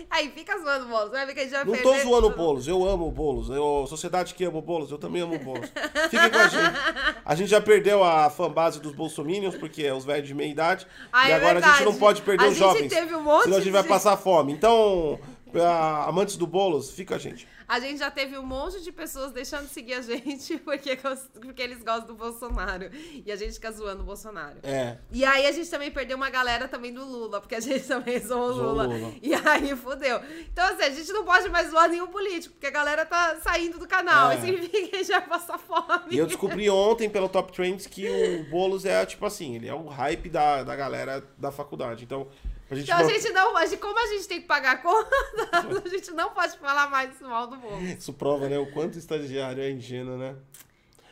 Aí 0.10 0.30
fica 0.32 0.58
zoando 0.60 0.86
o 0.86 0.90
Boulos. 0.90 1.12
Vai 1.12 1.26
ver 1.26 1.34
que 1.34 1.40
a 1.42 1.44
gente 1.44 1.52
vai 1.52 1.66
Não 1.66 1.74
tô 1.74 1.92
perder 1.92 2.04
zoando 2.04 2.28
o. 2.28 2.30
Boulos, 2.36 2.68
eu 2.68 2.88
amo 2.88 3.08
o 3.08 3.12
Boulos. 3.12 3.50
Eu, 3.50 3.86
sociedade 3.88 4.34
que 4.34 4.46
ama 4.46 4.60
o 4.60 4.62
Boulos, 4.62 4.92
eu 4.92 4.98
também 4.98 5.22
amo 5.22 5.36
o 5.36 5.40
Boulos. 5.40 5.70
Fiquem 6.10 6.30
com 6.30 6.38
a 6.38 6.48
gente. 6.48 6.78
A 7.26 7.36
gente 7.36 7.50
já 7.50 7.60
perdeu 7.60 8.04
a 8.04 8.30
fanbase 8.30 8.80
dos 8.80 8.94
bolsominions, 8.94 9.56
porque 9.56 9.84
é 9.84 9.94
os 9.94 10.06
velhos 10.06 10.28
de 10.28 10.34
meia 10.34 10.50
idade. 10.50 10.88
Ah, 11.12 11.28
e 11.28 11.32
é 11.32 11.36
agora 11.36 11.60
a 11.60 11.62
gente 11.62 11.84
não 11.86 11.96
pode 11.96 12.22
perder 12.22 12.46
A 12.46 12.48
os 12.48 12.54
gente 12.56 12.64
jovens. 12.64 12.94
teve 12.94 13.16
um 13.16 13.22
monte 13.22 13.44
senão 13.44 13.58
a 13.58 13.62
gente 13.62 13.74
vai 13.74 13.84
passar 13.84 14.16
fome. 14.16 14.54
Então, 14.54 15.20
a- 15.62 16.06
amantes 16.06 16.38
do 16.38 16.48
Boulos, 16.48 16.92
fica 16.92 17.16
a 17.16 17.18
gente. 17.18 17.48
A 17.68 17.80
gente 17.80 17.98
já 17.98 18.12
teve 18.12 18.38
um 18.38 18.46
monte 18.46 18.82
de 18.84 18.92
pessoas 18.92 19.32
deixando 19.32 19.64
de 19.68 19.74
seguir 19.74 19.94
a 19.94 20.02
gente 20.02 20.58
porque, 20.64 20.98
porque 21.42 21.62
eles 21.62 21.82
gostam 21.82 22.08
do 22.08 22.16
Bolsonaro. 22.16 22.90
E 23.26 23.32
a 23.32 23.36
gente 23.36 23.54
fica 23.54 23.72
zoando 23.72 24.04
o 24.04 24.06
Bolsonaro. 24.06 24.58
É. 24.64 24.98
E 25.12 25.24
aí 25.24 25.46
a 25.46 25.52
gente 25.52 25.70
também 25.70 25.90
perdeu 25.90 26.18
uma 26.18 26.30
galera 26.30 26.68
também 26.68 26.94
do 26.94 27.04
Lula, 27.06 27.40
porque 27.40 27.56
a 27.56 27.60
gente 27.62 27.84
também 27.88 28.20
zoou 28.20 28.50
o 28.50 28.54
Zoou 28.54 28.66
o 28.68 28.72
Lula. 28.72 28.84
Lula. 28.88 29.14
E 29.22 29.34
aí 29.34 29.76
fudeu. 29.78 30.20
Então, 30.52 30.66
assim, 30.66 30.84
a 30.84 30.90
gente 30.90 31.12
não 31.14 31.24
pode 31.24 31.48
mais 31.50 31.70
zoar 31.70 31.90
nenhum 31.90 32.08
político, 32.08 32.54
porque 32.54 32.68
a 32.68 32.72
galera 32.72 33.06
tá 33.06 33.38
saindo 33.42 33.80
do 33.80 33.88
canal. 33.88 34.32
É. 34.32 34.36
Isso 34.36 34.46
significa 34.46 34.88
que 34.90 34.96
a 34.96 35.00
gente 35.00 35.12
vai 35.12 35.28
passar 35.28 35.58
fome. 35.58 35.84
E 36.12 36.18
eu 36.18 36.28
descobri 36.28 36.70
ontem 36.70 37.10
pelo 37.10 37.30
Top 37.30 37.52
Trends 37.54 37.88
que 37.88 38.08
o 38.08 38.50
Boulos 38.50 38.84
é, 38.86 39.06
tipo 39.06 39.26
assim, 39.26 39.56
ele 39.56 39.68
é 39.70 39.74
o 39.74 39.88
hype 39.88 40.30
da, 40.30 40.64
da 40.64 40.76
galera 40.76 41.24
da 41.38 41.52
faculdade. 41.52 42.04
Então, 42.04 42.28
a 42.70 42.76
gente 42.76 42.86
Então 42.92 42.98
a 43.00 43.04
gente 43.10 43.30
não. 43.32 43.58
a 43.58 43.66
gente- 43.66 43.80
Como 43.80 44.00
a 44.00 44.08
gente 44.08 44.28
tem 44.28 44.42
que 44.42 44.48
pagar 44.48 44.72
a 44.74 44.78
conta, 44.78 45.10
a 45.86 45.90
gente 45.90 46.12
não 46.12 46.30
pode 46.32 46.58
falar 46.58 46.90
mais 46.90 47.20
mal 47.22 47.48
do 47.48 47.58
bolo. 47.58 47.82
Isso 47.84 48.14
prova, 48.14 48.48
né, 48.50 48.58
o 48.58 48.72
quanto 48.72 48.96
o 48.96 49.00
estagiário 49.00 49.62
é 49.62 49.70
ingênuo, 49.72 50.18
né? 50.18 50.36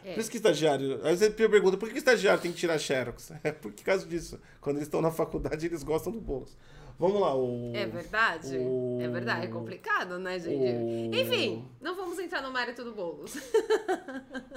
É. 0.04 0.14
Por 0.16 0.22
isso 0.22 0.32
que 0.32 0.38
estagiário. 0.38 1.00
Aí 1.04 1.16
você 1.16 1.30
pergunta, 1.30 1.78
por 1.78 1.88
que 1.90 1.96
o 1.96 1.98
estagiário 2.00 2.42
tem 2.42 2.52
que 2.52 2.58
tirar 2.58 2.80
xerox? 2.80 3.32
É 3.44 3.52
por 3.52 3.72
causa 3.74 4.06
disso. 4.06 4.40
Quando 4.60 4.78
eles 4.78 4.88
estão 4.88 5.02
na 5.02 5.12
faculdade, 5.12 5.66
eles 5.68 5.84
gostam 5.84 6.12
do 6.12 6.20
Boulos. 6.20 6.58
Vamos 6.98 7.20
lá, 7.22 7.36
o. 7.36 7.72
É 7.76 7.86
verdade? 7.86 8.58
o- 8.58 9.00
É 9.02 9.08
verdade, 9.08 9.46
é 9.46 9.50
complicado, 9.50 10.18
né, 10.20 10.40
gente? 10.40 10.56
o- 10.56 11.16
Enfim, 11.16 11.68
não 11.80 11.96
vamos 11.96 12.18
entrar 12.20 12.42
no 12.42 12.52
mérito 12.52 12.84
do 12.84 12.94
Boulos. 12.94 13.36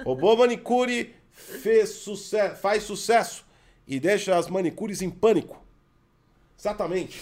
Robô 0.03 0.35
manicure 0.37 1.15
fez 1.31 1.89
sucesso, 1.89 2.55
faz 2.61 2.83
sucesso 2.83 3.45
e 3.87 3.99
deixa 3.99 4.35
as 4.37 4.47
manicures 4.47 5.01
em 5.01 5.09
pânico. 5.09 5.63
Exatamente. 6.57 7.21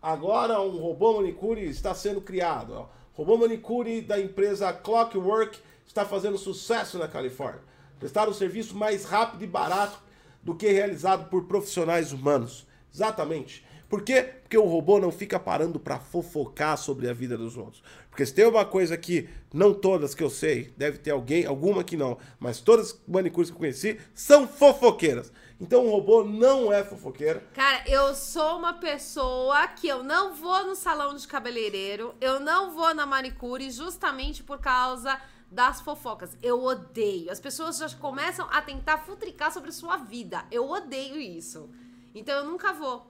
Agora 0.00 0.60
um 0.60 0.78
robô 0.78 1.16
manicure 1.16 1.64
está 1.64 1.94
sendo 1.94 2.20
criado. 2.20 2.74
ó. 2.74 2.86
Robô 3.14 3.36
manicure 3.36 4.00
da 4.00 4.18
empresa 4.20 4.72
Clockwork 4.72 5.58
está 5.86 6.04
fazendo 6.04 6.38
sucesso 6.38 6.98
na 6.98 7.06
Califórnia. 7.06 7.62
Prestar 7.98 8.28
um 8.28 8.32
serviço 8.32 8.76
mais 8.76 9.04
rápido 9.04 9.44
e 9.44 9.46
barato 9.46 9.98
do 10.42 10.54
que 10.54 10.70
realizado 10.70 11.28
por 11.28 11.44
profissionais 11.44 12.12
humanos. 12.12 12.66
Exatamente. 12.92 13.64
Por 13.88 14.02
quê? 14.02 14.22
Porque 14.42 14.56
o 14.56 14.64
robô 14.64 14.98
não 14.98 15.12
fica 15.12 15.38
parando 15.38 15.78
para 15.78 16.00
fofocar 16.00 16.78
sobre 16.78 17.08
a 17.08 17.12
vida 17.12 17.36
dos 17.36 17.58
outros. 17.58 17.82
Porque 18.08 18.24
se 18.24 18.32
tem 18.32 18.46
uma 18.46 18.64
coisa 18.64 18.96
que, 18.96 19.28
não 19.52 19.74
todas 19.74 20.14
que 20.14 20.22
eu 20.22 20.30
sei, 20.30 20.72
deve 20.78 20.96
ter 20.96 21.10
alguém, 21.10 21.44
alguma 21.44 21.84
que 21.84 21.96
não, 21.96 22.16
mas 22.40 22.58
todas 22.58 22.92
as 22.92 23.00
manicures 23.06 23.50
que 23.50 23.56
eu 23.56 23.60
conheci 23.60 24.00
são 24.14 24.48
fofoqueiras. 24.48 25.30
Então 25.62 25.86
o 25.86 25.90
robô 25.90 26.24
não 26.24 26.72
é 26.72 26.82
fofoqueira. 26.82 27.40
Cara, 27.54 27.84
eu 27.88 28.16
sou 28.16 28.58
uma 28.58 28.74
pessoa 28.74 29.68
que 29.68 29.86
eu 29.86 30.02
não 30.02 30.34
vou 30.34 30.66
no 30.66 30.74
salão 30.74 31.14
de 31.14 31.26
cabeleireiro, 31.28 32.16
eu 32.20 32.40
não 32.40 32.72
vou 32.72 32.92
na 32.92 33.06
manicure 33.06 33.70
justamente 33.70 34.42
por 34.42 34.58
causa 34.58 35.20
das 35.48 35.80
fofocas. 35.80 36.36
Eu 36.42 36.60
odeio. 36.64 37.30
As 37.30 37.38
pessoas 37.38 37.78
já 37.78 37.88
começam 37.96 38.44
a 38.50 38.60
tentar 38.60 38.98
futricar 38.98 39.52
sobre 39.52 39.70
sua 39.70 39.98
vida. 39.98 40.44
Eu 40.50 40.68
odeio 40.68 41.20
isso. 41.20 41.70
Então 42.12 42.34
eu 42.34 42.44
nunca 42.44 42.72
vou. 42.72 43.06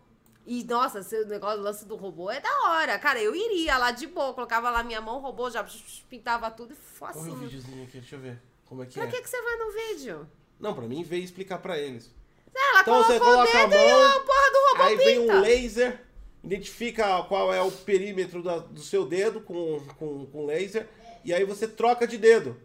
E, 0.46 0.62
nossa, 0.64 0.98
esse 0.98 1.24
negócio 1.24 1.56
do 1.58 1.64
lance 1.64 1.86
do 1.86 1.96
robô 1.96 2.30
é 2.30 2.38
da 2.40 2.50
hora. 2.68 2.98
Cara, 2.98 3.18
eu 3.22 3.34
iria 3.34 3.78
lá 3.78 3.92
de 3.92 4.06
boa, 4.08 4.34
colocava 4.34 4.68
lá 4.70 4.82
minha 4.82 5.00
mão, 5.00 5.16
o 5.16 5.20
robô 5.20 5.48
já 5.48 5.64
pintava 6.10 6.50
tudo 6.50 6.72
e 6.74 6.76
Olha 6.76 6.82
o 6.82 7.14
facinho. 7.14 7.36
videozinho 7.36 7.84
aqui, 7.84 7.98
deixa 8.00 8.16
eu 8.16 8.20
ver. 8.20 8.42
Como 8.66 8.82
é 8.82 8.86
que 8.86 8.92
Pra 8.94 9.04
é? 9.04 9.06
que, 9.10 9.22
que 9.22 9.30
você 9.30 9.40
vai 9.40 9.56
no 9.56 9.72
vídeo? 9.72 10.28
Não, 10.60 10.74
pra 10.74 10.86
mim 10.86 11.02
veio 11.02 11.22
explicar 11.24 11.58
pra 11.58 11.78
eles. 11.78 12.12
Ela 12.54 12.80
Então 12.80 13.02
você 13.02 13.18
coloca 13.18 13.58
a 13.58 13.62
e 13.62 13.66
mão, 13.68 14.06
a 14.16 14.20
porra 14.20 14.50
do 14.50 14.58
robô 14.70 14.82
Aí 14.82 14.96
pinta. 14.98 15.04
vem 15.10 15.18
um 15.20 15.40
laser, 15.40 16.00
identifica 16.44 17.22
qual 17.24 17.52
é 17.52 17.62
o 17.62 17.70
perímetro 17.70 18.42
da- 18.42 18.58
do 18.58 18.80
seu 18.80 19.04
dedo 19.04 19.40
com, 19.40 19.80
com, 19.98 20.26
com 20.26 20.46
laser, 20.46 20.88
e 21.24 21.32
aí 21.32 21.44
você 21.44 21.66
troca 21.68 22.06
de 22.06 22.18
dedo. 22.18 22.60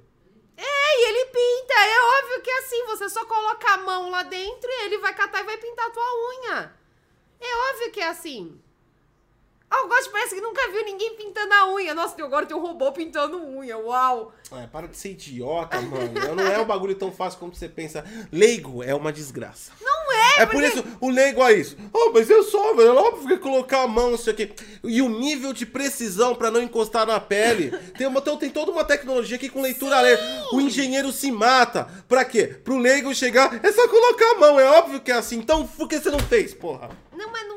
É, 0.57 0.63
e 0.99 1.09
ele 1.09 1.25
pinta. 1.25 1.73
É 1.73 2.19
óbvio 2.19 2.41
que 2.41 2.49
é 2.49 2.57
assim, 2.59 2.83
você 2.85 3.09
só 3.09 3.23
coloca 3.25 3.71
a 3.73 3.77
mão 3.77 4.09
lá 4.09 4.23
dentro 4.23 4.69
e 4.69 4.85
ele 4.85 4.97
vai 4.97 5.13
catar 5.13 5.41
e 5.41 5.45
vai 5.45 5.57
pintar 5.57 5.85
a 5.87 5.91
tua 5.91 6.29
unha. 6.31 6.73
É 7.39 7.71
óbvio 7.71 7.91
que 7.91 7.99
é 7.99 8.07
assim. 8.07 8.59
Ah, 9.69 9.83
o 9.83 9.87
Gosto 9.89 10.11
parece 10.11 10.33
que 10.33 10.39
nunca 10.41 10.65
viu 10.71 10.83
ninguém 10.85 11.15
pintando 11.15 11.53
a 11.53 11.73
unha. 11.73 11.93
Nossa, 11.93 12.15
agora 12.23 12.45
tem 12.45 12.55
um 12.55 12.61
robô 12.61 12.89
pintando 12.93 13.37
unha. 13.37 13.77
Uau. 13.77 14.31
É, 14.53 14.65
para 14.65 14.87
de 14.87 14.95
ser 14.95 15.09
idiota, 15.09 15.81
mano. 15.81 16.35
Não 16.35 16.47
é 16.47 16.57
um 16.57 16.65
bagulho 16.65 16.95
tão 16.95 17.11
fácil 17.11 17.37
como 17.37 17.53
você 17.53 17.67
pensa. 17.67 18.05
Leigo 18.31 18.81
é 18.81 18.95
uma 18.95 19.11
desgraça. 19.11 19.73
Não 19.81 20.13
é, 20.13 20.41
É 20.43 20.45
por 20.45 20.63
isso, 20.63 20.81
o 21.01 21.09
leigo 21.09 21.43
é 21.43 21.51
isso. 21.51 21.75
Oh, 21.91 22.11
mas 22.13 22.29
eu 22.29 22.43
só, 22.43 22.73
velho. 22.75 22.87
É 22.87 22.93
óbvio 22.93 23.27
que 23.27 23.37
colocar 23.43 23.83
a 23.83 23.87
mão, 23.87 24.15
isso 24.15 24.29
aqui. 24.29 24.53
E 24.85 25.01
o 25.01 25.09
nível 25.09 25.51
de 25.51 25.65
precisão 25.65 26.33
pra 26.33 26.49
não 26.49 26.61
encostar 26.61 27.05
na 27.05 27.19
pele. 27.19 27.71
Tem, 27.97 28.07
uma, 28.07 28.21
tem 28.21 28.49
toda 28.49 28.71
uma 28.71 28.85
tecnologia 28.85 29.35
aqui 29.35 29.49
com 29.49 29.61
leitura 29.61 29.99
laser. 29.99 30.47
O 30.53 30.61
engenheiro 30.61 31.11
se 31.11 31.29
mata. 31.29 31.89
Pra 32.07 32.23
quê? 32.23 32.47
Pro 32.47 32.77
leigo 32.77 33.13
chegar, 33.13 33.59
é 33.61 33.71
só 33.73 33.85
colocar 33.89 34.31
a 34.31 34.39
mão. 34.39 34.57
É 34.57 34.65
óbvio 34.77 35.01
que 35.01 35.11
é 35.11 35.15
assim. 35.15 35.39
Então, 35.39 35.67
por 35.67 35.89
que 35.89 35.99
você 35.99 36.09
não 36.09 36.19
fez, 36.19 36.53
porra? 36.53 36.89
Não, 37.11 37.29
mas 37.31 37.47
não 37.47 37.56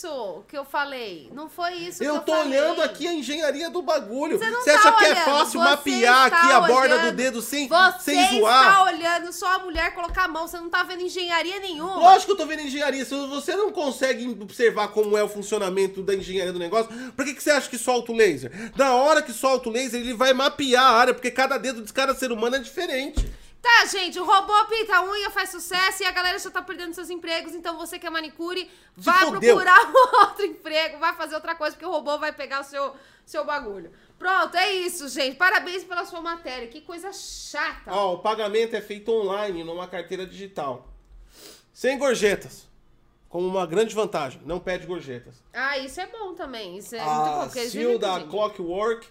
isso 0.00 0.44
que 0.48 0.56
eu 0.56 0.64
falei. 0.64 1.30
Não 1.32 1.48
foi 1.48 1.74
isso 1.74 2.02
Eu 2.02 2.12
que 2.14 2.18
eu 2.18 2.22
tô 2.22 2.32
falei. 2.32 2.58
olhando 2.58 2.82
aqui 2.82 3.06
a 3.06 3.12
engenharia 3.12 3.68
do 3.68 3.82
bagulho. 3.82 4.38
Você 4.38 4.50
não 4.50 4.60
Você 4.62 4.72
tá 4.72 4.78
acha 4.78 4.92
que 4.92 5.04
é 5.04 5.10
olhando, 5.10 5.24
fácil 5.24 5.60
você 5.60 5.68
mapear 5.70 6.26
aqui 6.26 6.52
a 6.52 6.60
borda 6.60 6.94
olhando. 6.94 7.10
do 7.10 7.16
dedo 7.16 7.42
sem, 7.42 7.68
Você 7.68 8.14
sem 8.14 8.38
zoar? 8.40 8.60
está 8.68 8.84
olhando 8.84 9.32
só 9.32 9.54
a 9.54 9.58
mulher 9.58 9.94
colocar 9.94 10.24
a 10.24 10.28
mão. 10.28 10.48
Você 10.48 10.58
não 10.58 10.70
tá 10.70 10.82
vendo 10.82 11.02
engenharia 11.02 11.60
nenhuma. 11.60 11.96
Lógico 11.96 12.26
que 12.26 12.32
eu 12.32 12.36
tô 12.36 12.46
vendo 12.46 12.62
engenharia. 12.62 13.04
Se 13.04 13.14
você 13.26 13.54
não 13.54 13.70
consegue 13.70 14.26
observar 14.40 14.88
como 14.88 15.16
é 15.16 15.22
o 15.22 15.28
funcionamento 15.28 16.02
da 16.02 16.14
engenharia 16.14 16.52
do 16.52 16.58
negócio, 16.58 16.90
por 17.12 17.24
que, 17.24 17.34
que 17.34 17.42
você 17.42 17.50
acha 17.50 17.68
que 17.68 17.78
solta 17.78 18.12
o 18.12 18.14
laser? 18.14 18.50
Na 18.76 18.94
hora 18.94 19.20
que 19.22 19.32
solta 19.32 19.68
o 19.68 19.72
laser, 19.72 20.00
ele 20.00 20.14
vai 20.14 20.32
mapear 20.32 20.84
a 20.84 20.90
área, 20.96 21.14
porque 21.14 21.30
cada 21.30 21.58
dedo 21.58 21.82
de 21.82 21.92
cada 21.92 22.14
ser 22.14 22.32
humano 22.32 22.56
é 22.56 22.58
diferente. 22.58 23.30
Tá, 23.62 23.84
gente, 23.86 24.18
o 24.18 24.24
robô 24.24 24.52
pinta 24.66 24.96
a 24.96 25.04
unha, 25.04 25.28
faz 25.30 25.50
sucesso 25.50 26.02
e 26.02 26.06
a 26.06 26.10
galera 26.10 26.38
já 26.38 26.50
tá 26.50 26.62
perdendo 26.62 26.94
seus 26.94 27.10
empregos. 27.10 27.54
Então 27.54 27.76
você 27.76 27.98
que 27.98 28.06
é 28.06 28.10
manicure, 28.10 28.70
vai 28.96 29.26
fodeu. 29.26 29.40
procurar 29.40 29.78
um 29.86 30.16
outro 30.24 30.46
emprego, 30.46 30.98
vai 30.98 31.14
fazer 31.14 31.34
outra 31.34 31.54
coisa, 31.54 31.76
porque 31.76 31.86
o 31.86 31.90
robô 31.90 32.18
vai 32.18 32.32
pegar 32.32 32.60
o 32.60 32.64
seu, 32.64 32.94
seu 33.26 33.44
bagulho. 33.44 33.92
Pronto, 34.18 34.56
é 34.56 34.72
isso, 34.72 35.08
gente. 35.08 35.36
Parabéns 35.36 35.84
pela 35.84 36.04
sua 36.04 36.20
matéria. 36.20 36.68
Que 36.68 36.80
coisa 36.80 37.12
chata. 37.12 37.92
Ó, 37.92 38.14
o 38.14 38.18
pagamento 38.18 38.74
é 38.74 38.80
feito 38.80 39.10
online, 39.10 39.62
numa 39.62 39.86
carteira 39.86 40.26
digital. 40.26 40.88
Sem 41.72 41.98
gorjetas. 41.98 42.68
Como 43.28 43.46
uma 43.46 43.66
grande 43.66 43.94
vantagem. 43.94 44.42
Não 44.44 44.58
pede 44.58 44.86
gorjetas. 44.86 45.34
Ah, 45.52 45.78
isso 45.78 46.00
é 46.00 46.06
bom 46.06 46.34
também. 46.34 46.76
Isso 46.76 46.96
é 46.96 46.98
muito 46.98 47.08
bom. 47.14 48.04
A 48.04 48.18
da. 48.18 48.24
Clockwork 48.24 49.06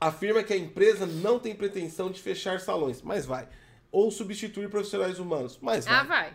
afirma 0.00 0.42
que 0.42 0.52
a 0.52 0.56
empresa 0.56 1.06
não 1.06 1.38
tem 1.38 1.54
pretensão 1.54 2.10
de 2.10 2.20
fechar 2.20 2.60
salões, 2.60 3.02
mas 3.02 3.26
vai. 3.26 3.48
Ou 3.90 4.10
substituir 4.10 4.68
profissionais 4.68 5.18
humanos, 5.18 5.58
mas 5.60 5.84
vai. 5.84 5.94
Ah, 5.94 6.02
vai. 6.02 6.34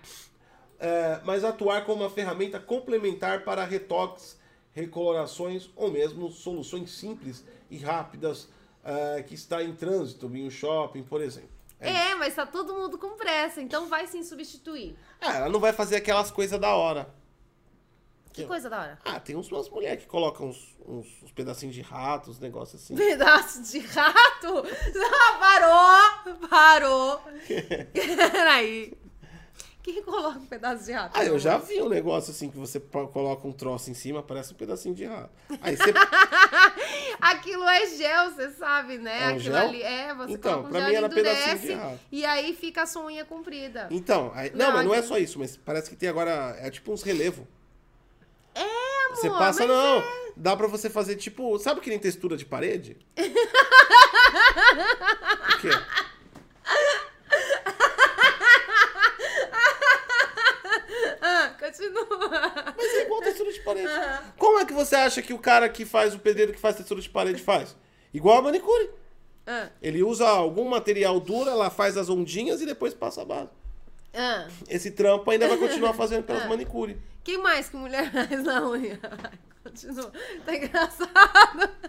É, 0.80 1.22
mas 1.24 1.44
atuar 1.44 1.86
como 1.86 2.04
uma 2.04 2.10
ferramenta 2.10 2.60
complementar 2.60 3.44
para 3.44 3.64
retoques, 3.64 4.38
recolorações 4.74 5.70
ou 5.76 5.92
mesmo 5.92 6.32
soluções 6.32 6.92
simples 6.92 7.46
e 7.70 7.78
rápidas 7.78 8.50
é, 8.84 9.22
que 9.22 9.36
está 9.36 9.64
em 9.64 9.76
trânsito 9.76 10.26
em 10.36 10.46
um 10.46 10.50
shopping, 10.50 11.04
por 11.04 11.22
exemplo. 11.22 11.50
É, 11.80 12.14
mas 12.16 12.36
tá 12.36 12.46
todo 12.46 12.76
mundo 12.76 12.98
com 12.98 13.18
pressa, 13.18 13.60
então 13.60 13.88
vai 13.88 14.06
sim 14.06 14.24
substituir. 14.24 14.96
Ah, 15.20 15.38
ela 15.38 15.50
não 15.50 15.60
vai 15.60 15.74
fazer 15.74 15.96
aquelas 15.96 16.30
coisas 16.30 16.60
da 16.60 16.76
hora. 16.76 17.12
Que 18.34 18.46
coisa 18.46 18.70
da 18.70 18.80
hora. 18.80 19.00
Ah, 19.06 19.20
tem 19.20 19.36
uns, 19.36 19.52
umas 19.52 19.70
mulheres 19.70 20.04
que 20.04 20.10
colocam 20.10 20.48
uns, 20.50 20.78
uns, 20.88 21.08
uns 21.24 21.32
pedacinhos 21.32 21.76
de 21.76 21.82
rato, 21.82 22.32
uns 22.32 22.40
negócios 22.40 22.82
assim. 22.82 22.96
Pedaço 22.96 23.62
de 23.64 23.80
rato? 23.80 24.64
Ah, 25.14 25.38
parou! 25.40 26.48
Parou! 26.50 27.22
Peraí. 27.94 28.94
Quem 29.84 30.02
coloca 30.04 30.38
um 30.38 30.46
pedaço 30.46 30.86
de 30.86 30.92
rato? 30.92 31.18
Ah, 31.20 31.26
eu 31.26 31.40
já 31.40 31.58
vi 31.58 31.82
um 31.82 31.90
negócio 31.90 32.32
assim 32.32 32.52
que 32.52 32.58
você 32.58 32.80
coloca 32.80 33.48
um 33.48 33.52
troço 33.52 33.90
em 33.90 33.96
cima, 33.96 34.22
parece 34.22 34.54
um 34.54 34.56
pedacinho 34.56 34.94
de 34.94 35.06
rato. 35.06 35.32
Aí 35.60 35.76
você. 35.76 35.92
Aquilo 37.20 37.68
é 37.68 37.86
gel, 37.88 38.32
você 38.32 38.50
sabe, 38.52 38.98
né? 39.00 39.24
É 39.24 39.26
um 39.26 39.30
Aquilo 39.36 39.44
gel? 39.56 39.68
ali 39.68 39.82
é, 39.82 40.14
você 40.14 40.34
Então, 40.34 40.52
coloca 40.54 40.68
um 40.68 40.72
pra 40.72 40.80
gel, 40.82 40.90
mim 40.90 40.96
era 40.96 41.06
ele 41.08 41.16
pedacinho 41.16 41.58
de 41.58 41.66
endurece 41.66 41.74
rato. 41.74 42.00
e 42.12 42.26
aí 42.26 42.54
fica 42.56 42.84
a 42.84 42.86
sua 42.86 43.06
unha 43.06 43.26
comprida. 43.26 43.88
Então, 43.90 44.32
aí- 44.36 44.52
não, 44.52 44.68
Não, 44.68 44.74
mas 44.74 44.86
não 44.86 44.94
é 44.94 45.02
só 45.02 45.18
isso, 45.18 45.40
mas 45.40 45.58
parece 45.58 45.90
que 45.90 45.96
tem 45.96 46.10
agora. 46.10 46.56
É 46.60 46.70
tipo 46.70 46.92
uns 46.92 47.02
relevo. 47.04 47.48
Você 49.16 49.30
passa, 49.30 49.66
não. 49.68 50.00
é- 50.00 50.22
Dá 50.36 50.56
pra 50.56 50.68
você 50.68 50.90
fazer 50.90 51.16
tipo. 51.18 51.60
Sabe 51.60 51.82
que 51.82 51.90
nem 51.90 52.00
textura 52.00 52.36
de 52.38 52.46
parede? 52.46 52.98
o 53.18 53.22
quê? 55.60 55.70
Ah, 61.22 61.54
continua. 61.60 62.08
Mas 62.78 62.94
é 62.94 63.04
igual 63.06 63.22
textura 63.22 63.52
de 63.52 63.60
parede. 63.62 63.88
Como 64.38 64.60
é 64.60 64.66
que 64.66 64.74
você 64.74 64.96
acha 64.96 65.22
que 65.22 65.34
o 65.34 65.40
cara 65.40 65.70
que 65.70 65.86
faz, 65.86 66.14
o 66.14 66.20
pedreiro 66.20 66.54
que 66.54 66.60
faz 66.60 66.76
textura 66.76 67.02
de 67.02 67.10
parede 67.10 67.42
faz? 67.42 67.76
Igual 68.14 68.40
a 68.40 68.42
manicure. 68.42 68.90
Ah, 69.46 69.70
Ele 69.82 70.04
usa 70.04 70.28
algum 70.28 70.68
material 70.70 71.20
duro, 71.20 71.50
ela 71.50 71.70
faz 71.70 71.98
as 71.98 72.10
ondinhas 72.10 72.62
e 72.62 72.66
depois 72.66 72.94
passa 72.94 73.22
a 73.22 73.26
base. 73.26 73.50
ah. 74.14 74.48
Esse 74.70 74.92
trampo 74.92 75.30
ainda 75.32 75.48
vai 75.48 75.58
continuar 75.58 75.94
fazendo 75.94 76.24
pelas 76.24 76.48
manicure. 76.48 76.98
Quem 77.24 77.38
mais 77.38 77.70
que 77.70 77.76
mulher 77.76 78.10
faz 78.12 78.44
na 78.44 78.68
unha? 78.68 79.00
Continua. 79.64 80.12
Tá 80.46 80.56
engraçado. 80.56 81.72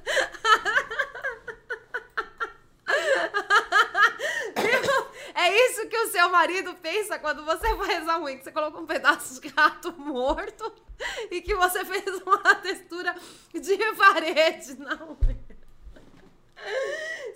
É 5.34 5.66
isso 5.66 5.88
que 5.88 5.96
o 5.96 6.08
seu 6.08 6.28
marido 6.28 6.74
pensa 6.74 7.18
quando 7.18 7.44
você 7.44 7.74
faz 7.74 8.08
a 8.08 8.20
unha, 8.20 8.36
que 8.36 8.44
você 8.44 8.52
coloca 8.52 8.78
um 8.78 8.86
pedaço 8.86 9.40
de 9.40 9.48
gato 9.48 9.92
morto 9.98 10.72
e 11.30 11.40
que 11.40 11.54
você 11.54 11.82
fez 11.84 12.22
uma 12.22 12.54
textura 12.56 13.14
de 13.52 13.76
parede 13.96 14.78
na 14.78 14.94
unha. 14.94 15.42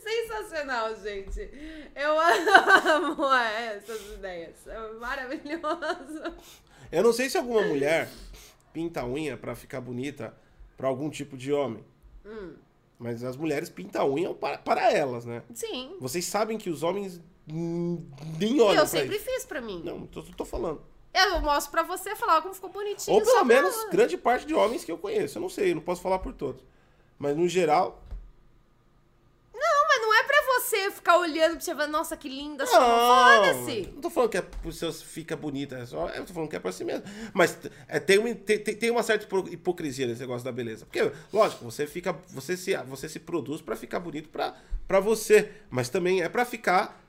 Sensacional, 0.01 0.95
gente. 0.97 1.41
Eu 1.97 2.21
amo 2.21 3.35
essas 3.35 4.01
ideias. 4.13 4.67
É 4.67 4.93
maravilhoso. 5.01 6.37
Eu 6.97 7.03
não 7.03 7.13
sei 7.13 7.29
se 7.29 7.37
alguma 7.37 7.61
mulher 7.61 8.09
pinta 8.73 9.03
a 9.03 9.07
unha 9.07 9.37
pra 9.37 9.55
ficar 9.55 9.83
bonita 9.83 10.35
pra 10.79 10.89
algum 10.89 11.11
tipo 11.11 11.37
de 11.37 11.53
homem. 11.53 11.85
Hum. 12.25 12.55
Mas 12.99 13.23
as 13.23 13.37
mulheres 13.37 13.69
pintam 13.69 14.01
a 14.01 14.07
unha 14.07 14.33
para, 14.33 14.57
para 14.57 14.91
elas, 14.91 15.27
né? 15.27 15.43
Sim. 15.53 15.95
Vocês 16.01 16.25
sabem 16.25 16.57
que 16.57 16.71
os 16.71 16.83
homens 16.83 17.21
nem 17.47 18.59
olham 18.63 18.81
Eu 18.81 18.87
sempre 18.87 19.17
isso. 19.17 19.27
fiz 19.27 19.45
pra 19.45 19.61
mim. 19.61 19.83
Não, 19.85 20.07
tô, 20.07 20.23
tô 20.23 20.47
falando. 20.47 20.81
Eu 21.13 21.39
mostro 21.43 21.71
pra 21.71 21.83
você 21.83 22.17
falar 22.17 22.41
como 22.41 22.55
ficou 22.55 22.71
bonitinho. 22.71 23.15
Ou 23.15 23.23
pelo 23.23 23.45
menos 23.45 23.75
grande 23.91 24.17
parte 24.17 24.47
de 24.47 24.55
homens 24.55 24.83
que 24.83 24.91
eu 24.91 24.97
conheço. 24.97 25.37
Eu 25.37 25.43
não 25.43 25.51
sei, 25.51 25.73
eu 25.73 25.75
não 25.75 25.83
posso 25.83 26.01
falar 26.01 26.21
por 26.21 26.33
todos. 26.33 26.65
Mas 27.19 27.37
no 27.37 27.47
geral. 27.47 28.03
Não, 29.53 29.87
mas 29.87 30.01
não 30.01 30.15
é 30.15 30.23
pra 30.23 30.43
você 30.69 30.91
ficar 30.91 31.19
olhando 31.19 31.53
pra 31.53 31.61
você 31.61 31.75
ver, 31.75 31.87
nossa, 31.87 32.17
que 32.17 32.29
linda. 32.29 32.65
Não, 32.65 32.73
Foda-se. 32.73 33.91
não 33.95 34.01
tô 34.01 34.11
falando 34.11 34.31
que 34.31 34.37
é 34.39 34.43
por 34.43 34.73
se 34.73 34.93
fica 35.05 35.37
bonita, 35.37 35.77
é 35.77 35.87
só, 35.87 36.09
eu 36.09 36.25
tô 36.25 36.33
falando 36.33 36.49
que 36.51 36.57
é 36.57 36.61
pra 36.61 36.73
si 36.73 36.85
mesmo. 36.85 37.05
Mas 37.33 37.57
é, 37.89 37.99
tem, 38.01 38.19
uma, 38.19 38.35
tem, 38.35 38.59
tem- 38.59 38.91
uma 38.91 39.03
certa 39.03 39.25
hipo- 39.25 39.49
hipocrisia 39.51 40.07
nesse 40.07 40.21
negócio 40.21 40.45
da 40.45 40.53
beleza. 40.53 40.85
Porque, 40.87 41.11
lógico, 41.33 41.65
você 41.65 41.87
fica. 41.87 42.13
Você 42.29 42.57
se, 42.57 42.77
você 42.85 43.09
se 43.09 43.19
produz 43.21 43.61
pra 43.61 43.77
ficar 43.77 44.01
bonito 44.01 44.29
pra, 44.29 44.55
pra 44.87 45.01
você. 45.01 45.51
Mas 45.71 45.89
também 45.89 46.23
é 46.23 46.29
pra 46.29 46.45
ficar 46.45 47.03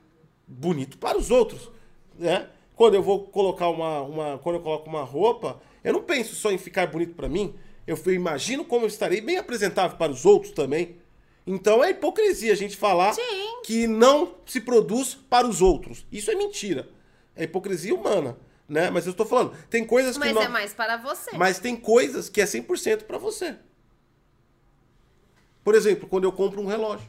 bonito 0.46 0.98
para 0.98 1.18
os 1.18 1.30
outros. 1.30 1.70
Né? 2.18 2.48
Quando 2.74 2.94
eu 2.94 3.02
vou 3.02 3.24
colocar 3.28 3.68
uma, 3.68 4.00
uma. 4.02 4.38
Quando 4.38 4.56
eu 4.56 4.62
coloco 4.62 4.88
uma 4.88 5.02
roupa, 5.02 5.60
eu 5.82 5.92
não 5.92 6.02
penso 6.02 6.34
só 6.34 6.50
em 6.50 6.58
ficar 6.58 6.86
bonito 6.86 7.14
pra 7.14 7.28
mim. 7.28 7.54
Eu, 7.86 7.98
eu 8.06 8.12
imagino 8.14 8.64
como 8.64 8.84
eu 8.84 8.88
estarei 8.88 9.20
bem 9.20 9.36
apresentável 9.38 9.96
para 9.96 10.12
os 10.12 10.24
outros 10.26 10.52
também. 10.52 10.96
Então 11.46 11.82
é 11.82 11.90
hipocrisia 11.90 12.52
a 12.52 12.56
gente 12.56 12.76
falar 12.76 13.14
Sim. 13.14 13.47
Que 13.64 13.86
não 13.86 14.34
se 14.46 14.60
produz 14.60 15.14
para 15.14 15.46
os 15.46 15.60
outros. 15.60 16.06
Isso 16.10 16.30
é 16.30 16.34
mentira. 16.34 16.88
É 17.34 17.44
hipocrisia 17.44 17.94
humana, 17.94 18.36
né? 18.68 18.90
Mas 18.90 19.06
eu 19.06 19.12
estou 19.12 19.26
falando, 19.26 19.56
tem 19.70 19.84
coisas 19.84 20.14
que 20.14 20.20
Mas 20.20 20.34
não... 20.34 20.42
é 20.42 20.48
mais 20.48 20.74
para 20.74 20.96
você. 20.96 21.36
Mas 21.36 21.58
tem 21.58 21.76
coisas 21.76 22.28
que 22.28 22.40
é 22.40 22.44
100% 22.44 23.04
para 23.04 23.18
você. 23.18 23.56
Por 25.62 25.74
exemplo, 25.74 26.08
quando 26.08 26.24
eu 26.24 26.32
compro 26.32 26.60
um 26.60 26.66
relógio. 26.66 27.06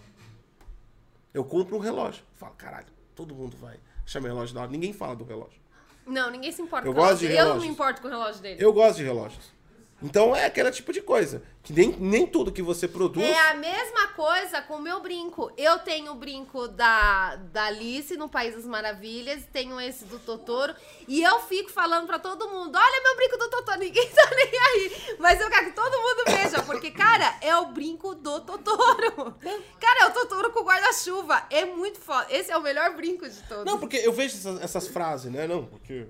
Eu 1.34 1.44
compro 1.44 1.78
um 1.78 1.80
relógio. 1.80 2.24
Falo, 2.36 2.54
caralho, 2.56 2.88
todo 3.16 3.34
mundo 3.34 3.56
vai 3.58 3.80
achar 4.06 4.20
meu 4.20 4.34
relógio 4.34 4.54
da 4.56 4.62
hora. 4.62 4.72
Ninguém 4.72 4.92
fala 4.92 5.16
do 5.16 5.24
relógio. 5.24 5.60
Não, 6.06 6.32
ninguém 6.32 6.52
se 6.52 6.62
importa 6.62 6.88
Eu 6.88 6.94
com 6.94 7.00
o 7.00 7.04
gosto 7.04 7.20
de 7.20 7.28
relógio. 7.28 7.40
Eu 7.40 7.46
não 7.48 7.56
me 7.56 7.62
relógios. 7.62 7.74
importo 7.74 8.02
com 8.02 8.08
o 8.08 8.12
relógio 8.12 8.42
dele. 8.42 8.64
Eu 8.64 8.74
gosto 8.74 8.98
de 8.98 9.04
relógios. 9.04 9.59
Então 10.02 10.36
é 10.36 10.46
aquele 10.46 10.72
tipo 10.72 10.94
de 10.94 11.02
coisa. 11.02 11.44
Que 11.62 11.74
nem, 11.74 11.90
nem 12.00 12.26
tudo 12.26 12.52
que 12.52 12.62
você 12.62 12.88
produz. 12.88 13.26
É 13.28 13.50
a 13.50 13.54
mesma 13.54 14.08
coisa 14.10 14.62
com 14.62 14.76
o 14.76 14.82
meu 14.82 15.02
brinco. 15.02 15.52
Eu 15.58 15.78
tenho 15.80 16.14
o 16.14 16.16
brinco 16.16 16.68
da, 16.70 17.36
da 17.36 17.66
Alice 17.66 18.16
no 18.16 18.30
País 18.30 18.56
das 18.56 18.66
Maravilhas, 18.66 19.44
tenho 19.52 19.80
esse 19.80 20.06
do 20.06 20.18
Totoro, 20.20 20.74
e 21.08 21.22
eu 21.22 21.42
fico 21.42 21.70
falando 21.70 22.08
pra 22.08 22.18
todo 22.18 22.50
mundo: 22.50 22.76
olha 22.76 23.04
meu 23.04 23.16
brinco 23.16 23.38
do 23.38 23.50
Totoro, 23.50 23.78
ninguém 23.80 24.10
tá 24.10 24.30
nem 24.34 24.60
aí. 24.60 25.16
Mas 25.20 25.40
eu 25.40 25.50
quero 25.50 25.66
que 25.66 25.76
todo 25.76 25.92
mundo 25.92 26.24
veja, 26.28 26.64
porque, 26.64 26.92
cara, 26.92 27.38
é 27.42 27.56
o 27.58 27.68
brinco 27.68 28.16
do 28.16 28.40
Totoro. 28.42 29.36
Cara, 29.80 30.04
é 30.04 30.08
o 30.08 30.14
Totoro 30.14 30.52
com 30.52 30.64
guarda-chuva. 30.64 31.46
É 31.50 31.66
muito 31.66 32.00
foda. 32.00 32.28
Esse 32.30 32.52
é 32.52 32.58
o 32.58 32.62
melhor 32.62 32.96
brinco 32.96 33.30
de 33.30 33.42
todos. 33.44 33.66
Não, 33.66 33.78
porque 33.78 33.98
eu 33.98 34.14
vejo 34.14 34.38
essas, 34.38 34.62
essas 34.62 34.88
frases, 34.88 35.32
né? 35.32 35.46
Não, 35.46 35.66
porque 35.66 36.08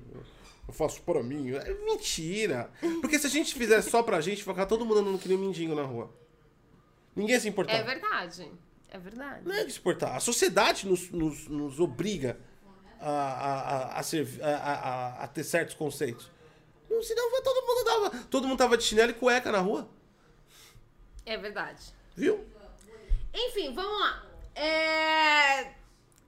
eu 0.69 0.73
faço 0.73 1.01
pra 1.01 1.21
mim. 1.23 1.51
É 1.51 1.73
mentira. 1.85 2.71
Porque 3.01 3.17
se 3.19 3.27
a 3.27 3.29
gente 3.29 3.53
fizer 3.53 3.81
só 3.81 4.01
pra 4.03 4.21
gente, 4.21 4.43
vai 4.43 4.53
ficar 4.55 4.65
todo 4.67 4.85
mundo 4.85 4.99
andando 4.99 5.19
que 5.19 5.27
nem 5.27 5.37
um 5.37 5.41
mendigo 5.41 5.73
na 5.75 5.83
rua. 5.83 6.13
Ninguém 7.15 7.39
se 7.39 7.49
importar. 7.49 7.73
É 7.73 7.83
verdade. 7.83 8.51
É 8.89 8.97
verdade. 8.97 9.45
Não 9.47 9.53
é 9.53 9.63
de 9.65 9.71
se 9.71 9.79
importar. 9.79 10.15
A 10.15 10.19
sociedade 10.19 10.87
nos, 10.87 11.09
nos, 11.11 11.47
nos 11.47 11.79
obriga 11.79 12.39
a, 12.99 13.09
a, 13.09 13.99
a, 13.99 14.03
ser- 14.03 14.27
a, 14.41 15.23
a- 15.23 15.27
ter 15.27 15.43
certos 15.43 15.75
conceitos. 15.75 16.29
Não, 16.89 17.01
Senão 17.03 17.41
todo 17.43 17.65
mundo 17.67 17.83
dava. 17.85 18.23
Todo 18.25 18.47
mundo 18.47 18.57
tava 18.57 18.77
de 18.77 18.83
chinelo 18.83 19.11
e 19.11 19.13
cueca 19.13 19.51
na 19.51 19.59
rua. 19.59 19.89
É 21.25 21.37
verdade. 21.37 21.83
Viu? 22.15 22.43
Enfim, 23.33 23.73
vamos 23.73 23.99
lá. 24.01 24.25
É... 24.55 25.71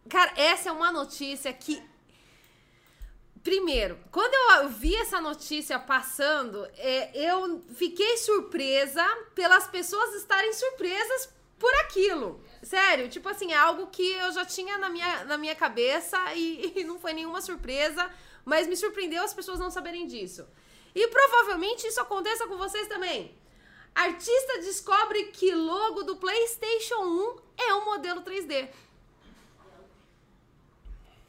Cara, 0.09 0.33
essa 0.35 0.69
é 0.69 0.71
uma 0.71 0.91
notícia 0.91 1.51
que. 1.53 1.81
Primeiro, 3.43 3.97
quando 4.11 4.33
eu 4.61 4.69
vi 4.69 4.95
essa 4.95 5.19
notícia 5.19 5.79
passando, 5.79 6.63
é, 6.77 7.11
eu 7.15 7.63
fiquei 7.73 8.17
surpresa 8.17 9.03
pelas 9.33 9.67
pessoas 9.67 10.13
estarem 10.15 10.53
surpresas 10.53 11.29
por 11.57 11.73
aquilo. 11.81 12.43
Sério, 12.61 13.09
tipo 13.09 13.27
assim, 13.27 13.51
é 13.51 13.57
algo 13.57 13.87
que 13.87 14.11
eu 14.13 14.31
já 14.31 14.45
tinha 14.45 14.77
na 14.77 14.89
minha, 14.89 15.25
na 15.25 15.37
minha 15.37 15.55
cabeça 15.55 16.17
e, 16.35 16.73
e 16.77 16.83
não 16.83 16.99
foi 16.99 17.13
nenhuma 17.13 17.41
surpresa, 17.41 18.11
mas 18.45 18.67
me 18.67 18.75
surpreendeu 18.75 19.23
as 19.23 19.33
pessoas 19.33 19.59
não 19.59 19.71
saberem 19.71 20.05
disso. 20.05 20.47
E 20.93 21.07
provavelmente 21.07 21.87
isso 21.87 21.99
aconteça 21.99 22.47
com 22.47 22.57
vocês 22.57 22.87
também. 22.87 23.35
Artista 23.95 24.59
descobre 24.59 25.25
que 25.25 25.53
logo 25.53 26.03
do 26.03 26.15
PlayStation 26.15 27.01
1 27.03 27.35
é 27.57 27.73
um 27.73 27.85
modelo 27.85 28.21
3D. 28.21 28.69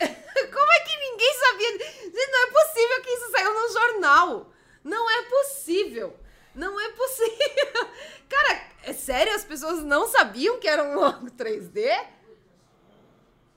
Como 0.52 0.72
é 0.72 0.80
que 0.80 0.96
ninguém 0.96 1.34
sabia? 1.34 1.70
Não 2.30 2.42
é 2.42 2.50
possível 2.50 3.02
que 3.02 3.10
isso 3.10 3.30
saiu 3.30 3.54
no 3.54 3.72
jornal. 3.72 4.52
Não 4.84 5.10
é 5.10 5.22
possível. 5.22 6.16
Não 6.54 6.78
é 6.80 6.92
possível. 6.92 7.88
Cara, 8.28 8.66
é 8.82 8.92
sério? 8.92 9.34
As 9.34 9.44
pessoas 9.44 9.82
não 9.82 10.06
sabiam 10.08 10.58
que 10.58 10.68
era 10.68 10.82
um 10.84 10.94
logo 10.94 11.26
3D? 11.30 12.06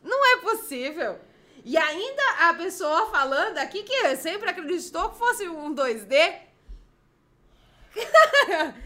Não 0.04 0.26
é 0.34 0.38
possível. 0.42 1.20
E 1.64 1.76
ainda 1.78 2.24
a 2.48 2.54
pessoa 2.54 3.10
falando 3.10 3.58
aqui 3.58 3.84
que 3.84 4.16
sempre 4.18 4.50
acreditou 4.50 5.10
que 5.10 5.18
fosse 5.18 5.48
um 5.50 5.74
2D. 5.74 6.42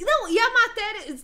Não, 0.00 0.28
e 0.28 0.38
a 0.38 0.50
matéria. 0.50 1.18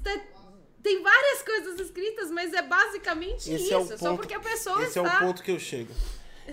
Tem 0.85 1.03
várias 1.03 1.43
coisas 1.43 1.81
escritas, 1.81 2.31
mas 2.31 2.53
é 2.53 2.61
basicamente 2.63 3.51
Esse 3.51 3.65
isso. 3.65 3.73
é 3.75 3.79
o 3.79 3.87
só 3.87 3.97
ponto- 4.11 4.17
porque 4.19 4.35
a 4.35 4.39
pessoa 4.41 4.83
Esse 4.85 4.99
está. 5.01 5.15
é 5.15 5.17
o 5.17 5.21
ponto 5.27 5.43
que 5.43 5.51
eu 5.51 5.59
chego. 5.59 5.93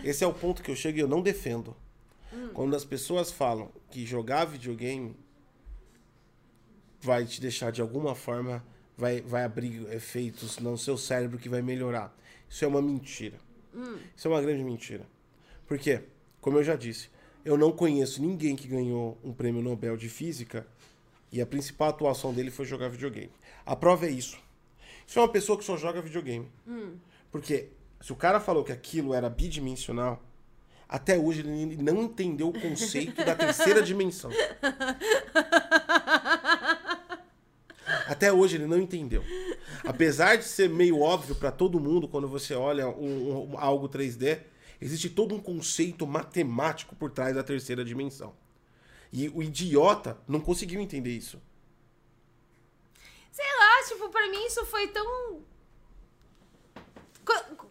Esse 0.03 0.23
é 0.23 0.27
o 0.27 0.33
ponto 0.33 0.63
que 0.63 0.71
eu 0.71 0.75
chego 0.75 0.97
e 0.97 1.01
eu 1.01 1.07
não 1.07 1.21
defendo. 1.21 1.75
Hum. 2.33 2.49
Quando 2.53 2.73
as 2.73 2.85
pessoas 2.85 3.29
falam 3.29 3.69
que 3.91 4.05
jogar 4.05 4.45
videogame 4.45 5.17
vai 7.01 7.25
te 7.25 7.41
deixar 7.41 7.71
de 7.71 7.81
alguma 7.81 8.15
forma, 8.15 8.63
vai, 8.97 9.21
vai 9.21 9.43
abrir 9.43 9.85
efeitos 9.91 10.59
no 10.59 10.77
seu 10.77 10.97
cérebro 10.97 11.37
que 11.37 11.49
vai 11.49 11.61
melhorar. 11.61 12.15
Isso 12.49 12.63
é 12.63 12.67
uma 12.67 12.81
mentira. 12.81 13.37
Hum. 13.75 13.97
Isso 14.15 14.27
é 14.27 14.31
uma 14.31 14.41
grande 14.41 14.63
mentira. 14.63 15.05
Por 15.67 15.77
quê? 15.77 16.03
Como 16.39 16.57
eu 16.57 16.63
já 16.63 16.75
disse, 16.77 17.09
eu 17.43 17.57
não 17.57 17.71
conheço 17.71 18.21
ninguém 18.21 18.55
que 18.55 18.67
ganhou 18.67 19.17
um 19.23 19.33
prêmio 19.33 19.61
Nobel 19.61 19.97
de 19.97 20.07
Física 20.07 20.65
e 21.31 21.41
a 21.41 21.45
principal 21.45 21.89
atuação 21.89 22.33
dele 22.33 22.49
foi 22.49 22.65
jogar 22.65 22.87
videogame. 22.89 23.31
A 23.65 23.75
prova 23.75 24.05
é 24.05 24.09
isso. 24.11 24.37
Isso 25.07 25.19
é 25.19 25.21
uma 25.21 25.27
pessoa 25.29 25.57
que 25.57 25.63
só 25.63 25.75
joga 25.77 26.01
videogame. 26.01 26.47
Porque 27.31 27.69
se 28.01 28.11
o 28.11 28.15
cara 28.15 28.39
falou 28.39 28.63
que 28.63 28.71
aquilo 28.71 29.13
era 29.13 29.29
bidimensional, 29.29 30.21
até 30.87 31.17
hoje 31.17 31.41
ele 31.41 31.77
não 31.81 32.03
entendeu 32.03 32.49
o 32.49 32.59
conceito 32.59 33.23
da 33.23 33.35
terceira 33.35 33.81
dimensão. 33.81 34.29
Até 38.07 38.31
hoje 38.31 38.57
ele 38.57 38.67
não 38.67 38.77
entendeu. 38.79 39.23
Apesar 39.85 40.35
de 40.37 40.43
ser 40.45 40.69
meio 40.69 40.99
óbvio 40.99 41.35
para 41.35 41.51
todo 41.51 41.79
mundo 41.79 42.07
quando 42.07 42.27
você 42.27 42.53
olha 42.53 42.87
um- 42.89 43.51
um- 43.53 43.57
algo 43.57 43.87
3D, 43.89 44.39
existe 44.79 45.09
todo 45.09 45.33
um 45.35 45.39
conceito 45.39 46.05
matemático 46.05 46.95
por 46.95 47.11
trás 47.11 47.35
da 47.35 47.43
terceira 47.43 47.83
dimensão. 47.83 48.33
E 49.11 49.29
o 49.29 49.41
idiota 49.41 50.17
não 50.27 50.39
conseguiu 50.39 50.79
entender 50.81 51.11
isso. 51.15 51.41
Sei 53.31 53.45
lá, 53.57 53.83
tipo, 53.87 54.09
pra 54.09 54.27
mim 54.29 54.45
isso 54.45 54.65
foi 54.65 54.87
tão. 54.89 55.41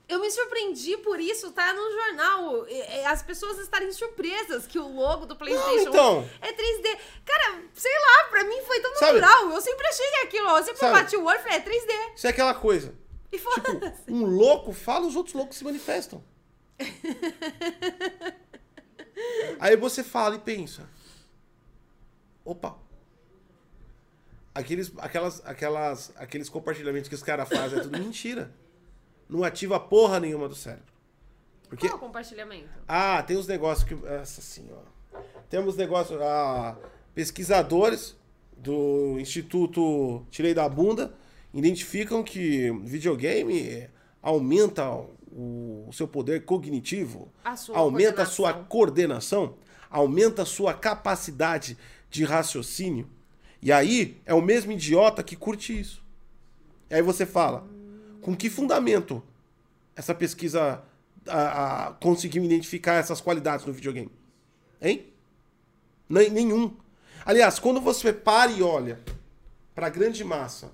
Eu 0.09 0.19
me 0.21 0.31
surpreendi 0.31 0.97
por 0.99 1.21
isso, 1.21 1.53
tá 1.53 1.73
no 1.75 1.91
jornal. 1.93 2.65
As 3.07 3.23
pessoas 3.23 3.59
estarem 3.59 3.93
surpresas 3.93 4.67
que 4.67 4.79
o 4.79 4.89
logo 4.89 5.27
do 5.27 5.37
PlayStation 5.37 5.91
então. 5.91 6.29
é 6.41 6.53
3D. 6.53 6.99
Cara, 7.25 7.63
sei 7.75 7.93
lá, 7.93 8.25
pra 8.31 8.43
mim 8.45 8.61
foi 8.63 8.81
tão 8.81 8.95
Sabe- 8.97 9.21
natural. 9.21 9.51
Eu 9.53 9.61
sempre 9.61 9.87
achei 9.87 10.07
aquilo, 10.25 10.49
eu 10.49 10.65
sempre 10.65 10.81
Sabe- 10.81 10.93
bati 10.95 11.17
o 11.17 11.25
olho 11.25 11.39
e 11.39 11.43
falei, 11.43 11.59
é 11.59 11.61
3D. 11.61 11.93
Isso 12.17 12.27
é 12.27 12.31
aquela 12.31 12.55
coisa. 12.55 12.95
E 13.31 13.39
Tipo, 13.39 13.51
foda-se. 13.51 14.11
um 14.11 14.25
louco 14.25 14.73
fala, 14.73 15.07
os 15.07 15.15
outros 15.15 15.35
loucos 15.35 15.59
se 15.59 15.65
manifestam. 15.65 16.25
Aí 19.61 19.77
você 19.77 20.03
fala 20.03 20.37
e 20.37 20.39
pensa. 20.39 20.89
Opa. 22.45 22.77
Aqueles, 24.55 24.93
aquelas, 24.99 25.41
aquelas, 25.47 26.13
aqueles 26.17 26.49
compartilhamentos 26.49 27.09
que 27.09 27.15
os 27.15 27.23
caras 27.23 27.49
fazem 27.49 27.79
é 27.79 27.83
tudo 27.83 27.97
mentira. 27.99 28.53
Não 29.29 29.45
ativa 29.45 29.79
porra 29.79 30.19
nenhuma 30.19 30.49
do 30.49 30.55
cérebro. 30.55 30.91
Porque, 31.69 31.87
Qual 31.87 31.93
é 31.95 31.97
o 31.97 32.01
compartilhamento? 32.01 32.69
ah, 32.89 33.23
tem 33.23 33.37
uns 33.37 33.47
negócios 33.47 33.87
que. 33.89 33.95
Nossa 33.95 34.41
senhora. 34.43 34.87
Temos 35.49 35.77
negócios. 35.77 36.21
Ah, 36.21 36.77
pesquisadores 37.15 38.17
do 38.57 39.19
Instituto 39.21 40.27
Tirei 40.31 40.53
da 40.53 40.69
Bunda 40.69 41.15
identificam 41.55 42.23
que 42.23 42.71
videogame 42.83 43.89
aumenta 44.23 44.91
o, 44.93 45.87
o 45.89 45.93
seu 45.93 46.07
poder 46.09 46.45
cognitivo, 46.45 47.33
A 47.45 47.57
sua 47.57 47.79
aumenta 47.79 48.23
a 48.23 48.27
sua 48.27 48.53
coordenação. 48.53 49.49
coordenação, 49.49 49.57
aumenta 49.89 50.43
a 50.43 50.47
sua 50.47 50.75
capacidade 50.75 51.79
de 52.11 52.25
raciocínio. 52.25 53.09
E 53.63 53.71
aí 53.71 54.21
é 54.25 54.33
o 54.35 54.41
mesmo 54.43 54.73
idiota 54.73 55.23
que 55.23 55.37
curte 55.37 55.79
isso. 55.79 56.03
E 56.89 56.95
aí 56.95 57.03
você 57.03 57.27
fala, 57.27 57.67
com 58.21 58.35
que 58.37 58.49
fundamento 58.51 59.23
essa 59.95 60.15
pesquisa 60.15 60.83
a- 61.27 61.87
a- 61.89 61.93
conseguiu 61.95 62.43
identificar 62.45 62.95
essas 62.95 63.21
qualidades 63.21 63.67
no 63.67 63.73
videogame? 63.73 64.11
Hein? 64.81 65.07
Nem- 66.09 66.31
Nenhum. 66.31 66.75
Aliás, 67.25 67.59
quando 67.59 67.81
você 67.81 68.13
para 68.13 68.51
e 68.51 68.63
olha 68.63 68.99
para 69.75 69.87
a 69.87 69.91
grande 69.91 70.25
massa, 70.25 70.73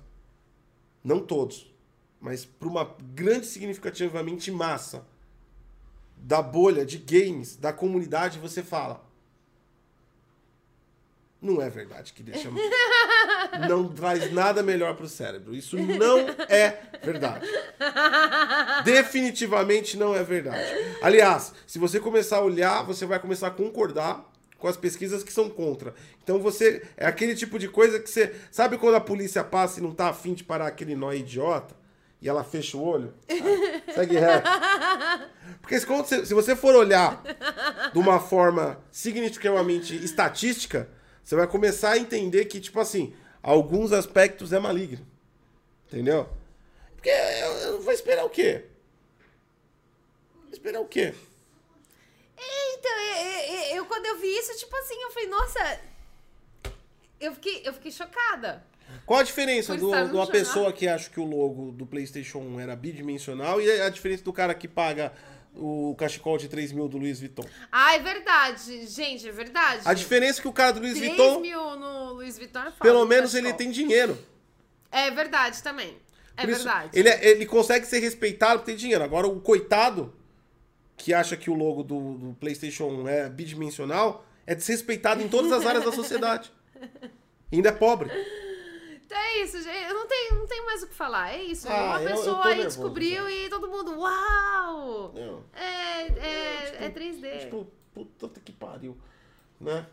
não 1.03 1.19
todos, 1.19 1.71
mas 2.19 2.45
para 2.45 2.67
uma 2.67 2.95
grande 3.13 3.45
significativamente 3.45 4.49
massa 4.49 5.05
da 6.17 6.41
bolha 6.41 6.85
de 6.85 6.97
games, 6.97 7.55
da 7.57 7.71
comunidade, 7.71 8.39
você 8.39 8.63
fala. 8.63 9.05
Não 11.41 11.61
é 11.61 11.69
verdade 11.69 12.13
que 12.13 12.23
deixa. 12.23 12.49
não 13.69 13.87
traz 13.87 14.31
nada 14.33 14.63
melhor 14.63 14.95
pro 14.95 15.07
cérebro. 15.07 15.53
Isso 15.53 15.77
não 15.77 16.19
é 16.49 16.79
verdade. 17.03 17.47
Definitivamente 18.83 19.97
não 19.97 20.15
é 20.15 20.23
verdade. 20.23 20.65
Aliás, 21.01 21.53
se 21.67 21.77
você 21.77 21.99
começar 21.99 22.37
a 22.37 22.43
olhar, 22.43 22.83
você 22.83 23.05
vai 23.05 23.19
começar 23.19 23.47
a 23.47 23.51
concordar 23.51 24.27
com 24.57 24.67
as 24.67 24.75
pesquisas 24.75 25.23
que 25.23 25.31
são 25.31 25.49
contra. 25.49 25.93
Então 26.23 26.39
você. 26.39 26.83
É 26.97 27.05
aquele 27.05 27.35
tipo 27.35 27.59
de 27.59 27.67
coisa 27.69 27.99
que 27.99 28.09
você. 28.09 28.33
Sabe 28.51 28.77
quando 28.77 28.95
a 28.95 29.01
polícia 29.01 29.43
passa 29.43 29.79
e 29.79 29.83
não 29.83 29.93
tá 29.93 30.09
afim 30.09 30.33
de 30.33 30.43
parar 30.43 30.67
aquele 30.67 30.95
nó 30.95 31.13
idiota? 31.13 31.75
E 32.19 32.27
ela 32.27 32.43
fecha 32.43 32.75
o 32.75 32.83
olho? 32.83 33.13
Ah, 33.29 33.93
segue 33.93 34.17
reto. 34.17 34.49
Porque 35.61 35.79
se 35.79 36.33
você 36.33 36.55
for 36.55 36.75
olhar 36.75 37.21
de 37.93 37.99
uma 37.99 38.19
forma 38.19 38.79
significativamente 38.91 39.95
estatística, 40.03 40.89
você 41.27 41.35
vai 41.35 41.45
começar 41.45 41.91
a 41.91 41.97
entender 41.97 42.45
que, 42.45 42.57
tipo 42.61 42.79
assim, 42.79 43.13
alguns 43.43 43.91
aspectos 43.91 44.53
é 44.53 44.59
maligno. 44.59 45.05
Entendeu? 45.85 46.29
Porque 46.95 47.09
eu, 47.09 47.51
eu 47.67 47.81
vou 47.81 47.91
esperar 47.91 48.23
o 48.23 48.29
quê? 48.29 48.63
Esperar 50.53 50.79
o 50.79 50.85
quê? 50.85 51.13
então, 52.79 52.91
eu, 52.91 53.55
eu- 53.55 53.75
eu- 53.75 53.85
quando 53.87 54.05
eu 54.05 54.17
vi 54.19 54.27
isso, 54.37 54.57
tipo 54.57 54.73
assim, 54.77 54.95
eu 55.01 55.11
falei, 55.11 55.27
nossa. 55.27 55.79
Eu 57.19 57.33
fiquei, 57.33 57.61
eu 57.65 57.73
fiquei 57.73 57.91
chocada. 57.91 58.63
Qual 59.05 59.19
a 59.19 59.23
diferença 59.23 59.75
do- 59.75 59.89
de 60.07 60.13
uma 60.15 60.27
pessoa 60.27 60.71
que 60.71 60.87
acha 60.87 61.09
que 61.09 61.19
o 61.19 61.25
logo 61.25 61.71
do 61.73 61.85
PlayStation 61.85 62.39
1 62.39 62.59
era 62.61 62.73
bidimensional 62.73 63.59
e 63.59 63.81
a 63.81 63.89
diferença 63.89 64.23
do 64.23 64.31
cara 64.31 64.55
que 64.55 64.67
paga 64.67 65.11
o 65.55 65.95
cachecol 65.97 66.37
de 66.37 66.47
3 66.47 66.71
mil 66.71 66.87
do 66.87 66.97
Louis 66.97 67.19
Vuitton? 67.19 67.45
Ah, 67.71 67.95
é 67.95 67.99
verdade. 67.99 68.85
Gente, 68.87 69.27
é 69.27 69.31
verdade. 69.31 69.81
A 69.85 69.93
diferença 69.93 70.39
é 70.39 70.41
que 70.41 70.47
o 70.47 70.53
cara 70.53 70.73
do 70.73 70.79
Louis 70.79 70.93
3 70.97 71.07
Vuitton, 71.15 71.39
mil 71.39 71.75
no 71.77 72.13
Louis 72.13 72.37
Vuitton 72.37 72.59
é 72.59 72.63
foda, 72.65 72.77
pelo 72.81 72.99
no 72.99 73.05
menos 73.07 73.31
cachecol. 73.31 73.49
ele 73.49 73.57
tem 73.57 73.71
dinheiro. 73.71 74.17
É 74.91 75.09
verdade 75.11 75.61
também. 75.63 75.97
É 76.35 76.41
Por 76.45 76.53
verdade. 76.53 76.89
Ele, 76.93 77.09
é- 77.09 77.27
ele 77.29 77.45
consegue 77.45 77.85
ser 77.87 77.99
respeitado 77.99 78.59
por 78.59 78.65
ter 78.65 78.75
dinheiro. 78.75 79.03
Agora, 79.03 79.27
o 79.27 79.39
coitado 79.41 80.13
que 80.95 81.13
acha 81.13 81.35
que 81.35 81.49
o 81.49 81.53
logo 81.53 81.83
do, 81.83 82.13
do 82.17 82.33
PlayStation 82.39 82.85
1 82.87 83.07
é 83.07 83.29
bidimensional 83.29 84.25
é 84.45 84.55
desrespeitado 84.55 85.21
em 85.21 85.27
todas 85.27 85.51
as 85.51 85.65
áreas 85.65 85.83
da 85.83 85.91
sociedade. 85.91 86.51
E 87.49 87.55
ainda 87.55 87.69
é 87.69 87.71
pobre. 87.71 88.09
Então 89.07 89.17
é 89.17 89.37
isso, 89.41 89.61
gente. 89.63 89.87
Eu 89.87 89.93
não 89.93 90.05
tenho, 90.05 90.35
não 90.35 90.45
tenho 90.47 90.65
mais 90.65 90.83
o 90.83 90.87
que 90.87 90.93
falar. 90.93 91.33
É 91.33 91.41
isso. 91.41 91.65
Ah, 91.69 91.81
Uma 91.97 92.01
eu- 92.03 92.09
eu 92.09 92.15
pessoa 92.17 92.45
aí 92.45 92.55
nervoso, 92.57 92.67
descobriu 92.77 93.29
e 93.29 93.49
todo 93.49 93.69
mundo, 93.69 93.97
uau! 93.97 95.13
Não. 95.15 95.43
É, 95.55 96.01
é, 96.07 96.77
é 96.85 96.89
3D. 96.89 97.39
Tipo, 97.39 97.65
puta 97.93 98.41
que 98.41 98.51
pariu. 98.51 98.97
Né? 99.61 99.85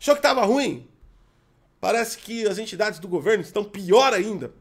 Achou 0.00 0.16
que 0.16 0.20
tava 0.22 0.44
ruim? 0.44 0.88
Parece 1.80 2.18
que 2.18 2.44
as 2.48 2.58
entidades 2.58 2.98
do 2.98 3.06
governo 3.06 3.42
estão 3.44 3.62
pior 3.62 4.12
ainda 4.12 4.52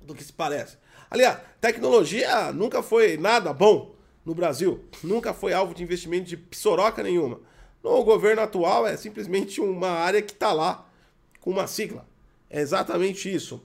do 0.00 0.14
que 0.14 0.24
se 0.24 0.32
parece. 0.32 0.78
Aliás, 1.10 1.38
tecnologia 1.60 2.50
nunca 2.50 2.82
foi 2.82 3.18
nada 3.18 3.52
bom 3.52 3.94
no 4.24 4.34
Brasil. 4.34 4.82
Nunca 5.04 5.34
foi 5.34 5.52
alvo 5.52 5.74
de 5.74 5.82
investimento 5.82 6.24
de 6.26 6.36
psoroca 6.38 7.02
nenhuma. 7.02 7.40
No 7.82 8.02
governo 8.04 8.40
atual 8.40 8.86
é 8.86 8.96
simplesmente 8.96 9.60
uma 9.60 9.90
área 9.90 10.22
que 10.22 10.32
tá 10.32 10.50
lá 10.52 10.88
com 11.40 11.50
uma 11.50 11.66
sigla. 11.66 12.08
É 12.50 12.60
exatamente 12.60 13.32
isso. 13.32 13.62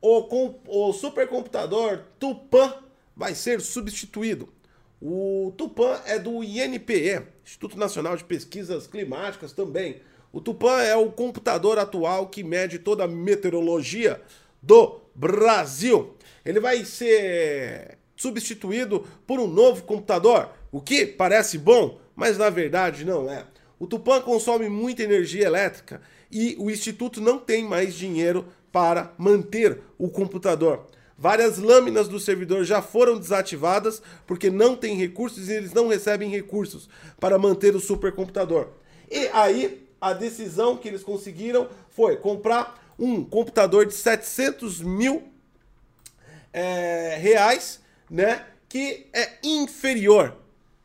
O, 0.00 0.58
o 0.66 0.92
supercomputador 0.92 2.02
Tupan 2.18 2.74
vai 3.16 3.34
ser 3.34 3.60
substituído. 3.60 4.52
O 5.00 5.52
Tupan 5.56 6.00
é 6.04 6.18
do 6.18 6.42
INPE, 6.42 7.22
Instituto 7.44 7.78
Nacional 7.78 8.16
de 8.16 8.24
Pesquisas 8.24 8.86
Climáticas 8.86 9.52
também. 9.52 10.00
O 10.32 10.40
Tupan 10.40 10.82
é 10.82 10.96
o 10.96 11.12
computador 11.12 11.78
atual 11.78 12.26
que 12.26 12.42
mede 12.42 12.78
toda 12.78 13.04
a 13.04 13.08
meteorologia 13.08 14.20
do 14.60 15.00
Brasil. 15.14 16.16
Ele 16.44 16.58
vai 16.58 16.84
ser 16.84 17.98
substituído 18.16 19.06
por 19.26 19.38
um 19.38 19.46
novo 19.46 19.84
computador, 19.84 20.50
o 20.72 20.80
que 20.80 21.06
parece 21.06 21.56
bom, 21.56 22.00
mas 22.16 22.36
na 22.36 22.50
verdade 22.50 23.04
não 23.04 23.30
é. 23.30 23.46
O 23.78 23.86
Tupan 23.86 24.20
consome 24.22 24.68
muita 24.68 25.02
energia 25.02 25.46
elétrica 25.46 26.00
e 26.34 26.56
o 26.58 26.68
instituto 26.68 27.20
não 27.20 27.38
tem 27.38 27.64
mais 27.64 27.94
dinheiro 27.94 28.44
para 28.72 29.14
manter 29.16 29.80
o 29.96 30.08
computador. 30.08 30.84
Várias 31.16 31.58
lâminas 31.58 32.08
do 32.08 32.18
servidor 32.18 32.64
já 32.64 32.82
foram 32.82 33.16
desativadas 33.16 34.02
porque 34.26 34.50
não 34.50 34.74
tem 34.74 34.96
recursos 34.96 35.48
e 35.48 35.52
eles 35.52 35.72
não 35.72 35.86
recebem 35.86 36.28
recursos 36.28 36.88
para 37.20 37.38
manter 37.38 37.76
o 37.76 37.80
supercomputador. 37.80 38.70
E 39.08 39.28
aí, 39.32 39.86
a 40.00 40.12
decisão 40.12 40.76
que 40.76 40.88
eles 40.88 41.04
conseguiram 41.04 41.68
foi 41.88 42.16
comprar 42.16 42.84
um 42.98 43.24
computador 43.24 43.86
de 43.86 43.94
700 43.94 44.80
mil 44.80 45.22
é, 46.52 47.16
reais, 47.20 47.80
né? 48.10 48.44
Que 48.68 49.06
é 49.12 49.34
inferior. 49.44 50.36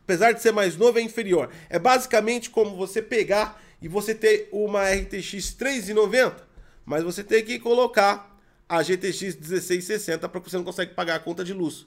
Apesar 0.04 0.32
de 0.32 0.42
ser 0.44 0.52
mais 0.52 0.78
novo, 0.78 1.00
é 1.00 1.02
inferior. 1.02 1.50
É 1.70 1.80
basicamente 1.80 2.52
como 2.52 2.78
você 2.78 3.02
pegar 3.02 3.60
e 3.82 3.88
você 3.88 4.14
ter 4.14 4.50
uma 4.52 4.90
RTX 4.90 5.54
390, 5.54 6.48
mas 6.86 7.04
você 7.04 7.24
tem 7.24 7.44
que 7.44 7.60
colocar 7.60 8.38
a 8.68 8.84
GTX 8.84 9.36
1660 9.36 10.30
porque 10.30 10.50
você 10.50 10.58
não 10.58 10.64
consegue 10.64 10.94
pagar 10.94 11.16
a 11.16 11.20
conta 11.20 11.44
de 11.44 11.54
luz. 11.54 11.86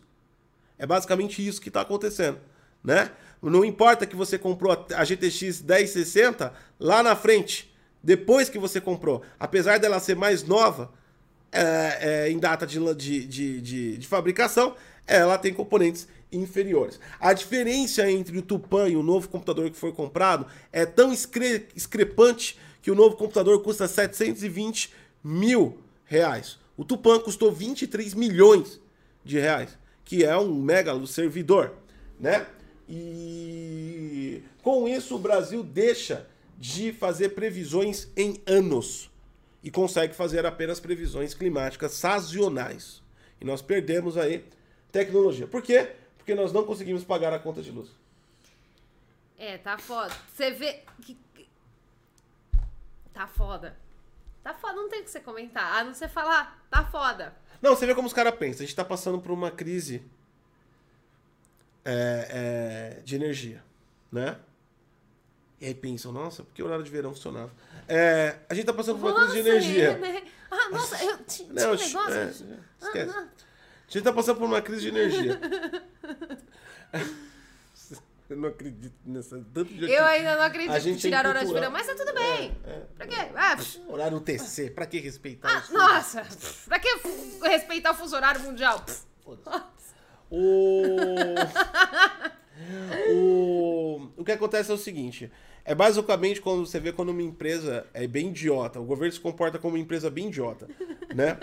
É 0.78 0.86
basicamente 0.86 1.47
isso 1.47 1.61
que 1.61 1.68
está 1.68 1.82
acontecendo, 1.82 2.40
né? 2.82 3.11
Não 3.40 3.64
importa 3.64 4.07
que 4.07 4.16
você 4.16 4.38
comprou 4.38 4.86
a 4.95 5.05
GTX 5.05 5.62
1060 5.62 6.53
lá 6.78 7.03
na 7.03 7.16
frente, 7.16 7.72
depois 8.03 8.49
que 8.49 8.59
você 8.59 8.80
comprou, 8.80 9.22
apesar 9.38 9.78
dela 9.78 10.01
ser 10.01 10.16
mais 10.16 10.43
nova, 10.43 10.93
é, 11.53 11.99
é, 12.01 12.30
em 12.30 12.38
data 12.38 12.66
de, 12.66 12.78
de, 12.95 13.26
de, 13.61 13.99
de 13.99 14.07
fabricação, 14.09 14.74
ela 15.07 15.38
tem 15.38 15.53
componentes 15.53 16.07
inferiores. 16.30 16.98
A 17.20 17.32
diferença 17.32 18.11
entre 18.11 18.38
o 18.38 18.42
Tupan 18.42 18.88
e 18.88 18.96
o 18.96 19.03
novo 19.03 19.28
computador 19.28 19.70
que 19.70 19.76
foi 19.76 19.92
comprado 19.92 20.46
é 20.72 20.86
tão 20.86 21.12
excre 21.12 21.68
discrepante 21.74 22.59
que 22.80 22.90
o 22.90 22.94
novo 22.94 23.16
computador 23.16 23.62
custa 23.62 23.86
720 23.86 24.92
mil 25.22 25.78
reais. 26.05 26.59
O 26.76 26.84
Tupan 26.84 27.20
custou 27.20 27.53
23 27.53 28.14
milhões 28.14 28.80
de 29.24 29.38
reais, 29.38 29.78
que 30.05 30.24
é 30.24 30.36
um 30.36 30.55
mega 30.55 31.07
servidor, 31.07 31.74
né? 32.18 32.46
E 32.88 34.42
com 34.62 34.88
isso 34.88 35.14
o 35.14 35.18
Brasil 35.18 35.62
deixa 35.62 36.26
de 36.59 36.92
fazer 36.92 37.30
previsões 37.30 38.09
em 38.16 38.40
anos 38.46 39.11
e 39.62 39.70
consegue 39.70 40.14
fazer 40.14 40.44
apenas 40.44 40.80
previsões 40.80 41.34
climáticas 41.34 41.92
sazonais. 41.92 43.03
E 43.40 43.44
nós 43.44 43.62
perdemos 43.62 44.16
aí 44.16 44.44
tecnologia. 44.93 45.47
Por 45.47 45.62
quê? 45.62 45.97
Porque 46.18 46.34
nós 46.34 46.53
não 46.53 46.64
conseguimos 46.64 47.03
pagar 47.03 47.32
a 47.32 47.38
conta 47.38 47.61
de 47.62 47.70
luz. 47.72 47.90
É, 49.36 49.59
tá 49.59 49.76
foda. 49.78 50.14
Você 50.32 50.53
vê 50.53 50.84
que. 51.01 51.18
Tá 53.12 53.26
foda. 53.26 53.76
Tá 54.43 54.55
foda, 54.55 54.74
não 54.74 54.88
tem 54.88 55.01
o 55.01 55.05
que 55.05 55.11
você 55.11 55.20
comentar. 55.20 55.80
A 55.80 55.84
não 55.84 55.95
ser 55.95 56.09
falar, 56.09 56.64
tá 56.70 56.84
foda. 56.84 57.34
Não, 57.61 57.74
você 57.74 57.86
vê 57.86 57.95
como 57.95 58.07
os 58.07 58.12
caras 58.12 58.34
pensam. 58.36 58.62
A 58.64 58.66
gente 58.66 58.74
tá 58.76 58.84
passando 58.84 59.20
por 59.20 59.32
uma 59.32 59.51
crise 59.51 60.03
é, 61.84 62.97
é, 62.99 63.03
de 63.03 63.14
energia, 63.16 63.62
né? 64.11 64.38
E 65.61 65.66
aí 65.66 65.74
pensam, 65.74 66.11
nossa, 66.11 66.43
por 66.43 66.53
que 66.53 66.62
o 66.62 66.66
horário 66.66 66.84
de 66.84 66.90
verão 66.90 67.14
funcionava? 67.14 67.53
É, 67.86 68.38
a 68.49 68.55
gente 68.55 68.66
tá 68.66 68.72
passando 68.72 68.99
por 68.99 69.12
uma 69.12 69.20
crise 69.20 69.43
de 69.43 69.49
energia. 69.49 69.90
é, 69.90 69.99
né? 69.99 70.22
Ah, 70.51 70.70
nossa, 70.70 71.05
eu 71.05 71.18
tinha 71.24 71.49
um 71.49 71.53
Não, 71.53 71.62
negócio. 71.70 71.99
é, 72.01 72.30
esquece. 72.80 73.14
A 73.93 73.99
gente 73.99 74.05
tá 74.05 74.12
passando 74.12 74.38
por 74.38 74.47
uma 74.47 74.62
crise 74.62 74.80
de 74.80 74.88
energia. 74.88 75.38
Eu 78.30 78.38
não 78.38 78.49
acredito 78.49 78.95
nessa. 79.05 79.45
Tanto 79.53 79.74
de 79.74 79.84
Eu 79.84 80.03
ainda 80.07 80.36
não 80.36 80.45
acredito 80.45 80.70
A 80.70 80.76
que 80.76 80.80
gente 80.80 80.97
é 80.97 81.01
tiraram 81.01 81.28
hora 81.28 81.45
de 81.45 81.53
verão, 81.53 81.70
mas 81.70 81.86
tá 81.86 81.95
tudo 81.95 82.14
bem. 82.14 82.57
É, 82.64 82.70
é. 82.70 82.86
Pra 82.97 83.07
quê? 83.07 83.16
Ah, 83.36 83.57
Horário 83.88 84.18
TC, 84.18 84.70
pra 84.70 84.86
que 84.86 84.99
respeitar 84.99 85.51
ah, 85.51 85.62
nossa, 85.70 86.26
pra 86.64 86.78
que 86.78 86.88
respeitar 87.43 87.90
o 87.90 87.95
fuso 87.95 88.16
horário 88.16 88.40
mundial? 88.40 88.82
O... 90.30 90.36
o... 93.12 94.09
o 94.16 94.24
que 94.24 94.32
acontece 94.32 94.70
é 94.70 94.74
o 94.74 94.78
seguinte: 94.78 95.30
é 95.62 95.74
basicamente 95.74 96.40
quando 96.40 96.64
você 96.64 96.80
vê 96.80 96.93
quando 96.93 97.11
uma 97.11 97.22
empresa 97.22 97.86
é 97.93 98.07
bem 98.07 98.28
idiota, 98.28 98.80
o 98.80 98.84
governo 98.84 99.12
se 99.12 99.20
comporta 99.20 99.59
como 99.59 99.74
uma 99.76 99.82
empresa 99.82 100.09
bem 100.09 100.28
idiota, 100.28 100.66
né? 101.14 101.36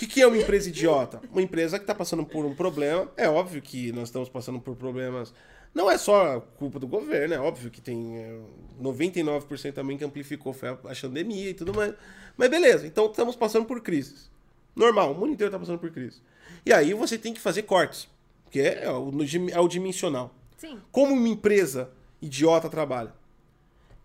O 0.00 0.02
que, 0.02 0.06
que 0.06 0.22
é 0.22 0.26
uma 0.26 0.38
empresa 0.38 0.70
idiota? 0.70 1.20
Uma 1.30 1.42
empresa 1.42 1.78
que 1.78 1.82
está 1.82 1.94
passando 1.94 2.24
por 2.24 2.42
um 2.46 2.54
problema. 2.54 3.12
É 3.18 3.28
óbvio 3.28 3.60
que 3.60 3.92
nós 3.92 4.08
estamos 4.08 4.30
passando 4.30 4.58
por 4.58 4.74
problemas. 4.74 5.34
Não 5.74 5.90
é 5.90 5.98
só 5.98 6.40
culpa 6.40 6.78
do 6.78 6.88
governo, 6.88 7.34
é 7.34 7.38
óbvio 7.38 7.70
que 7.70 7.82
tem 7.82 8.16
é, 8.16 8.40
99% 8.80 9.74
também 9.74 9.98
que 9.98 10.04
amplificou 10.04 10.54
foi 10.54 10.70
a, 10.70 10.72
a 10.72 10.96
pandemia 10.98 11.50
e 11.50 11.52
tudo 11.52 11.74
mais. 11.74 11.92
Mas 12.34 12.48
beleza, 12.48 12.86
então 12.86 13.10
estamos 13.10 13.36
passando 13.36 13.66
por 13.66 13.82
crises. 13.82 14.30
Normal, 14.74 15.12
o 15.12 15.14
mundo 15.14 15.34
inteiro 15.34 15.48
está 15.48 15.58
passando 15.58 15.78
por 15.78 15.90
crise. 15.90 16.22
E 16.64 16.72
aí 16.72 16.94
você 16.94 17.18
tem 17.18 17.34
que 17.34 17.40
fazer 17.40 17.64
cortes, 17.64 18.08
que 18.50 18.58
é 18.58 18.90
o, 18.90 19.12
é 19.52 19.60
o 19.60 19.68
dimensional. 19.68 20.34
Sim. 20.56 20.80
Como 20.90 21.12
uma 21.12 21.28
empresa 21.28 21.90
idiota 22.22 22.70
trabalha? 22.70 23.12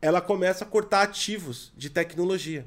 Ela 0.01 0.19
começa 0.19 0.65
a 0.65 0.67
cortar 0.67 1.03
ativos 1.03 1.71
de 1.77 1.89
tecnologia. 1.89 2.65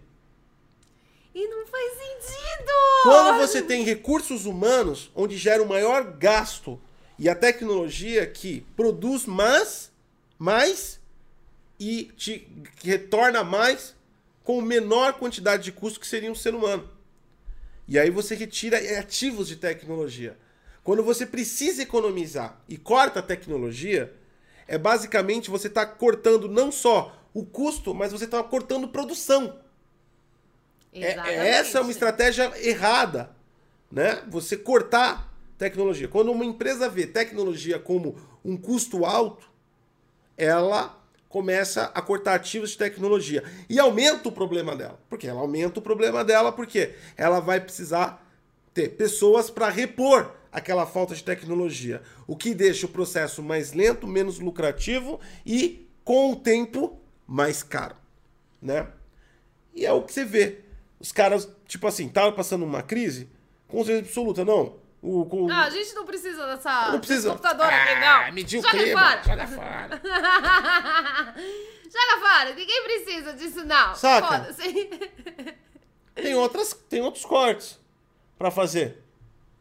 E 1.39 1.47
não 1.47 1.65
faz 1.69 1.93
sentido! 1.93 2.73
Quando 3.05 3.39
você 3.39 3.63
tem 3.63 3.85
recursos 3.85 4.45
humanos, 4.45 5.09
onde 5.15 5.37
gera 5.37 5.63
o 5.63 5.69
maior 5.69 6.03
gasto, 6.03 6.81
e 7.17 7.29
a 7.29 7.35
tecnologia 7.35 8.27
que 8.27 8.67
produz 8.75 9.25
mais, 9.25 9.93
mais 10.37 10.99
e 11.79 12.11
te 12.17 12.49
retorna 12.83 13.45
mais 13.45 13.95
com 14.43 14.61
menor 14.61 15.13
quantidade 15.13 15.63
de 15.63 15.71
custo 15.71 16.01
que 16.01 16.09
seria 16.09 16.29
um 16.29 16.35
ser 16.35 16.57
humano. 16.57 16.91
E 17.87 18.01
aí 18.01 18.11
você 18.11 18.35
retira 18.35 18.77
ativos 18.99 19.47
de 19.47 19.55
tecnologia. 19.55 20.37
Quando 20.83 21.05
você 21.05 21.25
precisa 21.25 21.85
economizar 21.85 22.61
e 22.69 22.77
corta 22.77 23.21
a 23.21 23.23
tecnologia, 23.23 24.13
é 24.67 24.77
basicamente 24.77 25.51
você 25.51 25.69
está 25.69 25.87
cortando 25.87 26.49
não 26.49 26.73
só 26.73 27.17
o 27.33 27.47
custo, 27.47 27.95
mas 27.95 28.11
você 28.11 28.25
está 28.25 28.43
cortando 28.43 28.89
produção. 28.89 29.68
É- 31.03 31.13
Exatamente. 31.13 31.39
essa 31.39 31.79
é 31.79 31.81
uma 31.81 31.91
estratégia 31.91 32.53
errada, 32.57 33.31
né? 33.91 34.23
Você 34.29 34.57
cortar 34.57 35.33
tecnologia. 35.57 36.09
Quando 36.09 36.31
uma 36.31 36.45
empresa 36.45 36.89
vê 36.89 37.07
tecnologia 37.07 37.79
como 37.79 38.17
um 38.45 38.57
custo 38.57 39.05
alto, 39.05 39.51
ela 40.37 40.97
começa 41.29 41.91
a 41.95 42.01
cortar 42.01 42.35
ativos 42.35 42.71
de 42.71 42.79
tecnologia. 42.79 43.43
E 43.69 43.79
aumenta 43.79 44.29
o 44.29 44.33
problema 44.33 44.75
dela. 44.75 44.99
Por 45.09 45.19
quê? 45.19 45.27
Ela 45.27 45.41
aumenta 45.41 45.79
o 45.79 45.83
problema 45.83 46.25
dela 46.25 46.53
porque 46.53 46.95
ela 47.17 47.41
vai 47.41 47.61
precisar 47.61 48.25
ter 48.73 48.91
pessoas 48.91 49.51
para 49.51 49.69
repor 49.69 50.33
aquela 50.51 50.87
falta 50.87 51.15
de 51.15 51.23
tecnologia. 51.23 52.03
O 52.27 52.37
que 52.37 52.55
deixa 52.55 52.87
o 52.87 52.89
processo 52.89 53.43
mais 53.43 53.73
lento, 53.73 54.07
menos 54.07 54.39
lucrativo 54.39 55.21
e, 55.45 55.87
com 56.05 56.33
o 56.33 56.37
tempo, 56.37 56.99
mais 57.27 57.63
caro. 57.63 57.97
Né? 58.63 58.87
E 59.75 59.85
é 59.85 59.93
o 59.93 60.03
que 60.03 60.13
você 60.13 60.25
vê. 60.25 60.61
Os 61.01 61.13
caras, 61.13 61.49
tipo 61.67 61.87
assim, 61.87 62.07
estavam 62.07 62.33
passando 62.33 62.65
uma 62.65 62.83
crise, 62.83 63.31
com 63.69 63.85
certeza 63.85 64.09
absoluta, 64.09 64.45
não. 64.45 64.77
O, 65.01 65.25
com... 65.27 65.49
Ah, 65.51 65.65
a 65.65 65.71
gente 65.71 65.95
não 65.95 66.05
precisa 66.05 66.45
dessa 66.47 66.91
Não 66.91 66.99
precisa. 66.99 67.31
computador 67.31 67.67
ah, 67.67 67.85
aqui, 67.85 68.01
não. 68.01 68.33
Mediu 68.33 68.59
o 68.59 68.63
Joga 68.63 68.79
clima. 68.79 69.01
fora. 69.01 69.23
Joga 69.23 69.47
fora. 69.47 70.03
Joga 71.89 72.21
fora. 72.21 72.55
Ninguém 72.55 72.83
precisa 72.83 73.33
disso, 73.33 73.65
não. 73.65 73.95
Saca? 73.95 74.49
Tem, 76.17 76.35
outras, 76.35 76.73
tem 76.89 77.01
outros 77.01 77.25
cortes 77.25 77.79
para 78.37 78.51
fazer. 78.51 79.05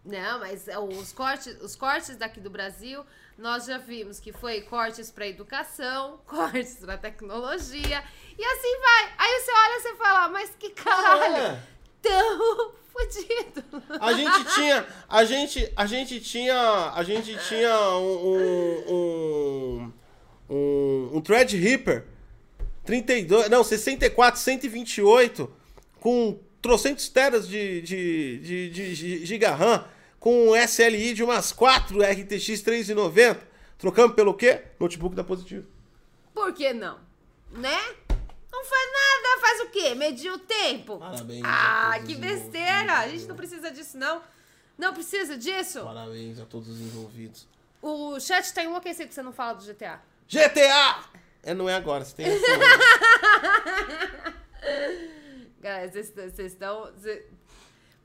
Não, 0.03 0.39
mas 0.39 0.67
é, 0.67 0.79
os 0.79 1.13
cortes, 1.13 1.55
os 1.61 1.75
cortes 1.75 2.15
daqui 2.15 2.39
do 2.39 2.49
Brasil, 2.49 3.05
nós 3.37 3.65
já 3.65 3.77
vimos 3.77 4.19
que 4.19 4.31
foi 4.33 4.61
cortes 4.61 5.11
para 5.11 5.27
educação, 5.27 6.19
cortes 6.27 6.77
para 6.77 6.97
tecnologia 6.97 8.03
e 8.37 8.43
assim 8.43 8.79
vai. 8.79 9.13
Aí 9.17 9.39
você 9.39 9.51
olha 9.51 9.77
e 9.77 9.81
você 9.81 9.95
fala, 9.95 10.29
mas 10.29 10.51
que 10.57 10.69
caralho, 10.71 11.35
É. 11.35 11.59
tão 12.01 12.71
fudido. 12.91 13.63
A 13.99 14.13
gente 14.13 14.55
tinha. 14.55 14.85
A 15.07 15.23
gente, 15.23 15.71
a 15.75 15.85
gente 15.85 16.19
tinha. 16.19 16.91
A 16.93 17.03
gente 17.03 17.37
tinha 17.47 17.77
um. 17.97 18.83
Um. 18.89 19.93
Um, 20.49 21.09
um 21.17 21.21
Threadripper 21.21 22.05
32. 22.85 23.49
Não, 23.49 23.63
64, 23.63 24.39
128. 24.39 25.51
Com 25.99 26.39
trocentos 26.61 27.09
teras 27.09 27.47
de, 27.47 27.81
de, 27.81 28.37
de, 28.39 28.69
de, 28.69 28.95
de 28.95 29.25
giga 29.25 29.53
RAM. 29.53 29.85
Com 30.19 30.49
um 30.49 30.55
SLI 30.55 31.13
de 31.13 31.23
umas 31.23 31.51
4 31.51 31.99
RTX 32.01 32.61
390. 32.61 33.47
Trocamos 33.77 34.15
pelo 34.15 34.33
quê? 34.33 34.63
Notebook 34.79 35.15
da 35.15 35.23
Positivo. 35.23 35.67
Por 36.33 36.53
que 36.53 36.73
não? 36.73 36.99
Né? 37.51 37.77
Não 38.51 38.63
faz 38.65 38.91
nada, 38.91 39.41
faz 39.41 39.61
o 39.61 39.69
quê? 39.69 39.93
Medir 39.93 40.31
o 40.31 40.39
tempo? 40.39 40.97
Parabéns 40.97 41.41
Ah, 41.45 41.99
que 42.05 42.15
besteira! 42.15 42.93
A 42.93 43.07
gente 43.07 43.25
não 43.25 43.35
precisa 43.35 43.69
disso, 43.69 43.97
não. 43.97 44.21
Não 44.77 44.93
precisa 44.93 45.37
disso. 45.37 45.83
Parabéns 45.83 46.39
a 46.39 46.45
todos 46.45 46.67
os 46.69 46.79
envolvidos. 46.79 47.47
O 47.81 48.19
chat 48.19 48.51
tá 48.53 48.63
enlouquecido 48.63 49.07
que 49.07 49.13
você 49.13 49.21
não 49.21 49.31
fala 49.31 49.53
do 49.53 49.63
GTA. 49.63 50.01
GTA! 50.27 51.03
É, 51.43 51.53
não 51.53 51.69
é 51.69 51.75
agora, 51.75 52.03
você 52.03 52.15
tem. 52.15 52.25
Galera, 55.61 55.89
vocês 55.91 56.11
vocês 56.11 56.51
estão. 56.53 56.91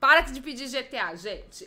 Para 0.03 0.23
de 0.23 0.41
pedir 0.41 0.69
GTA, 0.69 1.15
gente. 1.15 1.65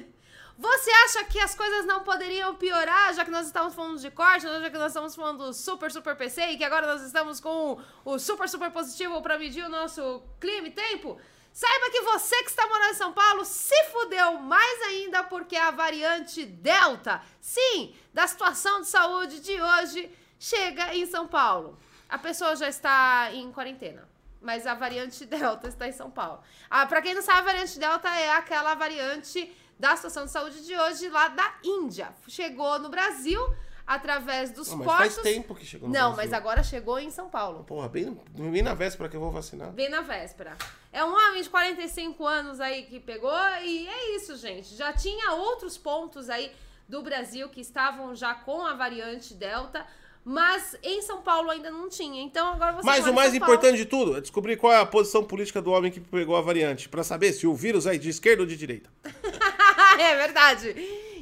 Você 0.56 0.90
acha 1.04 1.24
que 1.24 1.38
as 1.38 1.54
coisas 1.54 1.84
não 1.84 2.02
poderiam 2.02 2.54
piorar, 2.54 3.12
já 3.12 3.26
que 3.26 3.30
nós 3.30 3.44
estamos 3.44 3.74
falando 3.74 4.00
de 4.00 4.10
corte, 4.10 4.44
já 4.44 4.70
que 4.70 4.78
nós 4.78 4.86
estamos 4.86 5.14
falando 5.14 5.44
do 5.44 5.52
super, 5.52 5.92
super 5.92 6.16
PC 6.16 6.46
e 6.46 6.56
que 6.56 6.64
agora 6.64 6.86
nós 6.86 7.02
estamos 7.02 7.40
com 7.40 7.78
o 8.02 8.18
super, 8.18 8.48
super 8.48 8.70
positivo 8.70 9.20
para 9.20 9.38
medir 9.38 9.66
o 9.66 9.68
nosso 9.68 10.22
clima 10.40 10.68
e 10.68 10.70
tempo? 10.70 11.20
Saiba 11.52 11.90
que 11.90 12.00
você 12.00 12.42
que 12.44 12.48
está 12.48 12.66
morando 12.66 12.92
em 12.92 12.94
São 12.94 13.12
Paulo 13.12 13.44
se 13.44 13.84
fudeu 13.92 14.38
mais 14.38 14.80
ainda 14.84 15.22
porque 15.22 15.54
a 15.54 15.70
variante 15.70 16.46
Delta, 16.46 17.20
sim, 17.38 17.94
da 18.14 18.26
situação 18.26 18.80
de 18.80 18.86
saúde 18.86 19.40
de 19.40 19.60
hoje, 19.60 20.10
chega 20.40 20.94
em 20.94 21.04
São 21.04 21.26
Paulo. 21.26 21.78
A 22.08 22.16
pessoa 22.16 22.56
já 22.56 22.66
está 22.66 23.28
em 23.34 23.52
quarentena 23.52 24.13
mas 24.44 24.66
a 24.66 24.74
variante 24.74 25.24
Delta 25.26 25.66
está 25.68 25.88
em 25.88 25.92
São 25.92 26.10
Paulo. 26.10 26.40
Ah, 26.70 26.86
para 26.86 27.02
quem 27.02 27.14
não 27.14 27.22
sabe, 27.22 27.40
a 27.40 27.42
variante 27.42 27.78
Delta 27.78 28.08
é 28.08 28.30
aquela 28.30 28.74
variante 28.74 29.50
da 29.78 29.96
situação 29.96 30.24
de 30.26 30.30
saúde 30.30 30.64
de 30.64 30.76
hoje 30.76 31.08
lá 31.08 31.28
da 31.28 31.54
Índia. 31.64 32.14
Chegou 32.28 32.78
no 32.78 32.88
Brasil 32.88 33.40
através 33.86 34.50
dos 34.50 34.68
Não, 34.70 34.78
mas 34.78 34.86
portos. 34.86 35.14
faz 35.16 35.22
tempo 35.22 35.54
que 35.54 35.66
chegou 35.66 35.88
no 35.88 35.94
Não, 35.94 36.12
Brasil. 36.12 36.16
mas 36.16 36.32
agora 36.32 36.62
chegou 36.62 36.98
em 36.98 37.10
São 37.10 37.28
Paulo. 37.28 37.64
Porra, 37.64 37.88
bem, 37.88 38.18
bem 38.30 38.62
na 38.62 38.72
véspera 38.74 39.08
que 39.08 39.16
eu 39.16 39.20
vou 39.20 39.30
vacinar. 39.30 39.70
Bem 39.72 39.88
na 39.90 40.00
véspera. 40.00 40.56
É 40.92 41.04
um 41.04 41.12
homem 41.12 41.42
de 41.42 41.50
45 41.50 42.26
anos 42.26 42.60
aí 42.60 42.84
que 42.84 43.00
pegou 43.00 43.36
e 43.62 43.86
é 43.88 44.16
isso, 44.16 44.36
gente. 44.36 44.74
Já 44.74 44.92
tinha 44.92 45.32
outros 45.32 45.76
pontos 45.76 46.30
aí 46.30 46.52
do 46.88 47.02
Brasil 47.02 47.48
que 47.48 47.60
estavam 47.60 48.14
já 48.14 48.34
com 48.34 48.64
a 48.64 48.74
variante 48.74 49.34
Delta, 49.34 49.86
mas 50.24 50.76
em 50.82 51.02
São 51.02 51.20
Paulo 51.22 51.50
ainda 51.50 51.70
não 51.70 51.88
tinha. 51.88 52.22
Então 52.22 52.48
agora 52.54 52.72
você 52.72 52.86
Mas 52.86 53.06
o 53.06 53.12
mais 53.12 53.34
importante 53.34 53.76
de 53.76 53.84
tudo 53.84 54.16
é 54.16 54.20
descobrir 54.20 54.56
qual 54.56 54.72
é 54.72 54.78
a 54.78 54.86
posição 54.86 55.22
política 55.24 55.60
do 55.60 55.70
homem 55.70 55.90
que 55.92 56.00
pegou 56.00 56.34
a 56.36 56.40
variante, 56.40 56.88
Pra 56.88 57.02
saber 57.04 57.32
se 57.32 57.46
o 57.46 57.54
vírus 57.54 57.86
é 57.86 57.96
de 57.98 58.08
esquerda 58.08 58.42
ou 58.42 58.46
de 58.48 58.56
direita. 58.56 58.88
é 59.98 60.16
verdade. 60.16 60.74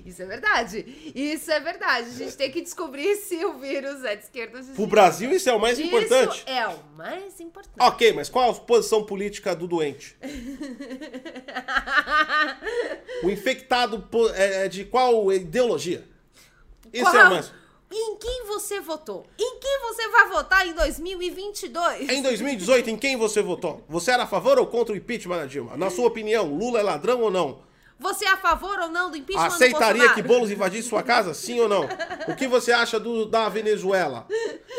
Isso 0.04 0.20
é 0.20 0.26
verdade. 0.26 1.12
Isso 1.14 1.48
é 1.50 1.60
verdade. 1.60 2.08
A 2.08 2.12
gente 2.12 2.36
tem 2.36 2.50
que 2.50 2.60
descobrir 2.60 3.14
se 3.22 3.44
o 3.44 3.54
vírus 3.58 4.02
é 4.04 4.16
de 4.16 4.24
esquerda 4.24 4.56
ou 4.58 4.60
de 4.60 4.66
Pro 4.66 4.74
direita. 4.74 4.90
Brasil 4.90 5.30
isso 5.32 5.48
é 5.48 5.54
o 5.54 5.60
mais 5.60 5.78
Isso 5.78 5.86
importante. 5.88 6.42
é 6.46 6.66
o 6.66 6.78
mais 6.96 7.38
importante. 7.40 7.76
Ok, 7.78 8.12
mas 8.12 8.28
qual 8.28 8.50
a 8.50 8.54
posição 8.54 9.04
política 9.04 9.54
do 9.54 9.66
doente? 9.68 10.16
O 13.22 13.30
infectado 13.30 14.04
é 14.34 14.64
é 14.64 14.68
de 14.68 14.84
qual 14.84 15.32
ideologia? 15.32 16.04
Isso 16.92 17.08
é 17.08 17.12
Qual- 17.12 17.26
o 17.26 17.30
mais. 17.30 17.52
Em 17.94 18.16
quem 18.16 18.46
você 18.46 18.80
votou? 18.80 19.26
Em 19.38 19.58
quem 19.60 19.80
você 19.80 20.08
vai 20.08 20.28
votar 20.28 20.66
em 20.66 20.72
2022? 20.72 22.08
Em 22.08 22.22
2018, 22.22 22.88
em 22.88 22.96
quem 22.96 23.16
você 23.16 23.42
votou? 23.42 23.84
Você 23.88 24.10
era 24.10 24.22
a 24.22 24.26
favor 24.26 24.58
ou 24.58 24.66
contra 24.66 24.94
o 24.94 24.96
impeachment 24.96 25.36
da 25.36 25.46
Dilma? 25.46 25.76
Na 25.76 25.90
sua 25.90 26.06
opinião, 26.06 26.46
Lula 26.46 26.80
é 26.80 26.82
ladrão 26.82 27.20
ou 27.20 27.30
não? 27.30 27.60
Você 28.00 28.24
é 28.24 28.30
a 28.30 28.36
favor 28.38 28.78
ou 28.80 28.88
não 28.88 29.10
do 29.10 29.16
impeachment 29.16 29.46
do 29.46 29.54
Aceitaria 29.54 29.92
Bolsonaro? 29.92 30.14
que 30.14 30.22
Boulos 30.22 30.50
invadisse 30.50 30.88
sua 30.88 31.02
casa? 31.02 31.34
Sim 31.34 31.60
ou 31.60 31.68
não? 31.68 31.86
O 32.26 32.34
que 32.34 32.48
você 32.48 32.72
acha 32.72 32.98
do, 32.98 33.26
da 33.26 33.48
Venezuela? 33.48 34.26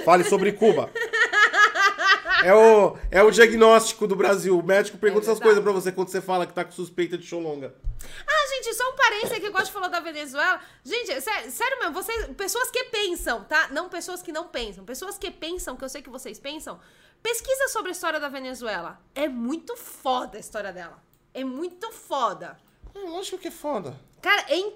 Fale 0.03 0.23
sobre 0.23 0.51
Cuba. 0.51 0.89
É 2.43 2.53
o, 2.53 2.97
é 3.09 3.23
o 3.23 3.31
diagnóstico 3.31 4.05
do 4.05 4.15
Brasil. 4.15 4.57
O 4.59 4.63
médico 4.63 4.97
pergunta 4.97 5.25
É 5.25 5.29
essas 5.29 5.39
coisas 5.39 5.63
pra 5.63 5.71
você 5.71 5.91
quando 5.91 6.09
você 6.09 6.19
fala 6.19 6.45
que 6.45 6.53
tá 6.53 6.65
com 6.65 6.71
suspeita 6.71 7.17
de 7.17 7.25
cholonga. 7.25 7.73
Ah, 8.27 8.47
gente, 8.49 8.73
só 8.73 8.89
um 8.91 8.95
parênteses 8.95 9.39
que 9.39 9.45
eu 9.47 9.51
gosto 9.51 9.65
de 9.67 9.71
falar 9.71 9.87
da 9.87 9.99
Venezuela. 9.99 10.59
Gente, 10.83 11.19
sé- 11.21 11.49
sério 11.49 11.79
mesmo, 11.79 11.93
vocês, 11.93 12.27
pessoas 12.35 12.69
que 12.71 12.83
pensam, 12.85 13.43
tá? 13.43 13.67
Não 13.69 13.89
pessoas 13.89 14.21
que 14.21 14.31
não 14.31 14.47
pensam. 14.47 14.85
Pessoas 14.85 15.17
que 15.17 15.29
pensam, 15.31 15.75
que 15.75 15.83
eu 15.83 15.89
sei 15.89 16.01
que 16.01 16.09
vocês 16.09 16.39
pensam, 16.39 16.79
pesquisa 17.21 17.67
sobre 17.69 17.89
a 17.89 17.91
história 17.93 18.19
da 18.19 18.29
Venezuela. 18.29 18.99
É 19.15 19.27
muito 19.27 19.75
foda 19.77 20.37
a 20.37 20.39
história 20.39 20.71
dela. 20.73 21.01
É 21.33 21.43
muito 21.43 21.91
foda. 21.91 22.57
É, 22.93 22.99
lógico 22.99 23.37
que 23.37 23.47
é 23.47 23.51
foda. 23.51 23.99
Cara, 24.21 24.45
é 24.49 24.57
in- 24.57 24.73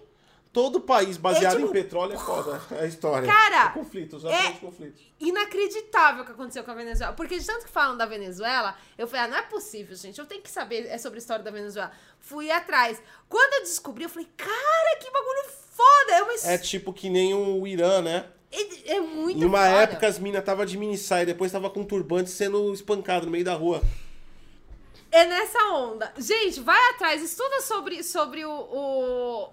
Todo 0.58 0.82
país 0.82 1.18
baseado 1.18 1.54
É, 1.54 1.56
tipo, 1.58 1.70
em 1.70 1.72
petróleo 1.72 2.14
é 2.14 2.18
foda. 2.18 2.60
É 2.76 2.80
a 2.82 2.86
história. 2.88 3.28
Cara, 3.32 3.66
É 3.66 3.70
conflitos, 3.74 4.26
é- 4.26 4.52
de 4.54 4.60
conflitos. 4.60 5.02
inacreditável 5.20 6.24
o 6.24 6.26
que 6.26 6.32
aconteceu 6.32 6.64
com 6.64 6.72
a 6.72 6.74
Venezuela. 6.74 7.14
Porque 7.14 7.38
de 7.38 7.46
tanto 7.46 7.66
que 7.66 7.70
falam 7.72 7.96
da 7.96 8.08
Venezuela, 8.08 8.76
eu 8.98 9.08
falei, 9.08 9.26
ah, 9.26 9.28
não 9.28 9.38
é 9.38 9.44
possível, 9.44 9.96
gente. 9.96 10.18
Eu 10.18 10.26
tenho 10.26 10.42
que 10.42 10.50
saber 10.50 10.88
é 10.88 10.98
sobre 10.98 11.18
a 11.18 11.22
história 11.22 11.44
da 11.46 11.52
Venezuela. 11.52 11.92
Fui 12.20 12.50
atrás. 12.50 13.00
Quando 13.30 13.54
eu 13.54 13.60
descobri, 13.62 14.04
eu 14.06 14.10
falei, 14.10 14.28
cara, 14.36 14.98
que 15.00 15.12
bagulho 15.12 15.44
foda. 15.76 16.12
É 16.14 16.24
uma 16.24 16.54
É 16.54 16.58
tipo 16.58 16.92
que 16.92 17.08
nem 17.08 17.36
o 17.36 17.68
Irã, 17.68 18.02
né? 18.02 18.26
é, 18.52 18.96
é 18.96 19.00
muito 19.00 19.40
Em 19.40 19.46
uma 19.46 19.60
foda. 19.60 19.82
época 19.84 20.08
as 20.08 20.18
minas 20.18 20.44
tava 20.44 20.66
de 20.66 20.76
mini 20.76 20.98
saia, 20.98 21.24
depois 21.26 21.52
tava 21.52 21.70
com 21.70 21.84
turbante 21.84 22.32
sendo 22.32 22.74
espancado 22.74 23.26
no 23.28 23.32
meio 23.32 23.46
da 23.46 23.54
rua. 23.54 23.80
É 25.12 25.24
nessa 25.26 25.60
onda. 25.74 26.12
Gente, 26.18 26.60
vai 26.62 26.82
atrás, 26.92 27.22
estuda 27.22 27.62
sobre, 27.62 28.02
sobre 28.04 28.44
o 28.44 29.50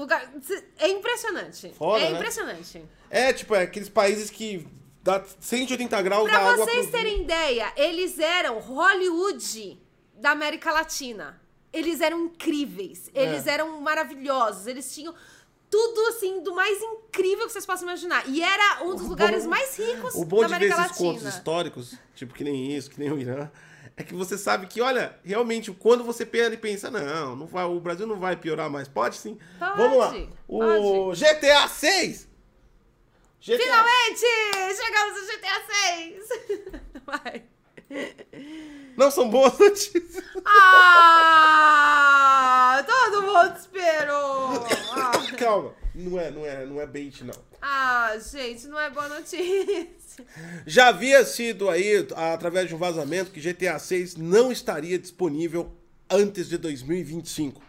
lugar. 0.00 0.32
É 0.78 0.88
impressionante. 0.88 1.72
Foda, 1.76 2.04
é 2.04 2.10
né? 2.10 2.16
impressionante. 2.16 2.82
É, 3.10 3.32
tipo, 3.32 3.54
é 3.54 3.62
aqueles 3.62 3.88
países 3.88 4.30
que 4.30 4.66
dá 5.02 5.22
180 5.40 6.02
graus 6.02 6.30
da 6.30 6.38
Pra 6.38 6.56
vocês 6.56 6.86
pro- 6.88 6.98
terem 6.98 7.22
ideia, 7.22 7.72
eles 7.76 8.18
eram 8.18 8.58
Hollywood 8.58 9.78
da 10.14 10.30
América 10.30 10.72
Latina. 10.72 11.40
Eles 11.72 12.00
eram 12.00 12.26
incríveis. 12.26 13.10
Eles 13.14 13.46
É. 13.46 13.50
eram 13.52 13.80
maravilhosos. 13.80 14.66
Eles 14.66 14.94
tinham 14.94 15.14
tudo 15.68 16.00
assim 16.08 16.40
do 16.40 16.54
mais 16.54 16.80
incrível 16.80 17.46
que 17.46 17.52
vocês 17.52 17.66
possam 17.66 17.88
imaginar. 17.88 18.28
E 18.28 18.40
era 18.40 18.84
um 18.84 18.94
dos 18.94 19.06
O 19.06 19.08
lugares 19.08 19.42
bom- 19.44 19.50
mais 19.50 19.76
ricos 19.76 20.14
O 20.14 20.24
bom 20.24 20.42
da 20.42 20.46
de 20.46 20.50
ver 20.52 20.56
América 20.72 20.82
esses 20.86 20.96
contos 20.96 21.22
Latina. 21.24 21.30
históricos, 21.30 21.94
tipo 22.14 22.32
que 22.32 22.44
nem 22.44 22.72
isso, 22.76 22.88
que 22.90 23.00
nem 23.00 23.10
o 23.10 23.18
Irã, 23.18 23.50
é 23.96 24.02
que 24.02 24.14
você 24.14 24.36
sabe 24.36 24.66
que, 24.66 24.80
olha, 24.80 25.18
realmente, 25.24 25.70
quando 25.72 26.02
você 26.02 26.24
e 26.54 26.56
pensa, 26.56 26.90
não, 26.90 27.36
não 27.36 27.46
vai, 27.46 27.64
o 27.64 27.78
Brasil 27.78 28.06
não 28.06 28.18
vai 28.18 28.36
piorar 28.36 28.68
mais. 28.68 28.88
Pode 28.88 29.16
sim. 29.16 29.38
Pode, 29.58 29.76
Vamos 29.76 29.98
lá. 29.98 30.12
O 30.48 31.12
GTA 31.12 31.68
6! 31.68 32.28
GTA... 33.40 33.58
Finalmente! 33.58 34.26
Chegamos 34.74 35.20
no 35.20 35.26
GTA 35.28 35.62
6! 35.66 36.82
Vai. 37.06 37.44
Não 38.96 39.10
são 39.10 39.28
boas 39.28 39.58
notícias. 39.58 40.22
Ah! 40.46 42.04
Todo 42.86 43.22
mundo 43.22 43.56
esperou! 43.58 44.64
Ah. 44.92 45.12
Calma. 45.38 45.74
não 45.94 46.18
é, 46.18 46.30
não 46.30 46.46
é, 46.46 46.64
não 46.66 46.80
é 46.80 46.86
bait, 46.86 47.22
não. 47.24 47.34
Ah, 47.60 48.16
gente, 48.18 48.66
não 48.66 48.78
é 48.78 48.90
boa 48.90 49.08
notícia. 49.08 49.94
Já 50.66 50.88
havia 50.88 51.24
sido 51.24 51.70
aí, 51.70 52.06
através 52.14 52.68
de 52.68 52.74
um 52.74 52.78
vazamento, 52.78 53.30
que 53.30 53.40
GTA 53.40 53.78
6 53.78 54.16
não 54.16 54.52
estaria 54.52 54.98
disponível 54.98 55.72
antes 56.10 56.48
de 56.48 56.58
2025. 56.58 57.62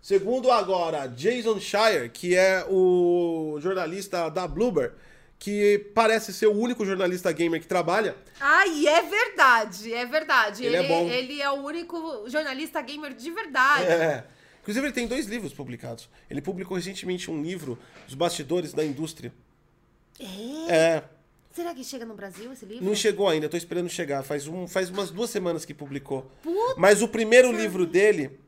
Segundo 0.00 0.50
agora 0.52 1.08
Jason 1.08 1.58
Shire, 1.58 2.08
que 2.10 2.36
é 2.36 2.64
o 2.68 3.58
jornalista 3.60 4.28
da 4.28 4.46
Bloober, 4.46 4.94
que 5.38 5.90
parece 5.94 6.32
ser 6.32 6.46
o 6.46 6.52
único 6.52 6.84
jornalista 6.84 7.30
gamer 7.32 7.60
que 7.60 7.66
trabalha. 7.66 8.16
Ah, 8.40 8.66
e 8.66 8.86
é 8.86 9.02
verdade, 9.02 9.92
é 9.92 10.06
verdade. 10.06 10.64
Ele 10.64 10.76
é 10.76 10.88
bom. 10.88 11.08
ele 11.08 11.40
é 11.40 11.50
o 11.50 11.62
único 11.62 12.28
jornalista 12.28 12.80
gamer 12.80 13.14
de 13.14 13.30
verdade. 13.30 13.86
É. 13.86 14.24
Inclusive, 14.62 14.86
ele 14.86 14.94
tem 14.94 15.06
dois 15.06 15.26
livros 15.26 15.52
publicados. 15.52 16.08
Ele 16.28 16.42
publicou 16.42 16.76
recentemente 16.76 17.30
um 17.30 17.40
livro, 17.40 17.78
Os 18.08 18.14
Bastidores 18.14 18.72
da 18.72 18.84
Indústria. 18.84 19.32
É? 20.18 20.74
É. 20.74 21.04
Será 21.52 21.72
que 21.72 21.84
chega 21.84 22.04
no 22.04 22.14
Brasil 22.14 22.52
esse 22.52 22.66
livro? 22.66 22.84
Não 22.84 22.94
chegou 22.94 23.28
ainda, 23.28 23.48
tô 23.48 23.56
esperando 23.56 23.88
chegar. 23.88 24.22
Faz, 24.24 24.48
um, 24.48 24.66
faz 24.66 24.90
umas 24.90 25.10
duas 25.10 25.30
semanas 25.30 25.64
que 25.64 25.72
publicou. 25.72 26.30
Puta 26.42 26.74
Mas 26.76 27.00
o 27.00 27.08
primeiro 27.08 27.52
livro 27.52 27.86
dele, 27.86 28.40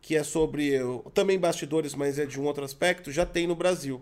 que 0.00 0.16
é 0.16 0.22
sobre 0.22 0.78
também 1.12 1.38
bastidores, 1.38 1.94
mas 1.94 2.18
é 2.18 2.24
de 2.24 2.40
um 2.40 2.44
outro 2.44 2.64
aspecto, 2.64 3.10
já 3.10 3.26
tem 3.26 3.46
no 3.46 3.56
Brasil. 3.56 4.00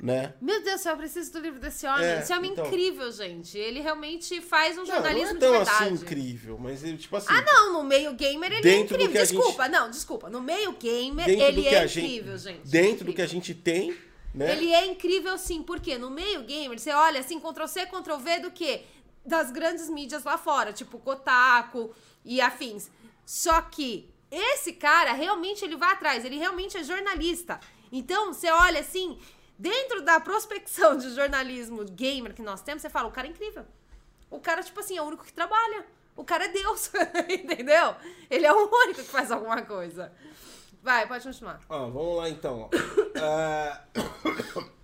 Né? 0.00 0.34
Meu 0.40 0.62
Deus 0.62 0.80
do 0.80 0.82
céu, 0.82 0.92
eu 0.92 0.98
preciso 0.98 1.32
do 1.32 1.38
livro 1.38 1.60
desse 1.60 1.86
homem. 1.86 2.04
É, 2.04 2.18
Esse 2.18 2.32
homem 2.32 2.50
é 2.50 2.52
então. 2.52 2.66
incrível, 2.66 3.10
gente. 3.12 3.56
Ele 3.56 3.80
realmente 3.80 4.40
faz 4.42 4.76
um 4.76 4.80
Não, 4.80 4.86
não 4.86 4.94
jornalismo 4.96 5.30
é 5.30 5.32
de 5.34 5.38
tão 5.40 5.52
verdade. 5.52 5.84
assim 5.84 5.94
incrível, 5.94 6.58
mas 6.58 6.84
ele, 6.84 6.98
tipo 6.98 7.16
assim. 7.16 7.28
Ah, 7.30 7.40
não, 7.42 7.72
no 7.74 7.84
meio 7.84 8.12
gamer 8.12 8.52
ele 8.52 8.68
é 8.68 8.76
incrível. 8.80 9.10
que 9.10 9.18
a 9.18 9.24
gente- 9.24 9.36
Desculpa, 9.38 9.68
não, 9.68 9.88
desculpa. 9.88 10.28
No 10.28 10.42
meio 10.42 10.72
gamer 10.72 11.24
dentro 11.26 11.44
ele 11.46 11.62
que 11.62 11.68
é 11.68 11.86
gente, 11.86 12.04
incrível, 12.06 12.36
gente. 12.38 12.68
Dentro 12.68 13.04
do 13.06 13.12
que 13.14 13.22
a 13.22 13.24
Incrível. 13.24 13.28
gente 13.28 13.54
tem, 13.54 13.96
né? 14.34 14.52
Ele 14.52 14.72
é 14.74 14.84
incrível 14.84 15.38
sim, 15.38 15.62
porque 15.62 15.96
no 15.96 16.10
meio 16.10 16.42
gamer, 16.42 16.78
você 16.78 16.90
olha 16.92 17.20
assim, 17.20 17.38
Ctrl 17.40 17.66
C, 17.66 17.86
Ctrl 17.86 18.16
V 18.18 18.38
do 18.40 18.50
quê? 18.50 18.82
Das 19.24 19.50
grandes 19.50 19.88
mídias 19.88 20.22
lá 20.24 20.36
fora, 20.36 20.72
tipo 20.72 20.98
Kotaku 20.98 21.94
e 22.24 22.40
afins. 22.42 22.90
Só 23.24 23.62
que 23.62 24.10
esse 24.30 24.72
cara, 24.72 25.12
realmente, 25.12 25.64
ele 25.64 25.76
vai 25.76 25.92
atrás, 25.92 26.24
ele 26.26 26.36
realmente 26.36 26.76
é 26.76 26.82
jornalista. 26.82 27.58
Então, 27.92 28.32
você 28.32 28.50
olha 28.50 28.80
assim, 28.80 29.16
dentro 29.58 30.02
da 30.02 30.20
prospecção 30.20 30.96
de 30.96 31.14
jornalismo 31.14 31.84
gamer 31.84 32.34
que 32.34 32.42
nós 32.42 32.62
temos, 32.62 32.82
você 32.82 32.90
fala, 32.90 33.08
o 33.08 33.12
cara 33.12 33.26
é 33.26 33.30
incrível. 33.30 33.64
O 34.30 34.40
cara, 34.40 34.62
tipo 34.62 34.80
assim, 34.80 34.96
é 34.96 35.02
o 35.02 35.04
único 35.04 35.24
que 35.24 35.32
trabalha. 35.32 35.86
O 36.16 36.24
cara 36.24 36.44
é 36.44 36.48
Deus, 36.48 36.90
entendeu? 37.28 37.94
Ele 38.30 38.46
é 38.46 38.52
o 38.52 38.68
único 38.68 39.00
que 39.00 39.08
faz 39.08 39.30
alguma 39.30 39.62
coisa. 39.62 40.12
Vai, 40.82 41.06
pode 41.08 41.24
continuar. 41.24 41.60
Ó, 41.68 41.88
vamos 41.88 42.16
lá 42.16 42.28
então. 42.28 42.70
É, 43.16 43.80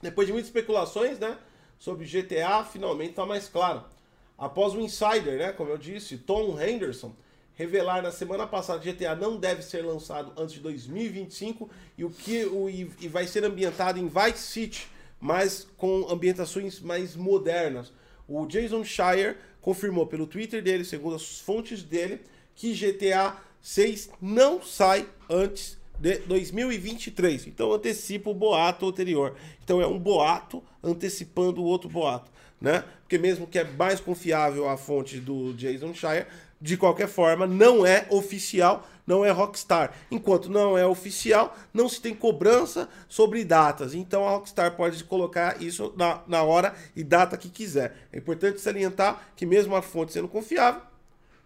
Depois 0.00 0.26
de 0.26 0.32
muitas 0.32 0.48
especulações, 0.48 1.18
né, 1.18 1.36
sobre 1.78 2.06
GTA, 2.06 2.64
finalmente 2.64 3.14
tá 3.14 3.26
mais 3.26 3.48
claro. 3.48 3.84
Após 4.38 4.74
o 4.74 4.80
insider, 4.80 5.38
né, 5.38 5.52
como 5.52 5.70
eu 5.70 5.78
disse, 5.78 6.18
Tom 6.18 6.60
Henderson, 6.60 7.14
revelar 7.54 8.02
na 8.02 8.10
semana 8.10 8.46
passada 8.46 8.80
que 8.80 8.92
GTA 8.92 9.14
não 9.14 9.36
deve 9.36 9.62
ser 9.62 9.82
lançado 9.82 10.32
antes 10.36 10.54
de 10.54 10.60
2025 10.60 11.70
e 11.96 12.04
o 12.04 12.10
que 12.10 12.44
o 12.44 12.68
e 12.68 12.90
e 13.00 13.08
vai 13.08 13.26
ser 13.26 13.44
ambientado 13.44 13.98
em 13.98 14.08
Vice 14.08 14.42
City, 14.42 14.88
mas 15.20 15.66
com 15.76 16.06
ambientações 16.10 16.80
mais 16.80 17.14
modernas. 17.14 17.92
O 18.26 18.46
Jason 18.46 18.84
Shire 18.84 19.36
confirmou 19.60 20.06
pelo 20.06 20.26
Twitter 20.26 20.62
dele, 20.62 20.84
segundo 20.84 21.16
as 21.16 21.40
fontes 21.40 21.82
dele, 21.82 22.20
que 22.54 22.74
GTA 22.74 23.36
6 23.62 24.10
não 24.20 24.62
sai 24.62 25.08
antes 25.28 25.78
de 25.98 26.18
2023. 26.18 27.46
Então 27.46 27.72
antecipa 27.72 28.30
o 28.30 28.34
boato 28.34 28.86
anterior. 28.86 29.36
Então 29.62 29.80
é 29.80 29.86
um 29.86 29.98
boato 29.98 30.62
antecipando 30.82 31.62
o 31.62 31.64
outro 31.64 31.88
boato, 31.88 32.30
né? 32.60 32.84
Porque 33.00 33.16
mesmo 33.16 33.46
que 33.46 33.58
é 33.58 33.64
mais 33.64 34.00
confiável 34.00 34.68
a 34.68 34.76
fonte 34.76 35.18
do 35.18 35.54
Jason 35.54 35.94
Shire, 35.94 36.26
de 36.64 36.78
qualquer 36.78 37.08
forma 37.08 37.46
não 37.46 37.84
é 37.84 38.06
oficial, 38.08 38.88
não 39.06 39.22
é 39.22 39.30
Rockstar. 39.30 39.92
Enquanto 40.10 40.48
não 40.48 40.78
é 40.78 40.86
oficial, 40.86 41.54
não 41.74 41.90
se 41.90 42.00
tem 42.00 42.14
cobrança 42.14 42.88
sobre 43.06 43.44
datas. 43.44 43.92
Então 43.92 44.26
a 44.26 44.30
Rockstar 44.30 44.74
pode 44.74 45.04
colocar 45.04 45.60
isso 45.60 45.92
na, 45.94 46.22
na 46.26 46.42
hora 46.42 46.74
e 46.96 47.04
data 47.04 47.36
que 47.36 47.50
quiser. 47.50 47.94
É 48.10 48.16
importante 48.16 48.62
salientar 48.62 49.28
que 49.36 49.44
mesmo 49.44 49.76
a 49.76 49.82
fonte 49.82 50.14
sendo 50.14 50.26
confiável, 50.26 50.80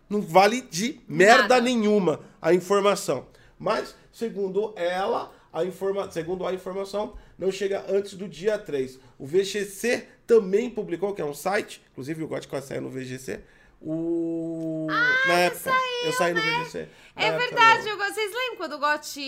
não 0.08 0.22
vale 0.22 0.60
de 0.60 1.00
merda 1.08 1.56
Nada. 1.56 1.60
nenhuma 1.62 2.20
a 2.40 2.54
informação. 2.54 3.26
Mas, 3.58 3.96
segundo 4.12 4.72
ela, 4.76 5.32
a 5.52 5.64
informa... 5.64 6.08
segundo 6.12 6.46
a 6.46 6.54
informação, 6.54 7.14
não 7.36 7.50
chega 7.50 7.84
antes 7.88 8.14
do 8.14 8.28
dia 8.28 8.56
3. 8.56 9.00
O 9.18 9.26
VGC 9.26 10.06
também 10.28 10.70
publicou, 10.70 11.12
que 11.12 11.20
é 11.20 11.24
um 11.24 11.34
site, 11.34 11.82
inclusive 11.90 12.24
de 12.24 12.46
quase 12.46 12.68
sair 12.68 12.80
no 12.80 12.88
VGC. 12.88 13.40
O... 13.80 14.86
Na 14.88 15.38
época, 15.40 15.70
eu 16.04 16.12
saí 16.12 16.34
no 16.34 16.40
VGC. 16.40 16.88
É 17.16 17.30
verdade, 17.36 17.88
eu 17.88 17.96
vocês 17.96 18.32
lembram 18.34 18.56
quando 18.56 18.72
o 18.74 18.78
GOT 18.78 19.20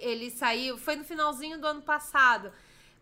ele 0.00 0.30
saiu? 0.30 0.76
Foi 0.78 0.96
no 0.96 1.04
finalzinho 1.04 1.58
do 1.60 1.66
ano 1.66 1.82
passado. 1.82 2.50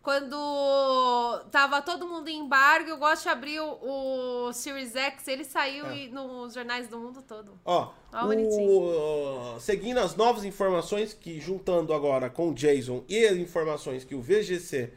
Quando 0.01 1.45
tava 1.51 1.81
todo 1.81 2.07
mundo 2.07 2.27
em 2.27 2.39
embargo, 2.39 2.91
o 2.93 2.97
GOT 2.97 3.27
abriu 3.27 3.63
o 3.81 4.53
Series 4.53 4.95
X, 4.95 5.27
ele 5.27 5.43
saiu 5.43 5.87
É. 5.87 5.97
e- 5.97 6.09
nos 6.09 6.53
jornais 6.53 6.87
do 6.87 6.99
mundo 6.99 7.21
todo. 7.23 7.59
Ó, 7.65 7.91
Ah, 8.13 8.25
o- 8.27 9.59
seguindo 9.59 9.97
as 9.97 10.15
novas 10.15 10.43
informações 10.45 11.13
que 11.13 11.39
juntando 11.39 11.91
agora 11.91 12.29
com 12.29 12.49
o 12.49 12.53
Jason 12.53 13.03
e 13.09 13.25
as 13.25 13.35
informações 13.35 14.03
que 14.03 14.13
o 14.13 14.21
VGC 14.21 14.93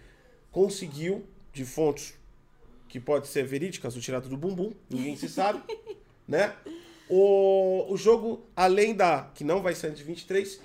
conseguiu 0.52 1.26
de 1.52 1.64
fontes 1.64 2.17
que 2.88 2.98
pode 2.98 3.28
ser 3.28 3.44
verídicas 3.44 3.94
ou 3.94 4.00
tirado 4.00 4.28
do 4.28 4.36
bumbum, 4.36 4.72
ninguém 4.88 5.16
se 5.16 5.28
sabe, 5.28 5.62
né? 6.26 6.54
O, 7.08 7.86
o 7.88 7.96
jogo, 7.96 8.46
além 8.54 8.94
da 8.94 9.30
que 9.34 9.44
não 9.44 9.62
vai 9.62 9.74
ser 9.74 9.92
de 9.92 10.02
23, 10.02 10.60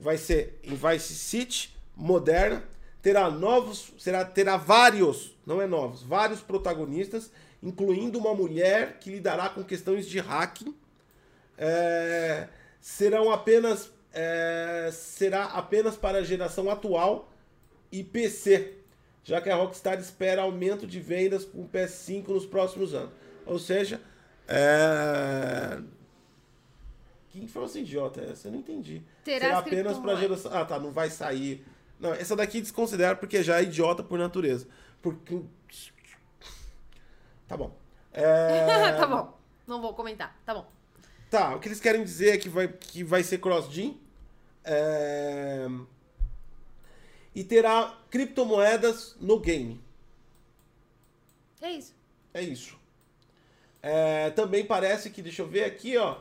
vai 0.00 0.16
ser 0.16 0.58
em 0.62 0.74
Vice 0.74 1.14
City, 1.14 1.74
moderna, 1.96 2.64
terá 3.00 3.30
novos, 3.30 3.92
será, 3.98 4.24
terá 4.24 4.56
vários, 4.56 5.36
não 5.46 5.60
é 5.60 5.66
novos, 5.66 6.02
vários 6.02 6.40
protagonistas, 6.40 7.30
incluindo 7.62 8.18
uma 8.18 8.34
mulher 8.34 8.98
que 8.98 9.10
lidará 9.10 9.48
com 9.48 9.62
questões 9.62 10.06
de 10.06 10.18
hacking 10.18 10.74
é, 11.56 12.48
serão 12.80 13.32
apenas 13.32 13.90
é, 14.12 14.90
será 14.92 15.44
apenas 15.46 15.96
para 15.96 16.18
a 16.18 16.22
geração 16.22 16.70
atual 16.70 17.32
e 17.90 18.04
PC, 18.04 18.74
já 19.24 19.40
que 19.40 19.50
a 19.50 19.56
Rockstar 19.56 19.98
espera 19.98 20.42
aumento 20.42 20.86
de 20.86 21.00
vendas 21.00 21.44
com 21.44 21.62
o 21.62 21.68
PS5 21.68 22.28
nos 22.28 22.46
próximos 22.46 22.94
anos. 22.94 23.10
Ou 23.46 23.58
seja, 23.58 24.00
é... 24.46 25.80
que 27.30 27.42
informação 27.42 27.80
idiota 27.80 28.20
é 28.20 28.30
essa? 28.30 28.48
Eu 28.48 28.52
não 28.52 28.60
entendi. 28.60 29.02
Terá 29.24 29.46
será 29.46 29.58
apenas 29.58 29.98
para 29.98 30.14
geração. 30.16 30.52
Ah, 30.54 30.64
tá, 30.64 30.78
não 30.78 30.92
vai 30.92 31.10
sair. 31.10 31.64
Não, 31.98 32.12
essa 32.12 32.36
daqui 32.36 32.60
desconsidera 32.60 33.16
porque 33.16 33.42
já 33.42 33.58
é 33.58 33.62
idiota 33.62 34.02
por 34.02 34.18
natureza. 34.18 34.68
Porque 35.00 35.42
Tá 37.46 37.56
bom. 37.56 37.76
É... 38.12 38.92
tá 38.98 39.06
bom, 39.06 39.36
não 39.66 39.80
vou 39.80 39.94
comentar, 39.94 40.38
tá 40.44 40.54
bom. 40.54 40.70
Tá, 41.30 41.54
o 41.54 41.60
que 41.60 41.68
eles 41.68 41.80
querem 41.80 42.04
dizer 42.04 42.34
é 42.34 42.38
que 42.38 42.48
vai, 42.48 42.68
que 42.68 43.02
vai 43.02 43.22
ser 43.22 43.38
cross-gen. 43.38 44.00
é, 44.64 45.66
E 47.34 47.42
terá 47.42 47.98
criptomoedas 48.10 49.16
no 49.20 49.40
game. 49.40 49.82
É 51.60 51.72
isso. 51.72 51.94
É 52.32 52.42
isso. 52.42 52.76
É, 53.82 54.30
também 54.30 54.64
parece 54.64 55.10
que, 55.10 55.20
deixa 55.20 55.42
eu 55.42 55.46
ver 55.48 55.64
aqui, 55.64 55.96
ó. 55.96 56.16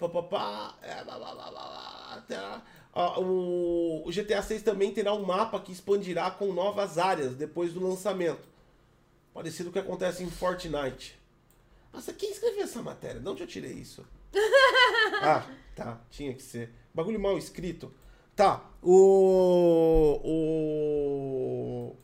pá, 0.00 0.08
pá, 0.08 0.22
pá, 0.22 0.74
é, 0.82 1.04
blá, 1.04 1.18
blá, 1.18 1.34
blá, 1.34 1.50
blá, 1.50 1.68
blá, 1.68 2.24
terá- 2.26 2.62
ó, 2.92 3.20
o, 3.20 4.08
o 4.08 4.10
GTA 4.10 4.42
6 4.42 4.62
também 4.62 4.92
terá 4.92 5.12
um 5.14 5.24
mapa 5.24 5.60
que 5.60 5.70
expandirá 5.72 6.30
com 6.30 6.52
novas 6.52 6.98
áreas 6.98 7.34
depois 7.34 7.72
do 7.72 7.86
lançamento. 7.86 8.48
Parecido 9.32 9.70
com 9.70 9.70
o 9.70 9.72
que 9.82 9.86
acontece 9.86 10.22
em 10.22 10.30
Fortnite. 10.30 11.18
Nossa, 11.92 12.12
quem 12.12 12.30
escreveu 12.30 12.64
essa 12.64 12.82
matéria? 12.82 13.20
De 13.20 13.28
onde 13.28 13.42
eu 13.42 13.46
tirei 13.46 13.72
isso? 13.72 14.04
ah, 15.22 15.46
tá. 15.76 16.00
Tinha 16.10 16.34
que 16.34 16.42
ser. 16.42 16.70
Bagulho 16.94 17.20
mal 17.20 17.36
escrito. 17.38 17.92
Tá. 18.34 18.64
O. 18.82 20.20
O. 20.24 21.96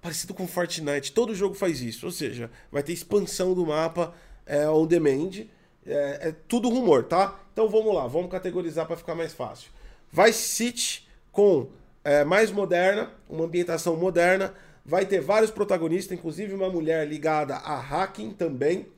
Parecido 0.00 0.34
com 0.34 0.46
Fortnite. 0.46 1.12
Todo 1.12 1.34
jogo 1.34 1.54
faz 1.54 1.80
isso. 1.80 2.06
Ou 2.06 2.12
seja, 2.12 2.50
vai 2.70 2.82
ter 2.82 2.92
expansão 2.92 3.54
do 3.54 3.66
mapa 3.66 4.14
é, 4.46 4.68
on 4.68 4.86
demand. 4.86 5.46
É, 5.86 6.28
é 6.28 6.34
tudo 6.48 6.68
rumor, 6.68 7.04
tá? 7.04 7.40
Então 7.52 7.68
vamos 7.68 7.94
lá. 7.94 8.06
Vamos 8.06 8.30
categorizar 8.30 8.86
para 8.86 8.96
ficar 8.96 9.14
mais 9.14 9.32
fácil. 9.32 9.70
Vice 10.10 10.48
City 10.48 11.08
com 11.30 11.68
é, 12.04 12.24
mais 12.24 12.50
moderna, 12.50 13.10
uma 13.28 13.44
ambientação 13.44 13.96
moderna. 13.96 14.54
Vai 14.84 15.06
ter 15.06 15.20
vários 15.20 15.50
protagonistas, 15.50 16.18
inclusive 16.18 16.54
uma 16.54 16.68
mulher 16.68 17.06
ligada 17.06 17.56
a 17.56 17.78
hacking 17.78 18.30
também. 18.30 18.88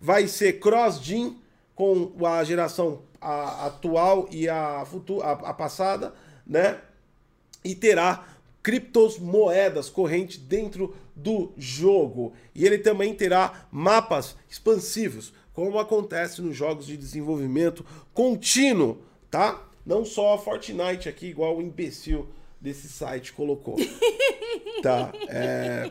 Vai 0.00 0.28
ser 0.28 0.60
cross-gen 0.60 1.40
com 1.74 2.12
a 2.24 2.44
geração 2.44 3.02
a- 3.22 3.66
atual 3.66 4.28
e 4.30 4.48
a, 4.48 4.84
futu- 4.84 5.22
a, 5.22 5.32
a 5.32 5.54
passada, 5.54 6.12
né? 6.46 6.78
e 7.64 7.74
terá 7.74 8.26
criptomoedas 8.62 9.88
correntes 9.88 10.38
dentro 10.38 10.94
do 11.14 11.52
jogo. 11.56 12.32
E 12.54 12.64
ele 12.66 12.78
também 12.78 13.14
terá 13.14 13.66
mapas 13.70 14.36
expansivos, 14.48 15.32
como 15.52 15.78
acontece 15.78 16.40
nos 16.40 16.56
jogos 16.56 16.86
de 16.86 16.96
desenvolvimento 16.96 17.84
contínuo, 18.14 18.98
tá? 19.30 19.62
Não 19.84 20.04
só 20.04 20.34
a 20.34 20.38
Fortnite 20.38 21.08
aqui, 21.08 21.26
igual 21.26 21.56
o 21.56 21.62
imbecil 21.62 22.28
desse 22.60 22.88
site 22.88 23.32
colocou. 23.32 23.76
tá, 24.82 25.12
é... 25.28 25.90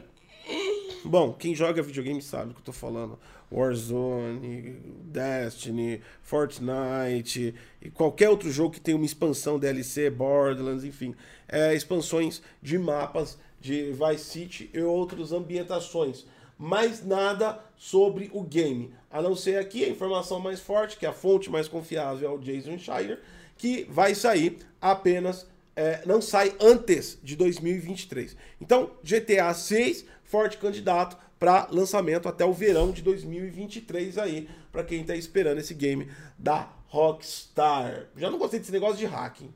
Bom, 1.04 1.34
quem 1.34 1.54
joga 1.56 1.82
videogame 1.82 2.22
sabe 2.22 2.52
o 2.52 2.54
que 2.54 2.60
eu 2.62 2.66
tô 2.66 2.72
falando. 2.74 3.18
Warzone, 3.52 4.80
Destiny, 5.04 6.02
Fortnite 6.22 7.54
e 7.82 7.90
qualquer 7.90 8.30
outro 8.30 8.50
jogo 8.50 8.74
que 8.74 8.80
tenha 8.80 8.96
uma 8.96 9.06
expansão 9.06 9.60
DLC, 9.60 10.10
Borderlands, 10.10 10.84
enfim, 10.84 11.14
é, 11.48 11.76
expansões 11.76 12.42
de 12.62 12.78
mapas 12.80 13.38
de 13.60 13.92
Vice 13.92 14.26
City 14.26 14.70
e 14.74 14.80
outras 14.80 15.32
ambientações. 15.32 16.26
Mas 16.58 17.06
nada 17.06 17.60
sobre 17.76 18.30
o 18.34 18.44
game. 18.44 18.94
A 19.10 19.22
não 19.22 19.36
ser 19.36 19.58
aqui 19.58 19.84
a 19.84 19.90
informação 19.90 20.40
mais 20.40 20.60
forte, 20.60 20.98
que 20.98 21.06
é 21.06 21.10
a 21.10 21.14
fonte 21.14 21.50
mais 21.50 21.68
confiável 21.68 22.30
é 22.30 22.34
o 22.34 22.38
Jason 22.38 22.78
Schreier, 22.78 23.20
que 23.58 23.86
vai 23.90 24.16
sair 24.16 24.60
apenas, 24.80 25.48
é, 25.76 26.02
não 26.06 26.22
sai 26.22 26.56
antes 26.60 27.20
de 27.24 27.36
2023. 27.36 28.36
Então, 28.60 28.92
GTA 29.04 29.54
6, 29.54 30.06
forte 30.24 30.58
candidato 30.58 31.18
para 31.42 31.68
lançamento 31.72 32.30
até 32.30 32.46
o 32.46 32.54
verão 32.54 32.92
de 32.92 33.02
2023 33.02 34.20
aí, 34.20 34.48
para 34.72 34.84
quem 34.84 35.02
está 35.02 35.16
esperando 35.16 35.58
esse 35.58 35.74
game 35.74 36.08
da 36.38 36.70
Rockstar. 36.88 38.06
Já 38.16 38.30
não 38.30 38.38
gostei 38.38 38.60
desse 38.60 38.72
negócio 38.72 38.98
de 38.98 39.08
hacking. 39.08 39.52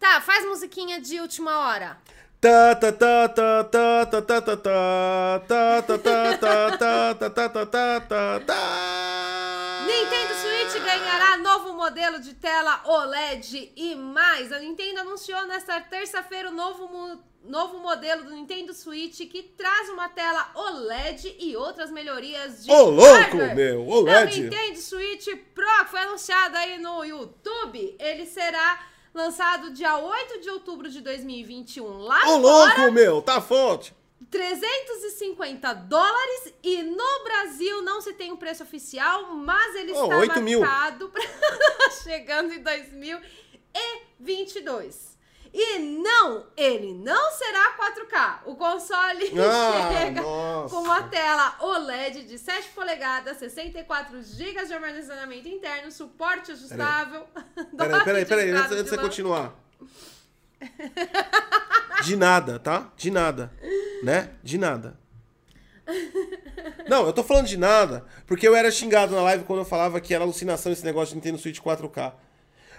Tá, 0.00 0.20
faz 0.20 0.44
musiquinha 0.44 1.00
de 1.00 1.20
última 1.20 1.60
hora. 1.60 1.96
Nintendo 9.86 10.34
ganhará 10.82 11.36
novo 11.38 11.72
modelo 11.74 12.18
de 12.18 12.34
tela 12.34 12.80
OLED 12.84 13.72
e 13.76 13.94
mais. 13.94 14.52
A 14.52 14.58
Nintendo 14.58 15.00
anunciou 15.00 15.46
nesta 15.46 15.80
terça-feira 15.80 16.48
o 16.50 16.52
novo, 16.52 16.88
novo 17.44 17.78
modelo 17.78 18.24
do 18.24 18.30
Nintendo 18.30 18.72
Switch 18.74 19.18
que 19.28 19.42
traz 19.42 19.88
uma 19.88 20.08
tela 20.08 20.50
OLED 20.54 21.36
e 21.38 21.56
outras 21.56 21.90
melhorias 21.90 22.64
de 22.64 22.70
Ô, 22.70 22.84
louco, 22.90 23.36
meu, 23.54 23.80
O 23.82 24.02
OLED. 24.02 24.42
Nintendo 24.42 24.78
Switch 24.78 25.26
Pro, 25.54 25.84
que 25.84 25.90
foi 25.90 26.00
anunciado 26.00 26.56
aí 26.56 26.78
no 26.78 27.04
YouTube, 27.04 27.96
ele 27.98 28.26
será 28.26 28.86
lançado 29.14 29.70
dia 29.72 29.98
8 29.98 30.40
de 30.40 30.50
outubro 30.50 30.88
de 30.88 31.00
2021 31.00 31.98
lá 31.98 32.18
Ô, 32.20 32.20
fora. 32.20 32.36
louco, 32.38 32.92
meu, 32.92 33.20
tá 33.22 33.40
fonte. 33.40 33.94
350 34.30 35.72
dólares 35.74 36.54
e 36.62 36.82
no 36.82 37.24
Brasil 37.24 37.82
não 37.82 38.00
se 38.00 38.12
tem 38.14 38.30
um 38.32 38.36
preço 38.36 38.62
oficial, 38.62 39.34
mas 39.34 39.74
ele 39.74 39.92
Oh, 39.92 40.04
está 40.04 40.18
8 40.18 40.40
mil. 40.40 40.60
marcado 40.60 41.08
para 41.08 41.22
chegando 42.02 42.52
em 42.52 42.62
2022. 42.62 45.12
E 45.54 45.78
não, 45.80 46.46
ele 46.56 46.94
não 46.94 47.30
será 47.32 47.76
4K. 47.76 48.40
O 48.46 48.56
console 48.56 49.32
Ah, 49.38 49.90
chega 49.92 50.22
nossa. 50.22 50.74
com 50.74 50.80
uma 50.82 51.02
tela 51.08 51.56
OLED 51.60 52.22
de 52.24 52.38
7 52.38 52.70
polegadas, 52.70 53.36
64 53.36 54.22
GB 54.22 54.64
de 54.64 54.72
armazenamento 54.72 55.48
interno, 55.48 55.92
suporte 55.92 56.52
ajustável. 56.52 57.26
Peraí, 57.76 58.04
peraí, 58.04 58.24
peraí, 58.24 58.48
entrada 58.48 58.66
antes, 58.68 58.78
antes 58.78 58.84
de 58.84 58.90
você 58.90 58.96
continuar. 58.98 59.52
De 62.04 62.16
nada, 62.16 62.58
tá? 62.58 62.92
De 62.96 63.10
nada. 63.10 63.52
Né? 64.02 64.30
De 64.42 64.58
nada. 64.58 64.98
Não, 66.88 67.06
eu 67.06 67.12
tô 67.12 67.22
falando 67.22 67.46
de 67.46 67.56
nada, 67.56 68.04
porque 68.26 68.46
eu 68.46 68.54
era 68.54 68.70
xingado 68.70 69.14
na 69.14 69.22
live 69.22 69.44
quando 69.44 69.60
eu 69.60 69.64
falava 69.64 70.00
que 70.00 70.14
era 70.14 70.24
alucinação 70.24 70.72
esse 70.72 70.84
negócio 70.84 71.10
de 71.10 71.16
Nintendo 71.16 71.38
Switch 71.38 71.58
4K. 71.58 72.12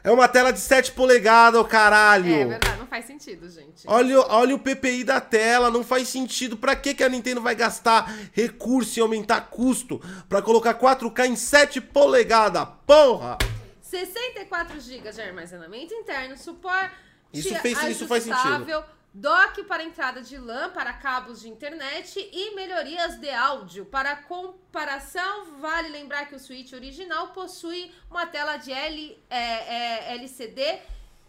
É 0.04 0.12
uma 0.12 0.28
tela 0.28 0.52
de 0.52 0.60
7 0.60 0.92
polegadas, 0.92 1.60
ô 1.60 1.64
caralho! 1.64 2.34
É 2.34 2.46
verdade, 2.46 2.78
não 2.78 2.88
faz 2.88 3.06
sentido, 3.06 3.50
gente. 3.50 3.86
Olha, 3.88 4.20
olha 4.20 4.54
o 4.54 4.60
PPI 4.60 5.06
da 5.06 5.22
tela, 5.22 5.72
não 5.72 5.82
faz 5.82 6.10
sentido. 6.10 6.58
Pra 6.58 6.76
que, 6.76 6.94
que 6.94 7.04
a 7.04 7.08
Nintendo 7.08 7.42
vai 7.42 7.56
gastar 7.56 8.14
recurso 8.34 9.00
e 9.00 9.02
aumentar 9.02 9.50
custo 9.50 10.02
pra 10.28 10.42
colocar 10.42 10.74
4K 10.74 11.28
em 11.28 11.38
7 11.38 11.80
polegadas? 11.80 12.68
Porra! 12.86 13.38
64 13.82 14.82
GB 14.82 15.10
de 15.10 15.22
armazenamento 15.22 15.94
interno, 15.94 16.36
suporte 16.36 16.94
Isso 17.34 17.50
fez- 17.56 17.82
isso 17.84 18.08
faz 18.08 18.30
ajustável, 18.30 18.84
dock 19.14 19.64
para 19.64 19.84
entrada 19.84 20.22
de 20.22 20.38
LAN 20.38 20.70
para 20.70 20.94
cabos 20.94 21.42
de 21.42 21.50
internet 21.50 22.20
e 22.32 22.56
melhorias 22.56 23.20
de 23.20 23.30
áudio. 23.30 23.86
Para 23.86 24.16
comparação, 24.16 25.60
vale 25.60 25.90
lembrar 25.90 26.26
que 26.28 26.36
o 26.36 26.40
Switch 26.40 26.74
original 26.74 27.30
possui 27.30 27.92
uma 28.10 28.26
tela 28.26 28.58
de 28.58 28.72
L, 28.72 29.24
é, 29.30 29.38
é, 29.38 30.16
LCD. 30.16 30.80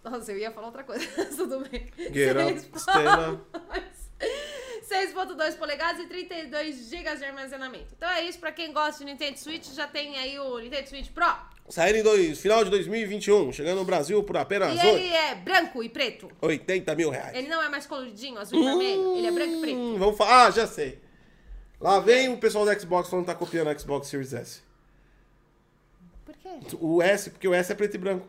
Nossa, 0.03 0.33
eu 0.33 0.39
ia 0.39 0.51
falar 0.53 0.67
outra 0.67 0.85
coisa, 0.85 1.07
tudo 1.37 1.61
bem. 1.69 1.91
Get 2.13 2.37
up, 2.37 2.61
up. 2.79 3.85
6.2 4.89 5.57
polegadas 5.57 6.01
e 6.01 6.07
32 6.07 6.91
GB 6.91 7.17
de 7.17 7.25
armazenamento. 7.25 7.95
Então 7.97 8.09
é 8.09 8.25
isso, 8.25 8.39
pra 8.39 8.53
quem 8.53 8.73
gosta 8.73 9.05
de 9.05 9.11
Nintendo 9.11 9.39
Switch, 9.39 9.67
já 9.73 9.87
tem 9.87 10.17
aí 10.17 10.39
o 10.39 10.59
Nintendo 10.59 10.89
Switch 10.89 11.11
Pro. 11.11 11.35
Saindo 11.69 11.99
em 11.99 12.03
dois, 12.03 12.39
final 12.39 12.63
de 12.63 12.71
2021, 12.71 13.51
chegando 13.53 13.79
no 13.79 13.85
Brasil 13.87 14.23
por 14.23 14.37
apenas 14.37 14.79
E 14.83 14.87
ele 14.87 15.09
é 15.09 15.35
branco 15.35 15.83
e 15.83 15.89
preto. 15.89 16.31
80 16.43 16.95
mil 16.95 17.09
reais. 17.09 17.35
Ele 17.35 17.49
não 17.49 17.63
é 17.63 17.71
mais 17.71 17.87
coloridinho, 17.87 18.39
azul 18.39 18.61
e 18.61 18.65
vermelho. 18.65 19.17
Ele 19.17 19.27
é 19.27 19.31
branco 19.31 19.55
e 19.55 19.61
preto. 19.61 19.77
Hum, 19.79 19.99
vamos 19.99 20.17
falar. 20.17 20.47
Ah, 20.47 20.51
já 20.51 20.67
sei. 20.67 21.01
Lá 21.81 22.01
vem 22.01 22.29
o 22.29 22.37
pessoal 22.37 22.67
do 22.67 22.81
Xbox 22.81 23.09
falando 23.09 23.25
que 23.25 23.33
tá 23.33 23.39
copiando 23.39 23.69
o 23.69 23.79
Xbox 23.81 24.09
Series 24.09 24.35
S. 24.35 24.63
Por 26.25 26.35
quê? 26.37 26.49
O 26.81 27.03
S, 27.03 27.31
porque 27.31 27.49
o 27.49 27.55
S 27.55 27.73
é 27.73 27.75
preto 27.75 27.95
e 27.95 27.99
branco. 27.99 28.29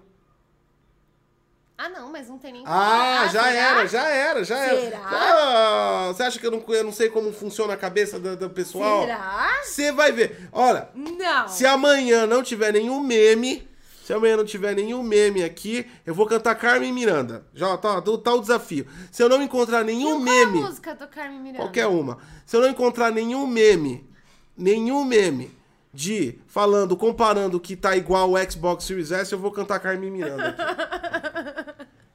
Ah, 1.77 1.89
não, 1.89 2.09
mas 2.09 2.29
não 2.29 2.37
tem 2.37 2.53
nem 2.53 2.63
Ah, 2.65 3.17
como. 3.23 3.33
já 3.33 3.43
será? 3.43 3.51
era, 3.53 3.87
já 3.87 4.09
era, 4.09 4.43
já 4.45 4.57
era. 4.57 4.79
Será? 4.81 4.99
Ah, 5.03 6.11
você 6.13 6.23
acha 6.23 6.39
que 6.39 6.47
eu 6.47 6.51
não, 6.51 6.63
eu 6.69 6.83
não 6.85 6.91
sei 6.93 7.09
como 7.09 7.33
funciona 7.33 7.73
a 7.73 7.77
cabeça 7.77 8.17
do, 8.17 8.37
do 8.37 8.49
pessoal? 8.49 9.01
Será? 9.01 9.59
Você 9.63 9.91
vai 9.91 10.11
ver. 10.13 10.47
Olha, 10.53 10.87
Não. 10.95 11.47
se 11.49 11.65
amanhã 11.65 12.25
não 12.25 12.41
tiver 12.41 12.71
nenhum 12.71 13.01
meme, 13.01 13.67
se 14.05 14.13
amanhã 14.13 14.37
não 14.37 14.45
tiver 14.45 14.73
nenhum 14.73 15.03
meme 15.03 15.43
aqui, 15.43 15.85
eu 16.05 16.15
vou 16.15 16.25
cantar 16.25 16.55
Carmen 16.55 16.93
Miranda. 16.93 17.45
Já 17.53 17.75
tá, 17.75 18.01
tá 18.01 18.33
o 18.33 18.39
desafio. 18.39 18.87
Se 19.11 19.21
eu 19.21 19.27
não 19.27 19.41
encontrar 19.41 19.83
nenhum 19.83 20.11
Qual 20.11 20.19
meme. 20.21 20.59
a 20.59 20.67
música 20.67 20.95
do 20.95 21.07
Carmen 21.07 21.39
Miranda? 21.41 21.59
Qualquer 21.65 21.87
uma. 21.87 22.19
Se 22.45 22.55
eu 22.55 22.61
não 22.61 22.69
encontrar 22.69 23.11
nenhum 23.11 23.45
meme, 23.45 24.09
nenhum 24.57 25.03
meme 25.03 25.53
de 25.93 26.39
falando, 26.47 26.95
comparando 26.95 27.59
que 27.59 27.75
tá 27.75 27.95
igual 27.97 28.31
o 28.31 28.51
Xbox 28.51 28.83
Series 28.85 29.11
S, 29.11 29.31
eu 29.33 29.39
vou 29.39 29.51
cantar 29.51 29.79
Carmen 29.79 30.09
Miranda 30.11 30.49
aqui. 30.49 31.64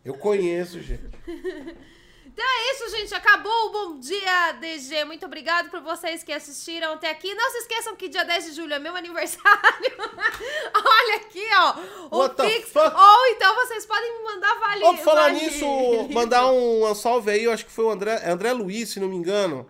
Eu 0.04 0.14
conheço, 0.14 0.80
gente. 0.80 1.02
Então 2.32 2.44
é 2.48 2.72
isso, 2.72 2.96
gente. 2.96 3.12
Acabou 3.12 3.52
o 3.66 3.70
Bom 3.70 3.98
Dia 3.98 4.52
DG. 4.52 5.04
Muito 5.04 5.26
obrigado 5.26 5.68
por 5.68 5.80
vocês 5.80 6.22
que 6.22 6.32
assistiram 6.32 6.92
até 6.92 7.10
aqui. 7.10 7.34
Não 7.34 7.50
se 7.50 7.58
esqueçam 7.58 7.96
que 7.96 8.08
dia 8.08 8.24
10 8.24 8.44
de 8.44 8.52
julho 8.52 8.72
é 8.72 8.78
meu 8.78 8.94
aniversário. 8.96 9.92
Olha 10.72 11.16
aqui, 11.16 11.44
ó. 11.52 11.74
O 12.16 12.18
What 12.20 12.36
Pix. 12.36 12.72
Ou 12.76 13.26
então 13.32 13.54
vocês 13.56 13.84
podem 13.84 14.16
me 14.16 14.24
mandar 14.24 14.54
vale. 14.60 14.84
Ó, 14.84 14.94
pra 14.94 15.02
falar 15.02 15.22
vale- 15.22 15.40
nisso, 15.40 15.66
mandar 16.12 16.50
um, 16.52 16.88
um 16.88 16.94
salve 16.94 17.32
aí, 17.32 17.44
eu 17.44 17.52
acho 17.52 17.66
que 17.66 17.72
foi 17.72 17.84
o 17.84 17.90
André, 17.90 18.20
é 18.22 18.30
André 18.30 18.52
Luiz, 18.52 18.90
se 18.90 19.00
não 19.00 19.08
me 19.08 19.16
engano. 19.16 19.68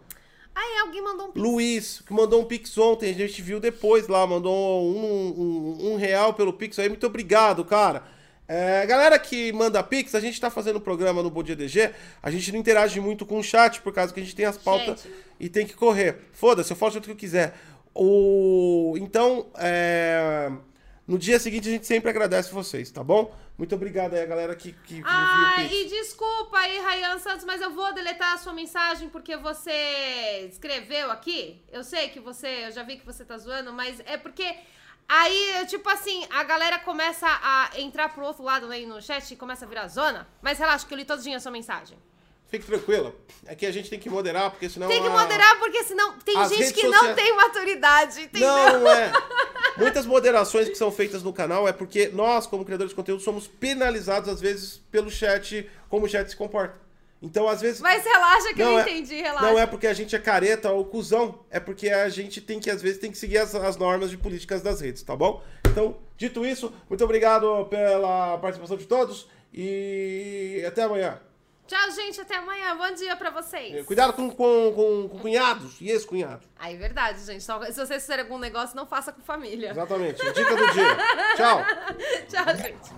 Ai, 0.55 0.79
alguém 0.81 1.01
mandou 1.03 1.29
um 1.29 1.33
Pix. 1.33 1.43
Luiz, 1.43 2.03
que 2.07 2.13
mandou 2.13 2.43
um 2.43 2.45
Pix 2.45 2.77
ontem, 2.77 3.11
a 3.11 3.15
gente 3.15 3.41
viu 3.41 3.59
depois 3.59 4.07
lá, 4.07 4.27
mandou 4.27 4.85
um, 4.85 5.79
um, 5.81 5.93
um 5.93 5.97
real 5.97 6.35
pelo 6.35 6.53
Pix 6.53 6.79
aí. 6.79 6.89
Muito 6.91 7.07
obrigado, 7.07 7.65
cara. 7.65 8.05
É, 8.53 8.85
galera 8.85 9.17
que 9.17 9.53
manda 9.53 9.81
Pix, 9.81 10.13
a 10.13 10.19
gente 10.19 10.41
tá 10.41 10.51
fazendo 10.51 10.81
programa 10.81 11.23
no 11.23 11.31
Bom 11.31 11.41
Dia 11.41 11.55
DG, 11.55 11.93
a 12.21 12.33
gente 12.33 12.51
não 12.51 12.59
interage 12.59 12.99
muito 12.99 13.25
com 13.25 13.39
o 13.39 13.45
chat, 13.45 13.81
por 13.81 13.93
causa 13.95 14.13
que 14.13 14.19
a 14.19 14.23
gente 14.25 14.35
tem 14.35 14.45
as 14.45 14.59
pautas 14.59 15.05
Gente. 15.05 15.15
e 15.39 15.49
tem 15.49 15.65
que 15.65 15.73
correr. 15.73 16.17
Foda-se, 16.33 16.73
eu 16.73 16.77
faço 16.77 16.99
o 16.99 17.01
que 17.01 17.13
eu 17.13 17.15
quiser. 17.15 17.55
O... 17.95 18.97
Então, 18.99 19.47
é, 19.57 20.51
no 21.07 21.17
dia 21.17 21.39
seguinte 21.39 21.69
a 21.69 21.71
gente 21.71 21.87
sempre 21.87 22.11
agradece 22.11 22.53
vocês, 22.53 22.91
tá 22.91 23.05
bom? 23.05 23.33
Muito 23.57 23.73
obrigado 23.77 24.15
aí 24.15 24.23
a 24.23 24.27
galera 24.27 24.57
que, 24.57 24.73
que, 24.73 24.95
que 24.95 24.95
envia 24.95 25.05
o 25.05 25.55
Pix. 25.55 25.73
e 25.73 25.85
desculpa 25.85 26.59
aí, 26.59 26.77
Rayan 26.81 27.21
Santos, 27.21 27.45
mas 27.45 27.61
eu 27.61 27.71
vou 27.71 27.95
deletar 27.95 28.33
a 28.33 28.39
sua 28.39 28.53
mensagem 28.53 29.09
porque 29.11 29.37
você 29.37 30.49
escreveu 30.51 31.13
aqui. 31.13 31.63
Eu 31.71 31.85
sei 31.85 32.09
que 32.09 32.19
você, 32.19 32.65
eu 32.67 32.73
já 32.73 32.83
vi 32.83 32.97
que 32.97 33.07
você 33.07 33.25
tá 33.25 33.39
zoando, 33.39 33.73
mas 33.73 34.01
é 34.07 34.17
porque 34.17 34.57
aí, 35.11 35.67
tipo 35.67 35.89
assim, 35.91 36.25
a 36.31 36.43
galera 36.45 36.79
começa 36.79 37.27
a 37.27 37.71
entrar 37.79 38.09
pro 38.11 38.25
outro 38.25 38.43
lado 38.43 38.71
aí 38.71 38.87
no 38.87 39.03
chat 39.03 39.31
e 39.33 39.37
começa 39.37 39.65
a 39.65 39.69
virar 39.69 39.89
zona. 39.89 40.29
Mas 40.41 40.59
relaxa 40.59 40.87
que 40.87 40.95
eu 40.95 40.99
li 40.99 41.05
todinha 41.05 41.37
a 41.37 41.41
sua 41.41 41.51
mensagem. 41.51 41.99
Fique 42.49 42.67
tranquila. 42.67 43.15
É 43.47 43.55
que 43.55 43.65
a 43.65 43.71
gente 43.71 43.89
tem 43.89 43.99
que 43.99 44.11
moderar, 44.11 44.51
porque 44.51 44.69
senão. 44.69 44.89
Tem 44.89 45.01
que 45.01 45.07
a- 45.07 45.11
moderar 45.11 45.59
porque 45.61 45.85
senão 45.85 46.19
tem 46.19 46.37
As 46.37 46.49
gente 46.49 46.73
que 46.73 46.83
não 46.85 46.93
sociais- 46.95 47.17
tem 47.17 47.37
maturidade, 47.37 48.23
entendeu? 48.23 48.49
Não, 48.49 48.81
não 48.81 48.91
é. 48.91 49.13
Muitas 49.79 50.05
moderações 50.05 50.69
que 50.69 50.75
são 50.75 50.91
feitas 50.91 51.23
no 51.23 51.33
canal 51.33 51.69
é 51.69 51.73
porque 51.73 52.09
nós, 52.09 52.49
como 52.49 52.65
criadores 52.65 52.91
de 52.91 52.97
conteúdo, 52.97 53.23
somos 53.23 53.47
penalizados 53.47 54.29
às 54.29 54.41
vezes 54.41 54.79
pelo 54.91 55.11
chat, 55.11 55.71
como 55.89 56.07
o 56.07 56.09
chat 56.09 56.29
se 56.29 56.37
comporta. 56.37 56.77
Então, 57.23 57.47
às 57.49 57.61
vezes. 57.61 57.81
Mas 57.81 58.03
relaxa 58.05 58.55
que 58.55 58.63
Não, 58.63 58.73
eu 58.73 58.79
é- 58.79 58.83
entendi, 58.83 59.17
relaxa. 59.21 59.47
Não 59.47 59.59
é 59.59 59.67
porque 59.67 59.87
a 59.87 59.93
gente 59.93 60.17
é 60.17 60.19
careta 60.19 60.71
ou 60.73 60.85
cuzão, 60.87 61.41
é 61.51 61.61
porque 61.61 61.91
a 61.91 62.09
gente 62.09 62.41
tem 62.41 62.59
que, 62.59 62.71
às 62.71 62.81
vezes, 62.81 62.99
tem 62.99 63.11
que 63.13 63.19
seguir 63.19 63.39
as, 63.39 63.55
as 63.55 63.77
normas 63.77 64.09
de 64.11 64.17
políticas 64.17 64.63
das 64.63 64.81
redes, 64.81 65.03
tá 65.03 65.15
bom? 65.15 65.43
Então, 65.69 65.99
dito 66.17 66.45
isso, 66.47 66.73
muito 66.89 67.05
obrigado 67.05 67.67
pela 67.67 68.39
participação 68.39 68.77
de 68.77 68.87
todos 68.87 69.29
e 69.53 70.65
até 70.67 70.83
amanhã. 70.83 71.21
Tchau, 71.67 71.91
gente. 71.93 72.21
Até 72.21 72.35
amanhã. 72.37 72.77
Bom 72.77 72.93
dia 72.95 73.15
pra 73.15 73.31
vocês. 73.31 73.87
Cuidado 73.87 74.13
com, 74.13 74.29
com, 74.29 74.73
com, 74.75 75.09
com 75.09 75.19
cunhados 75.21 75.81
e 75.81 75.89
ex-cunhados. 75.89 76.45
Aí, 76.59 76.77
verdade, 76.77 77.25
gente. 77.25 77.45
Só- 77.45 77.63
Se 77.67 77.75
vocês 77.75 78.03
fizerem 78.03 78.25
algum 78.25 78.39
negócio, 78.39 78.75
não 78.75 78.87
faça 78.87 79.13
com 79.13 79.23
família. 79.23 79.71
Exatamente. 79.71 80.21
Dica 80.33 80.57
do 80.57 80.73
dia. 80.73 80.97
Tchau. 81.37 81.65
Tchau, 82.29 82.57
gente. 82.57 82.91